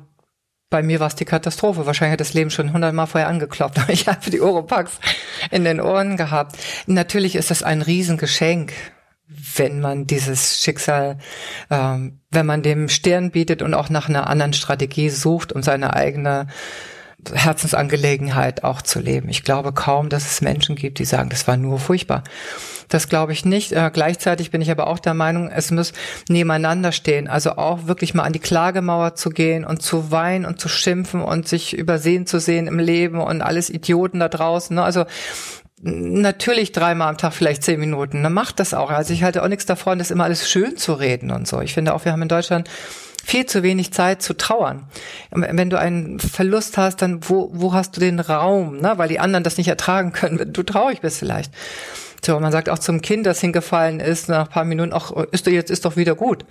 bei 0.69 0.83
mir 0.83 0.99
war 0.99 1.07
es 1.07 1.15
die 1.15 1.25
Katastrophe. 1.25 1.85
Wahrscheinlich 1.85 2.13
hat 2.13 2.21
das 2.21 2.33
Leben 2.33 2.51
schon 2.51 2.71
hundertmal 2.71 3.07
vorher 3.07 3.27
angeklopft, 3.27 3.79
aber 3.79 3.89
ich 3.93 4.07
habe 4.07 4.29
die 4.29 4.41
Oropax 4.41 4.99
in 5.49 5.63
den 5.63 5.81
Ohren 5.81 6.15
gehabt. 6.15 6.57
Natürlich 6.85 7.35
ist 7.35 7.51
das 7.51 7.63
ein 7.63 7.81
Riesengeschenk, 7.81 8.71
wenn 9.55 9.81
man 9.81 10.07
dieses 10.07 10.61
Schicksal, 10.61 11.17
ähm, 11.69 12.21
wenn 12.31 12.45
man 12.45 12.63
dem 12.63 12.89
Stern 12.89 13.31
bietet 13.31 13.61
und 13.61 13.73
auch 13.73 13.89
nach 13.89 14.09
einer 14.09 14.27
anderen 14.27 14.53
Strategie 14.53 15.09
sucht, 15.09 15.53
um 15.53 15.63
seine 15.63 15.93
eigene 15.93 16.47
Herzensangelegenheit 17.33 18.63
auch 18.63 18.81
zu 18.81 18.99
leben. 18.99 19.29
Ich 19.29 19.43
glaube 19.43 19.73
kaum, 19.73 20.09
dass 20.09 20.25
es 20.25 20.41
Menschen 20.41 20.75
gibt, 20.75 20.99
die 20.99 21.05
sagen, 21.05 21.29
das 21.29 21.47
war 21.47 21.57
nur 21.57 21.79
furchtbar. 21.79 22.23
Das 22.89 23.07
glaube 23.07 23.31
ich 23.31 23.45
nicht. 23.45 23.71
Äh, 23.71 23.89
gleichzeitig 23.93 24.51
bin 24.51 24.61
ich 24.61 24.69
aber 24.69 24.87
auch 24.87 24.99
der 24.99 25.13
Meinung, 25.13 25.49
es 25.49 25.71
muss 25.71 25.93
nebeneinander 26.29 26.91
stehen. 26.91 27.27
Also 27.27 27.51
auch 27.51 27.87
wirklich 27.87 28.13
mal 28.13 28.23
an 28.23 28.33
die 28.33 28.39
Klagemauer 28.39 29.15
zu 29.15 29.29
gehen 29.29 29.65
und 29.65 29.81
zu 29.81 30.11
weinen 30.11 30.45
und 30.45 30.59
zu 30.59 30.67
schimpfen 30.67 31.21
und 31.21 31.47
sich 31.47 31.77
übersehen 31.77 32.27
zu 32.27 32.39
sehen 32.39 32.67
im 32.67 32.79
Leben 32.79 33.21
und 33.21 33.41
alles 33.41 33.69
Idioten 33.69 34.19
da 34.19 34.27
draußen. 34.27 34.75
Ne? 34.75 34.83
Also 34.83 35.05
natürlich 35.81 36.71
dreimal 36.71 37.09
am 37.09 37.17
Tag 37.17 37.33
vielleicht 37.33 37.63
zehn 37.63 37.79
Minuten. 37.79 38.23
Dann 38.23 38.33
macht 38.33 38.59
das 38.59 38.73
auch. 38.73 38.91
Also 38.91 39.13
ich 39.13 39.23
halte 39.23 39.41
auch 39.41 39.47
nichts 39.47 39.65
davon, 39.65 39.97
das 39.97 40.11
immer 40.11 40.25
alles 40.25 40.49
schön 40.49 40.77
zu 40.77 40.93
reden 40.93 41.31
und 41.31 41.47
so. 41.47 41.61
Ich 41.61 41.73
finde 41.73 41.93
auch, 41.93 42.05
wir 42.05 42.11
haben 42.11 42.21
in 42.21 42.27
Deutschland 42.27 42.69
viel 43.23 43.45
zu 43.45 43.63
wenig 43.63 43.93
Zeit 43.93 44.21
zu 44.21 44.35
trauern. 44.35 44.87
Wenn 45.31 45.69
du 45.69 45.79
einen 45.79 46.19
Verlust 46.19 46.77
hast, 46.77 47.01
dann 47.01 47.19
wo, 47.29 47.49
wo 47.53 47.73
hast 47.73 47.95
du 47.95 47.99
den 47.99 48.19
Raum, 48.19 48.77
ne? 48.77 48.93
weil 48.97 49.09
die 49.09 49.19
anderen 49.19 49.43
das 49.43 49.57
nicht 49.57 49.67
ertragen 49.67 50.11
können, 50.11 50.39
wenn 50.39 50.53
du 50.53 50.63
traurig 50.63 51.01
bist 51.01 51.19
vielleicht. 51.19 51.53
So, 52.23 52.39
man 52.39 52.51
sagt 52.51 52.69
auch 52.69 52.79
zum 52.79 53.01
Kind, 53.01 53.25
das 53.25 53.41
hingefallen 53.41 53.99
ist, 53.99 54.29
nach 54.29 54.45
ein 54.45 54.51
paar 54.51 54.65
Minuten, 54.65 54.93
ach, 54.93 55.11
ist 55.31 55.47
du 55.47 55.51
jetzt 55.51 55.71
ist 55.71 55.85
doch 55.85 55.95
wieder 55.95 56.15
gut. 56.15 56.45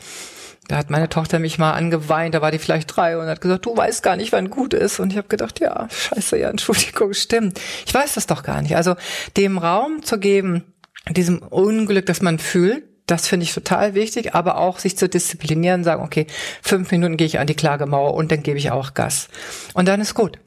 Da 0.66 0.76
hat 0.76 0.90
meine 0.90 1.08
Tochter 1.08 1.38
mich 1.38 1.58
mal 1.58 1.72
angeweint, 1.72 2.34
da 2.34 2.42
war 2.42 2.50
die 2.50 2.58
vielleicht 2.58 2.94
drei 2.94 3.18
und 3.18 3.26
hat 3.26 3.40
gesagt, 3.40 3.66
du 3.66 3.76
weißt 3.76 4.02
gar 4.02 4.16
nicht, 4.16 4.32
wann 4.32 4.50
gut 4.50 4.74
ist. 4.74 5.00
Und 5.00 5.10
ich 5.10 5.16
habe 5.16 5.28
gedacht, 5.28 5.58
ja, 5.60 5.88
scheiße, 5.90 6.38
ja, 6.38 6.48
Entschuldigung, 6.50 7.12
stimmt. 7.12 7.60
Ich 7.86 7.94
weiß 7.94 8.14
das 8.14 8.26
doch 8.26 8.42
gar 8.42 8.62
nicht. 8.62 8.76
Also 8.76 8.94
dem 9.36 9.58
Raum 9.58 10.02
zu 10.02 10.18
geben, 10.18 10.64
diesem 11.08 11.38
Unglück, 11.38 12.06
das 12.06 12.20
man 12.20 12.38
fühlt, 12.38 12.84
das 13.10 13.26
finde 13.26 13.44
ich 13.44 13.54
total 13.54 13.94
wichtig, 13.94 14.34
aber 14.34 14.58
auch 14.58 14.78
sich 14.78 14.96
zu 14.96 15.08
disziplinieren, 15.08 15.84
sagen, 15.84 16.02
okay, 16.02 16.26
fünf 16.62 16.90
Minuten 16.90 17.16
gehe 17.16 17.26
ich 17.26 17.38
an 17.38 17.46
die 17.46 17.54
Klagemauer 17.54 18.14
und 18.14 18.30
dann 18.30 18.42
gebe 18.42 18.58
ich 18.58 18.70
auch 18.70 18.94
Gas. 18.94 19.28
Und 19.74 19.86
dann 19.86 20.00
ist 20.00 20.14
gut. 20.14 20.38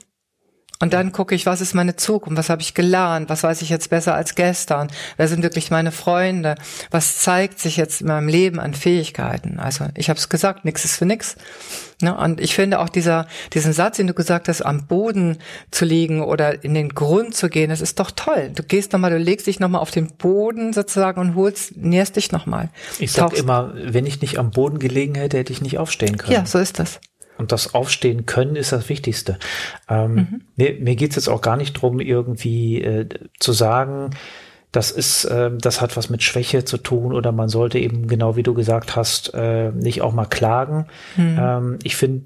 Und 0.80 0.94
dann 0.94 1.14
gucke 1.14 1.34
ich, 1.34 1.46
was 1.46 1.62
ist 1.62 1.76
meine 1.76 1.96
Zukunft, 1.96 2.38
was 2.38 2.50
habe 2.50 2.62
ich 2.62 2.74
gelernt, 2.74 3.30
was 3.30 3.44
weiß 3.44 3.62
ich 3.62 3.70
jetzt 3.70 3.90
besser 3.90 4.16
als 4.16 4.36
gestern, 4.36 4.90
wer 5.16 5.30
sind 5.30 5.42
wirklich 5.42 5.72
meine 5.72 5.94
Freunde, 5.94 6.56
was 6.92 7.20
zeigt 7.20 7.60
sich 7.60 7.78
jetzt 7.78 8.02
in 8.02 8.08
meinem 8.08 8.28
Leben 8.28 8.60
an 8.60 8.74
Fähigkeiten. 8.74 9.60
Also 9.60 9.86
ich 9.96 10.10
habe 10.10 10.20
es 10.20 10.28
gesagt, 10.28 10.66
nichts 10.66 10.84
ist 10.84 10.98
für 10.98 11.06
nix. 11.06 11.38
Ne? 12.04 12.16
Und 12.16 12.40
ich 12.40 12.54
finde 12.54 12.80
auch 12.80 12.90
dieser, 12.90 13.28
diesen 13.54 13.74
Satz, 13.74 13.98
den 13.98 14.08
du 14.08 14.14
gesagt 14.14 14.48
hast, 14.48 14.62
am 14.62 14.86
Boden 14.86 15.38
zu 15.72 15.86
liegen 15.86 16.22
oder 16.22 16.64
in 16.64 16.74
den 16.74 16.90
Grund 16.90 17.36
zu 17.36 17.50
gehen, 17.50 17.70
das 17.70 17.82
ist 17.82 18.00
doch 18.00 18.12
toll. 18.12 18.52
Du 18.54 18.64
gehst 18.64 18.94
nochmal, 18.94 19.12
du 19.12 19.18
legst 19.18 19.48
dich 19.48 19.60
nochmal 19.60 19.82
auf 19.82 19.92
den 19.92 20.16
Boden 20.18 20.74
sozusagen 20.74 21.20
und 21.20 21.36
holst, 21.36 21.78
nährst 21.78 22.16
dich 22.16 22.32
nochmal. 22.32 22.70
Ich 23.00 23.12
sag 23.12 23.34
immer, 23.34 23.74
wenn 23.76 24.06
ich 24.06 24.22
nicht 24.22 24.38
am 24.38 24.52
Boden 24.52 24.80
gelegen 24.80 25.16
hätte, 25.16 25.38
hätte 25.38 25.54
ich 25.54 25.62
nicht 25.62 25.78
aufstehen 25.78 26.18
können. 26.18 26.34
Ja, 26.34 26.46
so 26.46 26.60
ist 26.60 26.80
das. 26.80 27.00
und 27.38 27.52
das 27.52 27.74
Aufstehen 27.74 28.26
können 28.26 28.56
ist 28.56 28.72
das 28.72 28.90
Wichtigste. 28.90 29.40
Ähm, 29.90 30.16
mhm. 30.16 30.42
Mir, 30.56 30.74
mir 30.80 30.96
geht 30.96 31.12
es 31.12 31.16
jetzt 31.16 31.30
auch 31.30 31.42
gar 31.42 31.58
nicht 31.58 31.74
drum, 31.74 32.00
irgendwie 32.00 32.82
äh, 32.82 33.08
zu 33.40 33.54
sagen, 33.54 34.12
das 34.74 34.90
ist, 34.90 35.26
äh, 35.26 35.52
das 35.56 35.80
hat 35.80 35.96
was 35.96 36.10
mit 36.10 36.24
Schwäche 36.24 36.66
zu 36.66 36.78
tun 36.78 37.14
oder 37.14 37.32
man 37.32 37.48
sollte 37.48 37.78
eben, 37.80 38.08
genau 38.08 38.36
wie 38.36 38.44
du 38.44 38.54
gesagt 38.54 38.96
hast, 38.96 39.34
äh, 39.36 39.72
nicht 39.72 40.02
auch 40.02 40.14
mal 40.14 40.26
klagen. 40.26 40.88
Mhm. 41.16 41.38
Ähm, 41.40 41.80
ich 41.84 41.96
finde, 41.96 42.26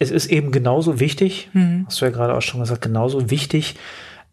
es 0.00 0.10
ist 0.10 0.26
eben 0.26 0.50
genauso 0.50 0.98
wichtig, 0.98 1.48
mhm. 1.52 1.84
hast 1.86 2.00
du 2.00 2.06
ja 2.06 2.10
gerade 2.10 2.34
auch 2.34 2.42
schon 2.42 2.60
gesagt, 2.60 2.82
genauso 2.82 3.30
wichtig, 3.30 3.76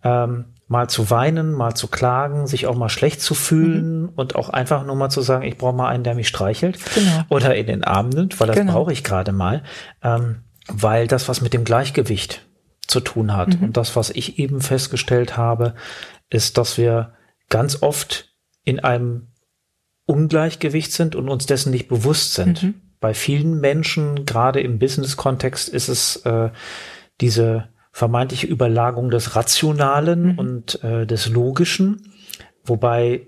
ähm, 0.04 0.46
mal 0.68 0.90
zu 0.90 1.12
weinen, 1.12 1.54
mal 1.54 1.76
zu 1.76 1.88
klagen, 1.90 2.48
sich 2.48 2.66
auch 2.66 2.76
mal 2.76 2.90
schlecht 2.90 3.22
zu 3.22 3.36
fühlen 3.36 4.02
mhm. 4.02 4.10
und 4.16 4.36
auch 4.36 4.50
einfach 4.50 4.84
nur 4.84 4.96
mal 4.96 5.10
zu 5.10 5.22
sagen, 5.22 5.44
ich 5.44 5.58
brauche 5.58 5.76
mal 5.76 5.90
einen, 5.90 6.04
der 6.04 6.16
mich 6.16 6.28
streichelt 6.28 6.80
genau. 6.96 7.24
oder 7.30 7.54
in 7.56 7.68
den 7.68 7.84
Arm 7.84 8.10
nimmt, 8.10 8.40
weil 8.40 8.48
das 8.48 8.56
genau. 8.56 8.74
brauche 8.74 8.92
ich 8.92 9.04
gerade 9.04 9.32
mal, 9.32 9.62
ähm, 10.02 10.38
weil 10.68 11.06
das 11.06 11.30
was 11.30 11.42
mit 11.42 11.54
dem 11.54 11.66
Gleichgewicht 11.66 12.48
zu 12.88 13.00
tun 13.00 13.36
hat. 13.36 13.60
Mhm. 13.60 13.66
Und 13.66 13.78
das, 13.78 13.96
was 13.96 14.10
ich 14.10 14.40
eben 14.40 14.60
festgestellt 14.60 15.38
habe, 15.38 15.76
ist, 16.32 16.58
dass 16.58 16.78
wir 16.78 17.14
ganz 17.50 17.84
oft 17.84 18.34
in 18.64 18.80
einem 18.80 19.28
Ungleichgewicht 20.06 20.92
sind 20.92 21.16
und 21.16 21.30
uns 21.30 21.46
dessen 21.46 21.72
nicht 21.72 21.88
bewusst 21.88 22.34
sind. 22.34 22.64
Mhm. 22.64 22.74
Bei 23.00 23.14
vielen 23.14 23.60
Menschen, 23.60 24.26
gerade 24.26 24.62
im 24.62 24.80
Business-Kontext, 24.80 25.70
ist 25.70 25.88
es 25.88 26.18
äh, 26.26 26.50
diese 27.20 27.70
vermeintliche 27.92 28.48
Überlagung 28.48 29.10
des 29.10 29.36
Rationalen 29.36 30.34
mhm. 30.34 30.40
und 30.40 30.84
äh, 30.84 31.06
des 31.06 31.28
Logischen, 31.28 32.14
wobei 32.64 33.28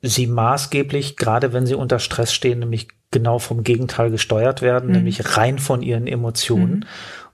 sie 0.00 0.26
maßgeblich, 0.26 1.16
gerade 1.16 1.52
wenn 1.52 1.66
sie 1.66 1.74
unter 1.74 1.98
Stress 1.98 2.32
stehen, 2.32 2.60
nämlich 2.60 2.88
genau 3.10 3.38
vom 3.38 3.62
Gegenteil 3.62 4.10
gesteuert 4.10 4.62
werden, 4.62 4.88
mhm. 4.88 4.96
nämlich 4.96 5.36
rein 5.36 5.58
von 5.58 5.82
ihren 5.82 6.06
Emotionen. 6.06 6.80
Mhm. 6.80 6.84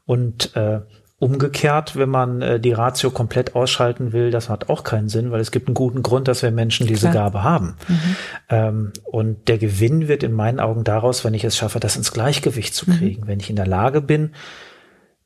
Und 0.05 0.57
äh, 0.57 0.81
umgekehrt, 1.19 1.97
wenn 1.97 2.09
man 2.09 2.43
äh, 2.43 2.61
die 2.61 2.73
Ratio 2.73 3.11
komplett 3.11 3.57
ausschalten 3.57 4.13
will, 4.13 4.31
das 4.31 4.49
hat 4.49 4.69
auch 4.69 4.85
keinen 4.85 5.09
Sinn, 5.09 5.33
weil 5.33 5.41
es 5.41 5.51
gibt 5.51 5.67
einen 5.67 5.75
guten 5.75 6.03
Grund, 6.03 6.29
dass 6.29 6.43
wir 6.43 6.53
Menschen 6.53 6.87
diese 6.87 7.11
Klar. 7.11 7.25
Gabe 7.25 7.43
haben. 7.43 7.77
Mhm. 7.89 8.17
Ähm, 8.49 8.93
und 9.05 9.49
der 9.49 9.59
Gewinn 9.59 10.07
wird 10.07 10.23
in 10.23 10.33
meinen 10.33 10.61
Augen 10.61 10.85
daraus, 10.85 11.25
wenn 11.25 11.35
ich 11.35 11.43
es 11.43 11.57
schaffe, 11.57 11.81
das 11.81 11.97
ins 11.97 12.13
Gleichgewicht 12.13 12.73
zu 12.73 12.89
mhm. 12.89 12.97
kriegen. 12.97 13.27
Wenn 13.27 13.41
ich 13.41 13.51
in 13.51 13.57
der 13.57 13.67
Lage 13.67 14.01
bin, 14.01 14.31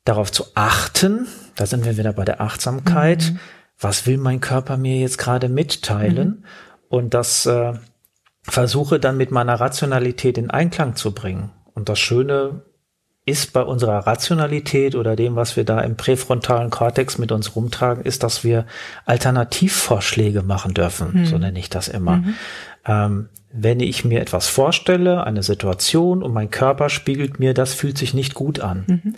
darauf 0.03 0.31
zu 0.31 0.45
achten, 0.55 1.27
da 1.55 1.67
sind 1.67 1.85
wir 1.85 1.97
wieder 1.97 2.13
bei 2.13 2.25
der 2.25 2.41
Achtsamkeit, 2.41 3.31
mhm. 3.31 3.39
was 3.79 4.07
will 4.07 4.17
mein 4.17 4.41
Körper 4.41 4.77
mir 4.77 4.97
jetzt 4.99 5.19
gerade 5.19 5.47
mitteilen 5.47 6.27
mhm. 6.27 6.43
und 6.89 7.13
das 7.13 7.45
äh, 7.45 7.73
versuche 8.41 8.99
dann 8.99 9.15
mit 9.15 9.29
meiner 9.29 9.59
Rationalität 9.59 10.39
in 10.39 10.49
Einklang 10.49 10.95
zu 10.95 11.13
bringen. 11.13 11.51
Und 11.75 11.87
das 11.87 11.99
Schöne 11.99 12.63
ist 13.25 13.53
bei 13.53 13.61
unserer 13.61 14.05
Rationalität 14.05 14.95
oder 14.95 15.15
dem, 15.15 15.35
was 15.35 15.55
wir 15.55 15.63
da 15.63 15.79
im 15.81 15.95
präfrontalen 15.95 16.69
Kortex 16.69 17.17
mit 17.17 17.31
uns 17.31 17.55
rumtragen, 17.55 18.03
ist, 18.03 18.23
dass 18.23 18.43
wir 18.43 18.65
Alternativvorschläge 19.05 20.41
machen 20.41 20.73
dürfen, 20.73 21.11
mhm. 21.13 21.25
so 21.25 21.37
nenne 21.37 21.57
ich 21.57 21.69
das 21.69 21.87
immer. 21.87 22.17
Mhm. 22.17 22.33
Ähm, 22.85 23.29
wenn 23.53 23.79
ich 23.79 24.03
mir 24.03 24.19
etwas 24.19 24.47
vorstelle, 24.47 25.23
eine 25.23 25.43
Situation 25.43 26.23
und 26.23 26.33
mein 26.33 26.49
Körper 26.49 26.89
spiegelt 26.89 27.39
mir, 27.39 27.53
das 27.53 27.73
fühlt 27.73 27.97
sich 27.97 28.13
nicht 28.13 28.33
gut 28.33 28.59
an. 28.59 28.83
Mhm 28.87 29.15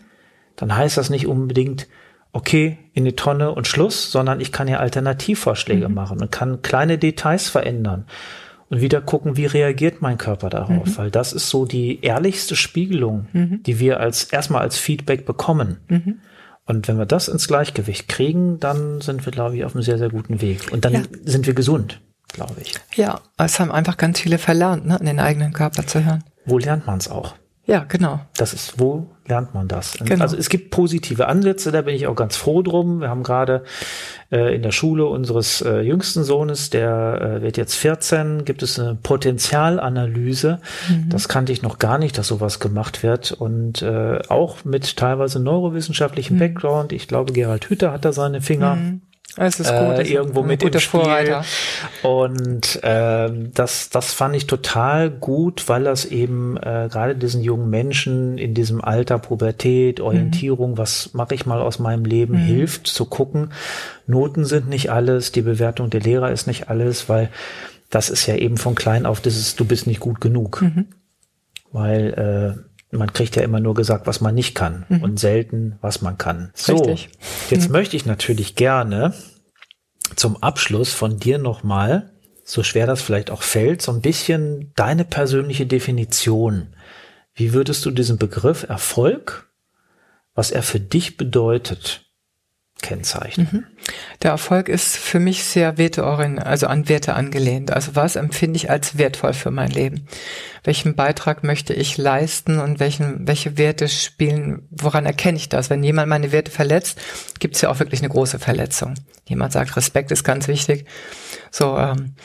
dann 0.56 0.76
heißt 0.76 0.98
das 0.98 1.10
nicht 1.10 1.28
unbedingt, 1.28 1.88
okay, 2.32 2.78
in 2.94 3.06
die 3.06 3.16
Tonne 3.16 3.52
und 3.52 3.68
Schluss, 3.68 4.12
sondern 4.12 4.42
ich 4.42 4.52
kann 4.52 4.68
ja 4.68 4.80
Alternativvorschläge 4.80 5.88
mhm. 5.88 5.96
machen 5.96 6.22
und 6.22 6.32
kann 6.32 6.62
kleine 6.62 6.98
Details 6.98 7.50
verändern 7.50 8.06
und 8.70 8.82
wieder 8.82 9.02
gucken, 9.02 9.38
wie 9.38 9.46
reagiert 9.46 10.02
mein 10.02 10.18
Körper 10.18 10.50
darauf, 10.50 10.86
mhm. 10.86 10.98
weil 10.98 11.12
das 11.12 11.34
ist 11.34 11.50
so 11.50 11.66
die 11.66 12.02
ehrlichste 12.02 12.56
Spiegelung, 12.56 13.28
mhm. 13.34 13.64
die 13.64 13.80
wir 13.80 14.00
als 14.00 14.26
erstmal 14.26 14.62
als 14.62 14.78
Feedback 14.78 15.26
bekommen. 15.26 15.78
Mhm. 15.88 16.20
Und 16.66 16.88
wenn 16.88 16.98
wir 16.98 17.06
das 17.06 17.28
ins 17.28 17.48
Gleichgewicht 17.48 18.08
kriegen, 18.08 18.60
dann 18.60 19.00
sind 19.02 19.26
wir, 19.26 19.32
glaube 19.32 19.56
ich, 19.56 19.66
auf 19.66 19.76
einem 19.76 19.84
sehr, 19.84 20.00
sehr 20.00 20.10
guten 20.10 20.42
Weg. 20.42 20.72
Und 20.72 20.84
dann 20.84 20.94
ja. 20.94 21.02
sind 21.24 21.46
wir 21.46 21.54
gesund, 21.54 22.02
glaube 22.34 22.56
ich. 22.60 22.74
Ja, 22.96 23.22
es 23.38 23.60
haben 23.60 23.72
einfach 23.72 23.98
ganz 23.98 24.20
viele 24.20 24.40
verlernt, 24.40 24.88
ne, 24.88 25.00
an 25.00 25.06
den 25.06 25.20
eigenen 25.20 25.54
Körper 25.54 25.86
zu 25.86 26.04
hören. 26.04 26.24
Wo 26.46 26.58
lernt 26.58 26.88
man 26.88 26.98
es 26.98 27.08
auch? 27.08 27.36
Ja, 27.68 27.84
genau. 27.88 28.20
Das 28.38 28.54
ist, 28.54 28.80
wo 28.80 29.08
lernt 29.28 29.56
man 29.56 29.68
das? 29.68 29.98
Genau. 30.04 30.22
Also 30.22 30.38
es 30.38 30.50
gibt 30.50 30.70
positive 30.70 31.28
Ansätze, 31.28 31.72
da 31.72 31.82
bin 31.82 31.96
ich 31.96 32.06
auch 32.06 32.16
ganz 32.16 32.36
froh 32.36 32.62
drum. 32.62 33.02
Wir 33.02 33.10
haben 33.10 33.24
gerade 33.24 33.64
äh, 34.32 34.56
in 34.56 34.62
der 34.62 34.72
Schule 34.72 35.06
unseres 35.08 35.62
äh, 35.62 35.80
jüngsten 35.80 36.24
Sohnes, 36.24 36.70
der 36.70 37.40
äh, 37.40 37.42
wird 37.42 37.58
jetzt 37.58 37.74
14, 37.74 38.46
gibt 38.46 38.62
es 38.62 38.80
eine 38.80 38.94
Potenzialanalyse. 38.94 40.60
Mhm. 40.90 41.10
Das 41.10 41.28
kannte 41.28 41.52
ich 41.54 41.64
noch 41.64 41.80
gar 41.80 41.98
nicht, 41.98 42.20
dass 42.20 42.28
sowas 42.28 42.60
gemacht 42.60 43.02
wird. 43.02 43.32
Und 43.32 43.82
äh, 43.82 44.20
auch 44.30 44.64
mit 44.64 44.96
teilweise 44.96 45.40
neurowissenschaftlichem 45.40 46.36
mhm. 46.36 46.40
Background. 46.40 46.94
Ich 46.94 47.08
glaube, 47.08 47.34
Gerald 47.34 47.68
Hüther 47.68 47.92
hat 47.92 48.06
da 48.06 48.14
seine 48.14 48.42
Finger. 48.42 48.76
Mhm. 48.76 49.02
Es 49.38 49.60
ist 49.60 49.70
gut. 49.70 50.00
Äh, 50.00 50.04
irgendwo 50.04 50.44
mit 50.44 50.64
im 50.64 50.80
Spiel. 50.80 51.02
Vorreiter. 51.02 51.44
Und 52.04 52.80
ähm, 52.84 53.52
das, 53.54 53.90
das 53.90 54.14
fand 54.14 54.36
ich 54.36 54.48
total 54.48 55.10
gut, 55.10 55.68
weil 55.68 55.84
das 55.84 56.06
eben 56.06 56.56
äh, 56.58 56.88
gerade 56.90 57.16
diesen 57.16 57.42
jungen 57.42 57.70
Menschen 57.70 58.38
in 58.38 58.54
diesem 58.54 58.82
Alter 58.82 59.20
Pubertät, 59.20 60.00
mhm. 60.00 60.06
Orientierung, 60.06 60.72
mhm. 60.72 60.78
was 60.78 61.14
mache 61.14 61.36
ich 61.36 61.46
mal 61.46 61.62
aus 61.62 61.80
meinem 61.80 62.06
Leben, 62.06 62.36
mhm. 62.36 62.46
hilft 62.46 62.88
zu 62.88 63.06
gucken. 63.06 63.52
Noten 64.08 64.46
sind 64.46 64.70
nicht 64.70 64.92
alles, 64.92 65.32
die 65.32 65.42
Bewertung 65.42 65.90
der 65.90 66.02
Lehrer 66.02 66.32
ist 66.32 66.48
nicht 66.48 66.70
alles, 66.70 67.10
weil 67.10 67.30
das 67.90 68.10
ist 68.10 68.26
ja 68.28 68.36
eben 68.36 68.58
von 68.58 68.76
klein 68.76 69.06
auf 69.06 69.20
dieses, 69.20 69.56
du 69.56 69.66
bist 69.66 69.86
nicht 69.86 70.00
gut 70.00 70.22
genug. 70.22 70.62
Mhm. 70.62 70.88
Weil 71.72 72.56
äh, 72.58 72.75
man 72.98 73.14
kriegt 73.14 73.36
ja 73.36 73.44
immer 73.44 73.60
nur 73.60 73.74
gesagt, 73.74 74.08
was 74.08 74.22
man 74.22 74.36
nicht 74.36 74.56
kann 74.56 74.86
mhm. 74.90 75.04
und 75.04 75.20
selten, 75.20 75.78
was 75.82 76.02
man 76.02 76.18
kann. 76.18 76.52
So, 76.54 76.76
Richtig. 76.76 77.10
jetzt 77.50 77.68
mhm. 77.68 77.74
möchte 77.74 77.96
ich 77.96 78.06
natürlich 78.06 78.56
gerne 78.56 79.14
zum 80.16 80.42
Abschluss 80.42 80.94
von 80.94 81.18
dir 81.18 81.38
nochmal, 81.38 82.12
so 82.44 82.64
schwer 82.64 82.88
das 82.88 83.02
vielleicht 83.02 83.32
auch 83.32 83.42
fällt, 83.42 83.82
so 83.82 83.92
ein 83.92 84.02
bisschen 84.02 84.72
deine 84.76 85.04
persönliche 85.04 85.66
Definition. 85.66 86.76
Wie 87.34 87.54
würdest 87.54 87.86
du 87.86 87.92
diesen 87.92 88.18
Begriff 88.18 88.64
Erfolg, 88.64 89.50
was 90.36 90.52
er 90.52 90.64
für 90.64 90.80
dich 90.80 91.18
bedeutet, 91.18 92.05
kennzeichnen? 92.82 93.48
Mhm. 93.52 93.64
Der 94.22 94.32
Erfolg 94.32 94.70
ist 94.70 94.98
für 94.98 95.20
mich 95.20 95.44
sehr 95.44 95.78
werteorientiert, 95.78 96.46
also 96.46 96.68
an 96.68 96.90
Werte 96.90 97.14
angelehnt. 97.14 97.72
Also 97.72 97.96
was 97.96 98.16
empfinde 98.16 98.58
ich 98.58 98.70
als 98.70 98.98
wertvoll 98.98 99.34
für 99.34 99.52
mein 99.52 99.72
Leben? 99.72 100.08
Welchen 100.64 100.96
Beitrag 100.96 101.44
möchte 101.44 101.74
ich 101.74 101.98
leisten 101.98 102.60
und 102.60 102.80
welchen, 102.80 103.28
welche 103.28 103.58
Werte 103.58 103.88
spielen, 103.88 104.68
woran 104.72 105.06
erkenne 105.06 105.38
ich 105.38 105.50
das? 105.50 105.70
Wenn 105.70 105.84
jemand 105.84 106.10
meine 106.10 106.32
Werte 106.32 106.52
verletzt, 106.52 107.00
gibt 107.40 107.56
es 107.56 107.62
ja 107.62 107.70
auch 107.70 107.80
wirklich 107.80 108.02
eine 108.02 108.10
große 108.10 108.40
Verletzung. 108.40 108.96
Jemand 109.28 109.54
sagt, 109.54 109.76
Respekt 109.76 110.12
ist 110.12 110.24
ganz 110.24 110.48
wichtig. 110.48 110.86
So, 111.52 111.78
ähm, 111.78 112.16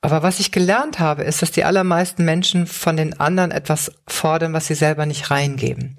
aber 0.00 0.22
was 0.22 0.38
ich 0.38 0.52
gelernt 0.52 1.00
habe, 1.00 1.24
ist, 1.24 1.42
dass 1.42 1.50
die 1.50 1.64
allermeisten 1.64 2.24
Menschen 2.24 2.66
von 2.66 2.96
den 2.96 3.18
anderen 3.18 3.50
etwas 3.50 3.90
fordern, 4.06 4.52
was 4.52 4.68
sie 4.68 4.74
selber 4.74 5.06
nicht 5.06 5.30
reingeben. 5.30 5.98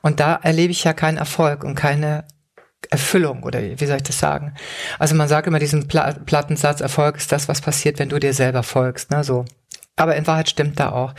Und 0.00 0.18
da 0.18 0.34
erlebe 0.36 0.70
ich 0.70 0.84
ja 0.84 0.94
keinen 0.94 1.18
Erfolg 1.18 1.62
und 1.62 1.74
keine 1.74 2.24
Erfüllung 2.90 3.42
oder 3.42 3.60
wie 3.60 3.86
soll 3.86 3.96
ich 3.96 4.02
das 4.02 4.18
sagen? 4.18 4.54
Also 4.98 5.14
man 5.14 5.28
sagt 5.28 5.46
immer 5.46 5.58
diesen 5.58 5.88
Pla 5.88 6.12
Plattensatz, 6.12 6.80
Erfolg 6.80 7.16
ist 7.16 7.32
das, 7.32 7.48
was 7.48 7.60
passiert, 7.60 7.98
wenn 7.98 8.08
du 8.08 8.18
dir 8.18 8.32
selber 8.32 8.62
folgst, 8.62 9.10
ne, 9.10 9.24
so. 9.24 9.44
Aber 9.96 10.16
in 10.16 10.26
Wahrheit 10.26 10.48
stimmt 10.48 10.80
da 10.80 10.90
auch. 10.90 11.14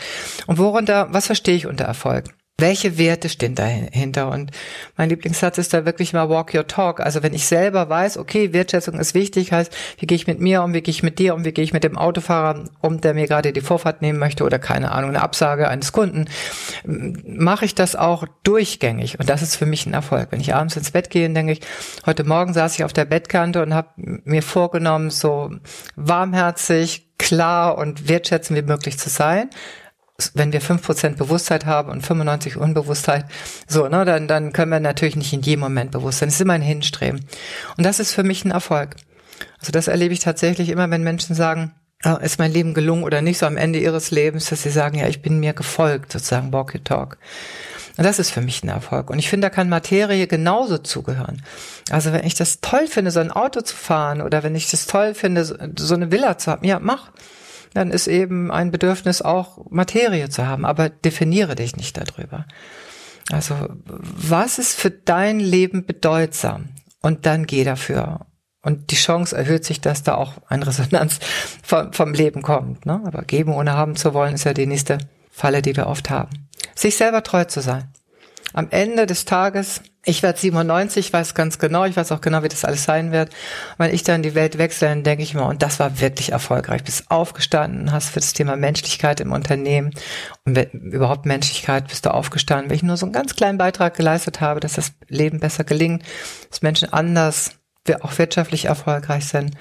Und 0.48 0.58
worunter, 0.58 1.08
was 1.12 1.28
verstehe 1.28 1.56
ich 1.56 1.66
unter 1.68 1.86
Erfolg? 1.86 2.26
Welche 2.58 2.98
Werte 2.98 3.28
stehen 3.28 3.54
dahinter? 3.54 4.32
Und 4.32 4.52
mein 4.96 5.10
Lieblingssatz 5.10 5.58
ist 5.58 5.74
da 5.74 5.86
wirklich 5.86 6.14
mal 6.14 6.30
walk 6.30 6.54
your 6.54 6.66
talk. 6.66 7.02
Also 7.02 7.22
wenn 7.22 7.34
ich 7.34 7.48
selber 7.48 7.90
weiß, 7.90 8.18
okay, 8.18 8.54
Wertschätzung 8.54 8.98
ist 8.98 9.14
wichtig, 9.14 9.52
heißt, 9.52 9.76
wie 10.00 10.08
gehe 10.08 10.16
ich 10.16 10.26
mit 10.26 10.40
mir 10.40 10.64
um, 10.64 10.74
wie 10.74 10.80
gehe 10.80 10.94
ich 10.94 11.04
mit 11.04 11.20
dir 11.20 11.36
um, 11.36 11.44
wie 11.44 11.52
gehe 11.52 11.66
ich 11.66 11.74
mit 11.74 11.84
dem 11.84 11.98
Autofahrer 11.98 12.64
um, 12.80 13.02
der 13.02 13.14
mir 13.14 13.28
gerade 13.28 13.52
die 13.52 13.60
Vorfahrt 13.60 14.02
nehmen 14.02 14.20
möchte 14.20 14.46
oder 14.46 14.58
keine 14.58 14.92
Ahnung, 14.92 15.10
eine 15.10 15.22
Absage 15.22 15.68
eines 15.68 15.92
Kunden, 15.92 16.30
mache 16.86 17.66
ich 17.66 17.76
das 17.76 17.98
auch 17.98 18.26
durchgängig. 18.44 19.20
Und 19.20 19.30
das 19.30 19.42
ist 19.42 19.58
für 19.58 19.66
mich 19.66 19.86
ein 19.86 19.94
Erfolg. 19.94 20.30
Wenn 20.32 20.40
ich 20.40 20.56
abends 20.56 20.78
ins 20.78 20.92
Bett 20.92 21.10
gehe, 21.10 21.30
denke 21.30 21.52
ich, 21.52 21.60
heute 22.06 22.24
Morgen 22.24 22.54
saß 22.54 22.76
ich 22.76 22.86
auf 22.86 22.94
der 22.94 23.04
Bettkante 23.04 23.62
und 23.64 23.74
habe 23.74 23.90
mir 23.98 24.42
vorgenommen, 24.42 25.10
so 25.10 25.52
warmherzig, 25.98 27.10
klar 27.18 27.78
und 27.78 28.08
wertschätzend 28.08 28.58
wie 28.58 28.66
möglich 28.66 28.98
zu 28.98 29.10
sein 29.10 29.50
wenn 30.34 30.54
wir 30.54 30.62
fünf 30.62 30.82
Prozent 30.82 31.18
Bewusstheit 31.18 31.66
haben 31.66 31.90
und 31.90 32.06
95 32.06 32.58
Unbewusstheit, 32.58 33.26
so, 33.68 33.88
ne, 33.88 34.06
dann, 34.06 34.28
dann 34.28 34.54
können 34.54 34.72
wir 34.72 34.80
natürlich 34.80 35.18
nicht 35.18 35.34
in 35.34 35.42
jedem 35.42 35.62
Moment 35.62 35.92
bewusst 35.92 36.20
sein. 36.20 36.30
Es 36.30 36.36
ist 36.36 36.42
immer 36.42 36.54
ein 36.54 36.62
Hinstreben. 36.62 37.26
Und 37.78 37.86
das 37.86 38.00
ist 38.00 38.14
für 38.14 38.24
mich 38.24 38.46
ein 38.46 38.52
Erfolg. 38.52 38.96
Also 39.60 39.72
das 39.72 39.88
erlebe 39.88 40.14
ich 40.14 40.22
tatsächlich 40.22 40.70
immer, 40.70 40.90
wenn 40.90 41.04
Menschen 41.04 41.36
sagen, 41.36 41.74
oh, 42.06 42.16
ist 42.22 42.40
mein 42.40 42.54
Leben 42.54 42.74
gelungen 42.74 43.04
oder 43.04 43.22
nicht, 43.22 43.40
so 43.40 43.46
am 43.46 43.58
Ende 43.58 43.80
ihres 43.80 44.12
Lebens, 44.12 44.46
dass 44.46 44.64
sie 44.64 44.70
sagen, 44.70 44.98
ja, 44.98 45.08
ich 45.08 45.22
bin 45.22 45.40
mir 45.40 45.54
gefolgt, 45.54 46.14
sozusagen 46.14 46.54
Walk 46.54 46.74
Your 46.74 46.84
Talk. 46.84 47.18
Und 47.98 48.04
das 48.04 48.20
ist 48.20 48.32
für 48.32 48.42
mich 48.42 48.64
ein 48.64 48.70
Erfolg. 48.70 49.10
Und 49.10 49.20
ich 49.20 49.30
finde, 49.30 49.48
da 49.48 49.50
kann 49.50 49.70
Materie 49.70 50.28
genauso 50.28 50.78
zugehören. 50.78 51.42
Also 51.90 52.12
wenn 52.12 52.26
ich 52.26 52.36
das 52.36 52.60
toll 52.60 52.88
finde, 52.88 53.12
so 53.12 53.22
ein 53.22 53.32
Auto 53.32 53.62
zu 53.62 53.76
fahren 53.76 54.22
oder 54.22 54.44
wenn 54.44 54.56
ich 54.56 54.70
das 54.70 54.86
toll 54.86 55.14
finde, 55.14 55.46
so 55.46 55.96
eine 55.96 56.12
Villa 56.12 56.38
zu 56.38 56.52
haben, 56.52 56.66
ja, 56.66 56.80
mach 56.80 57.12
dann 57.76 57.92
ist 57.92 58.08
eben 58.08 58.52
ein 58.52 58.72
Bedürfnis 58.72 59.22
auch 59.22 59.70
Materie 59.70 60.30
zu 60.30 60.48
haben, 60.48 60.66
aber 60.66 60.90
definiere 60.90 61.56
dich 61.56 61.76
nicht 61.76 61.98
darüber. 61.98 62.46
Also, 63.32 63.56
was 63.86 64.60
ist 64.60 64.80
für 64.80 64.92
dein 64.92 65.40
Leben 65.40 65.86
bedeutsam? 65.86 66.70
Und 67.02 67.26
dann 67.26 67.46
geh 67.46 67.64
dafür. 67.64 68.26
Und 68.62 68.92
die 68.92 68.96
Chance 68.96 69.38
erhöht 69.38 69.66
sich, 69.66 69.82
dass 69.82 70.04
da 70.04 70.16
auch 70.16 70.34
eine 70.48 70.66
Resonanz 70.66 71.20
vom, 71.62 71.94
vom 71.94 72.14
Leben 72.14 72.42
kommt. 72.42 72.86
Ne? 72.86 73.02
Aber 73.06 73.24
geben 73.24 73.54
ohne 73.54 73.74
haben 73.74 73.96
zu 73.96 74.14
wollen, 74.14 74.36
ist 74.36 74.46
ja 74.46 74.54
die 74.54 74.66
nächste 74.66 74.98
Falle, 75.30 75.62
die 75.62 75.76
wir 75.76 75.88
oft 75.88 76.10
haben. 76.10 76.48
Sich 76.76 76.96
selber 76.96 77.24
treu 77.24 77.44
zu 77.44 77.62
sein. 77.62 77.92
Am 78.56 78.70
Ende 78.70 79.06
des 79.06 79.26
Tages, 79.26 79.82
ich 80.06 80.24
werde 80.24 80.40
97, 80.40 81.12
weiß 81.12 81.36
ganz 81.36 81.60
genau, 81.60 81.84
ich 81.84 81.98
weiß 81.98 82.14
auch 82.14 82.22
genau, 82.22 82.42
wie 82.42 82.48
das 82.48 82.64
alles 82.64 82.86
sein 82.86 83.12
wird. 83.12 83.30
Wenn 83.78 83.94
ich 83.94 84.04
dann 84.04 84.24
die 84.24 84.34
Welt 84.34 84.58
wechsle, 84.58 84.88
dann 84.88 85.04
denke 85.04 85.24
ich 85.24 85.34
immer, 85.34 85.48
und 85.48 85.62
das 85.62 85.78
war 85.82 86.00
wirklich 86.00 86.32
erfolgreich. 86.32 86.86
Bist 86.86 87.12
aufgestanden, 87.12 87.92
hast 87.92 88.12
für 88.12 88.22
das 88.22 88.32
Thema 88.32 88.56
Menschlichkeit 88.56 89.20
im 89.20 89.34
Unternehmen 89.34 89.92
und 90.46 90.58
überhaupt 90.74 91.26
Menschlichkeit 91.26 91.90
bist 91.90 92.06
du 92.06 92.14
aufgestanden, 92.14 92.70
weil 92.70 92.78
ich 92.78 92.84
nur 92.84 92.96
so 92.96 93.06
einen 93.06 93.12
ganz 93.12 93.36
kleinen 93.36 93.58
Beitrag 93.58 93.94
geleistet 93.98 94.40
habe, 94.40 94.62
dass 94.62 94.76
das 94.76 94.94
Leben 95.10 95.42
besser 95.42 95.66
gelingt, 95.66 96.04
dass 96.50 96.62
Menschen 96.62 96.94
anders 96.94 97.52
auch 98.00 98.18
wirtschaftlich 98.18 98.66
erfolgreich 98.66 99.26
sind, 99.26 99.58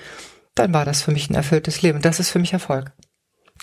dann 0.55 0.73
war 0.73 0.85
das 0.85 1.03
für 1.03 1.11
mich 1.11 1.29
ein 1.31 1.35
erfülltes 1.35 1.83
Leben. 1.83 2.01
Das 2.01 2.21
ist 2.21 2.31
für 2.31 2.39
mich 2.39 2.53
Erfolg. 2.53 2.93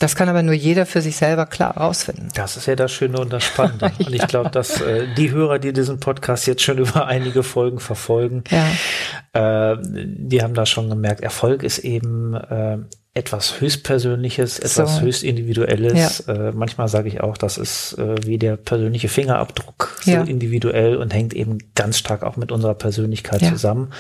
Das 0.02 0.16
kann 0.16 0.28
aber 0.30 0.42
nur 0.42 0.56
jeder 0.56 0.88
für 0.88 1.00
sich 1.00 1.16
selber 1.16 1.46
klar 1.46 1.78
rausfinden. 1.78 2.30
Das 2.34 2.58
ist 2.58 2.66
ja 2.66 2.76
das 2.76 2.92
Schöne 2.92 3.20
und 3.20 3.32
das 3.32 3.44
Spannende. 3.44 3.86
ja. 3.86 3.92
Und 4.08 4.16
ich 4.16 4.26
glaube, 4.28 4.50
dass 4.50 4.82
äh, 4.82 5.06
die 5.16 5.30
Hörer, 5.30 5.60
die 5.60 5.74
diesen 5.74 6.00
Podcast 6.00 6.48
jetzt 6.48 6.64
schon 6.64 6.78
über 6.80 7.06
einige 7.06 7.44
Folgen 7.44 7.80
verfolgen, 7.80 8.44
ja. 8.50 9.74
äh, 9.74 9.78
die 9.84 10.42
haben 10.42 10.56
da 10.56 10.66
schon 10.66 10.90
gemerkt, 10.90 11.22
Erfolg 11.22 11.62
ist 11.62 11.78
eben 11.80 12.34
äh, 12.34 12.80
etwas 13.14 13.62
höchstpersönliches, 13.62 14.58
etwas 14.58 14.96
so. 14.96 15.02
höchst 15.02 15.24
individuelles. 15.24 16.24
Ja. 16.26 16.34
Äh, 16.34 16.52
manchmal 16.52 16.88
sage 16.88 17.08
ich 17.08 17.22
auch, 17.22 17.38
das 17.38 17.60
ist 17.60 17.94
äh, 18.00 18.16
wie 18.26 18.40
der 18.40 18.56
persönliche 18.56 19.08
Fingerabdruck, 19.08 20.00
so 20.02 20.12
individuell 20.14 20.96
und 20.96 21.14
hängt 21.14 21.36
eben 21.36 21.60
ganz 21.76 22.00
stark 22.00 22.24
auch 22.24 22.38
mit 22.38 22.52
unserer 22.52 22.74
Persönlichkeit 22.74 23.46
zusammen. 23.46 23.94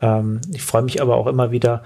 Ähm, 0.00 0.40
ich 0.54 0.62
freue 0.62 0.82
mich 0.82 1.02
aber 1.02 1.16
auch 1.16 1.26
immer 1.26 1.50
wieder, 1.50 1.82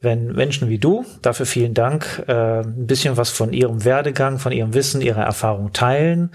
wenn 0.00 0.32
Menschen 0.32 0.68
wie 0.68 0.78
du, 0.78 1.04
dafür 1.22 1.46
vielen 1.46 1.74
Dank, 1.74 2.24
äh, 2.28 2.60
ein 2.60 2.86
bisschen 2.86 3.16
was 3.16 3.30
von 3.30 3.52
ihrem 3.52 3.84
Werdegang, 3.84 4.38
von 4.38 4.52
ihrem 4.52 4.74
Wissen, 4.74 5.00
ihrer 5.00 5.22
Erfahrung 5.22 5.72
teilen 5.72 6.30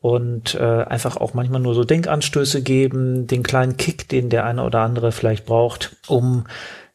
und 0.00 0.54
äh, 0.54 0.84
einfach 0.84 1.16
auch 1.16 1.34
manchmal 1.34 1.60
nur 1.60 1.74
so 1.74 1.84
Denkanstöße 1.84 2.62
geben, 2.62 3.26
den 3.26 3.42
kleinen 3.42 3.76
Kick, 3.76 4.08
den 4.08 4.28
der 4.28 4.44
eine 4.44 4.62
oder 4.62 4.80
andere 4.80 5.10
vielleicht 5.10 5.46
braucht, 5.46 5.96
um 6.06 6.44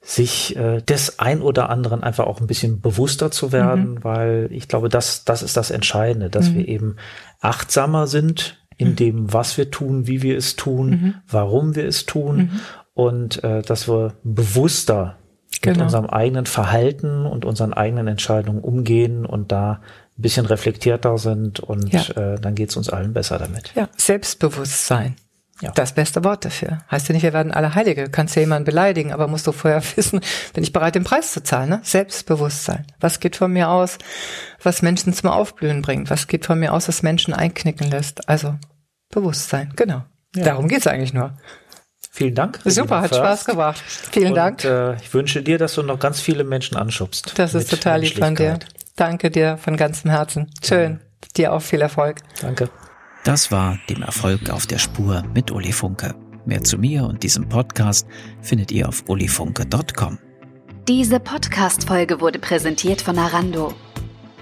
sich 0.02 0.56
äh, 0.56 0.82
des 0.82 1.20
ein 1.20 1.42
oder 1.42 1.70
anderen 1.70 2.04
einfach 2.04 2.26
auch 2.28 2.42
ein 2.42 2.48
bisschen 2.48 2.82
bewusster 2.82 3.32
zu 3.32 3.52
werden, 3.52 3.96
mhm. 3.96 4.04
weil 4.04 4.50
ich 4.52 4.68
glaube, 4.68 4.90
das, 4.90 5.24
das 5.24 5.42
ist 5.42 5.56
das 5.56 5.72
Entscheidende, 5.72 6.30
dass 6.30 6.50
mhm. 6.50 6.56
wir 6.56 6.68
eben 6.68 6.96
achtsamer 7.40 8.08
sind 8.08 8.64
in 8.78 8.92
mhm. 8.92 8.96
dem, 8.96 9.34
was 9.34 9.58
wir 9.58 9.72
tun, 9.72 10.08
wie 10.08 10.22
wir 10.22 10.38
es 10.38 10.56
tun, 10.56 10.90
mhm. 10.90 11.16
warum 11.28 11.76
wir 11.76 11.86
es 11.86 12.06
tun 12.06 12.38
mhm. 12.38 12.60
und 12.94 13.44
äh, 13.44 13.62
dass 13.62 13.88
wir 13.88 14.14
bewusster 14.24 15.18
genau. 15.64 15.78
mit 15.78 15.84
unserem 15.86 16.06
eigenen 16.06 16.46
Verhalten 16.46 17.26
und 17.26 17.46
unseren 17.46 17.74
eigenen 17.74 18.08
Entscheidungen 18.08 18.62
umgehen 18.62 19.26
und 19.26 19.52
da 19.52 19.82
ein 20.18 20.22
bisschen 20.22 20.46
reflektierter 20.46 21.18
sind 21.18 21.60
und 21.60 21.92
ja. 21.92 22.34
äh, 22.34 22.40
dann 22.40 22.54
geht 22.56 22.70
es 22.70 22.78
uns 22.78 22.90
allen 22.90 23.14
besser 23.14 23.40
damit. 23.40 23.74
Ja, 23.76 23.90
Selbstbewusstsein. 23.98 25.16
Ja. 25.62 25.72
Das 25.72 25.94
beste 25.94 26.24
Wort 26.24 26.46
dafür. 26.46 26.80
Heißt 26.92 27.08
ja 27.08 27.14
nicht, 27.14 27.24
wir 27.24 27.32
werden 27.32 27.52
alle 27.52 27.74
Heilige. 27.74 28.06
Du 28.06 28.10
kannst 28.10 28.36
ja 28.36 28.42
jemanden 28.42 28.66
beleidigen, 28.66 29.14
aber 29.14 29.28
musst 29.28 29.48
du 29.48 29.52
vorher 29.52 29.82
wissen, 29.96 30.20
bin 30.54 30.64
ich 30.64 30.74
bereit, 30.74 30.96
den 30.96 31.04
Preis 31.04 31.32
zu 31.32 31.42
zahlen. 31.42 31.70
Ne? 31.70 31.80
Selbstbewusstsein. 31.84 32.86
Was 33.00 33.20
geht 33.20 33.36
von 33.36 33.52
mir 33.54 33.70
aus, 33.70 33.98
was 34.62 34.82
Menschen 34.82 35.14
zum 35.14 35.30
Aufblühen 35.30 35.82
bringt? 35.82 36.10
Was 36.10 36.28
geht 36.28 36.46
von 36.46 36.60
mir 36.60 36.74
aus, 36.74 36.88
was 36.88 37.02
Menschen 37.04 37.34
einknicken 37.34 37.90
lässt? 37.90 38.28
Also 38.28 38.56
Bewusstsein, 39.10 39.72
genau. 39.76 40.04
Ja. 40.36 40.46
Darum 40.46 40.68
geht's 40.68 40.88
eigentlich 40.88 41.14
nur. 41.14 41.38
Vielen 42.16 42.36
Dank. 42.36 42.60
Super, 42.64 43.02
hat 43.02 43.16
Spaß 43.16 43.46
gemacht. 43.46 43.82
Vielen 44.12 44.30
Und, 44.30 44.36
Dank. 44.36 44.64
Äh, 44.64 44.98
ich 44.98 45.12
wünsche 45.16 45.42
dir, 45.42 45.58
dass 45.58 45.74
du 45.74 45.82
noch 45.82 45.98
ganz 45.98 46.22
viele 46.22 46.44
Menschen 46.44 46.78
anschubst. 46.78 47.34
Das 47.40 47.56
ist 47.56 47.72
total 47.72 48.02
lieb 48.02 48.20
von 48.20 48.36
dir. 48.36 48.60
Danke 48.96 49.32
dir 49.32 49.58
von 49.58 49.76
ganzem 49.78 50.12
Herzen. 50.12 50.52
Schön. 50.64 50.92
Ja. 50.92 51.28
Dir 51.36 51.54
auch 51.54 51.64
viel 51.64 51.82
Erfolg. 51.82 52.18
Danke. 52.40 52.70
Das 53.24 53.52
war 53.52 53.80
dem 53.90 54.04
Erfolg 54.04 54.52
auf 54.52 54.68
der 54.68 54.78
Spur 54.78 55.24
mit 55.34 55.50
Uli 55.50 55.72
Funke. 55.72 56.14
Mehr 56.46 56.64
zu 56.64 56.78
mir 56.78 57.04
und 57.06 57.24
diesem 57.24 57.50
Podcast 57.50 58.06
findet 58.44 58.72
ihr 58.72 58.88
auf 58.88 59.04
ulifunke.com. 59.08 60.20
Diese 60.88 61.20
Podcast-Folge 61.20 62.22
wurde 62.22 62.38
präsentiert 62.38 63.02
von 63.02 63.16
Narando. 63.16 63.74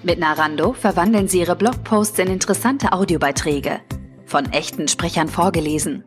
Mit 0.04 0.20
Narando 0.20 0.74
verwandeln 0.74 1.30
Sie 1.30 1.40
Ihre 1.40 1.56
Blogposts 1.56 2.20
in 2.20 2.28
interessante 2.28 2.92
Audiobeiträge. 2.92 3.80
Von 4.26 4.52
echten 4.52 4.90
Sprechern 4.90 5.30
vorgelesen. 5.30 6.04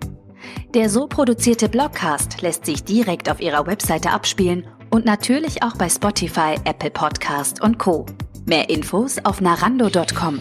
Der 0.75 0.89
so 0.91 1.07
produzierte 1.07 1.69
Blogcast 1.69 2.43
lässt 2.43 2.67
sich 2.67 2.85
direkt 2.85 3.31
auf 3.31 3.41
Ihrer 3.41 3.67
Webseite 3.67 4.11
abspielen 4.11 4.67
und 4.91 5.05
natürlich 5.05 5.63
auch 5.63 5.77
bei 5.77 5.89
Spotify, 5.89 6.57
Apple 6.65 6.91
Podcast 6.91 7.61
und 7.63 7.79
Co. 7.79 8.07
Mehr 8.47 8.69
Infos 8.69 9.19
auf 9.25 9.41
narando.com. 9.41 10.41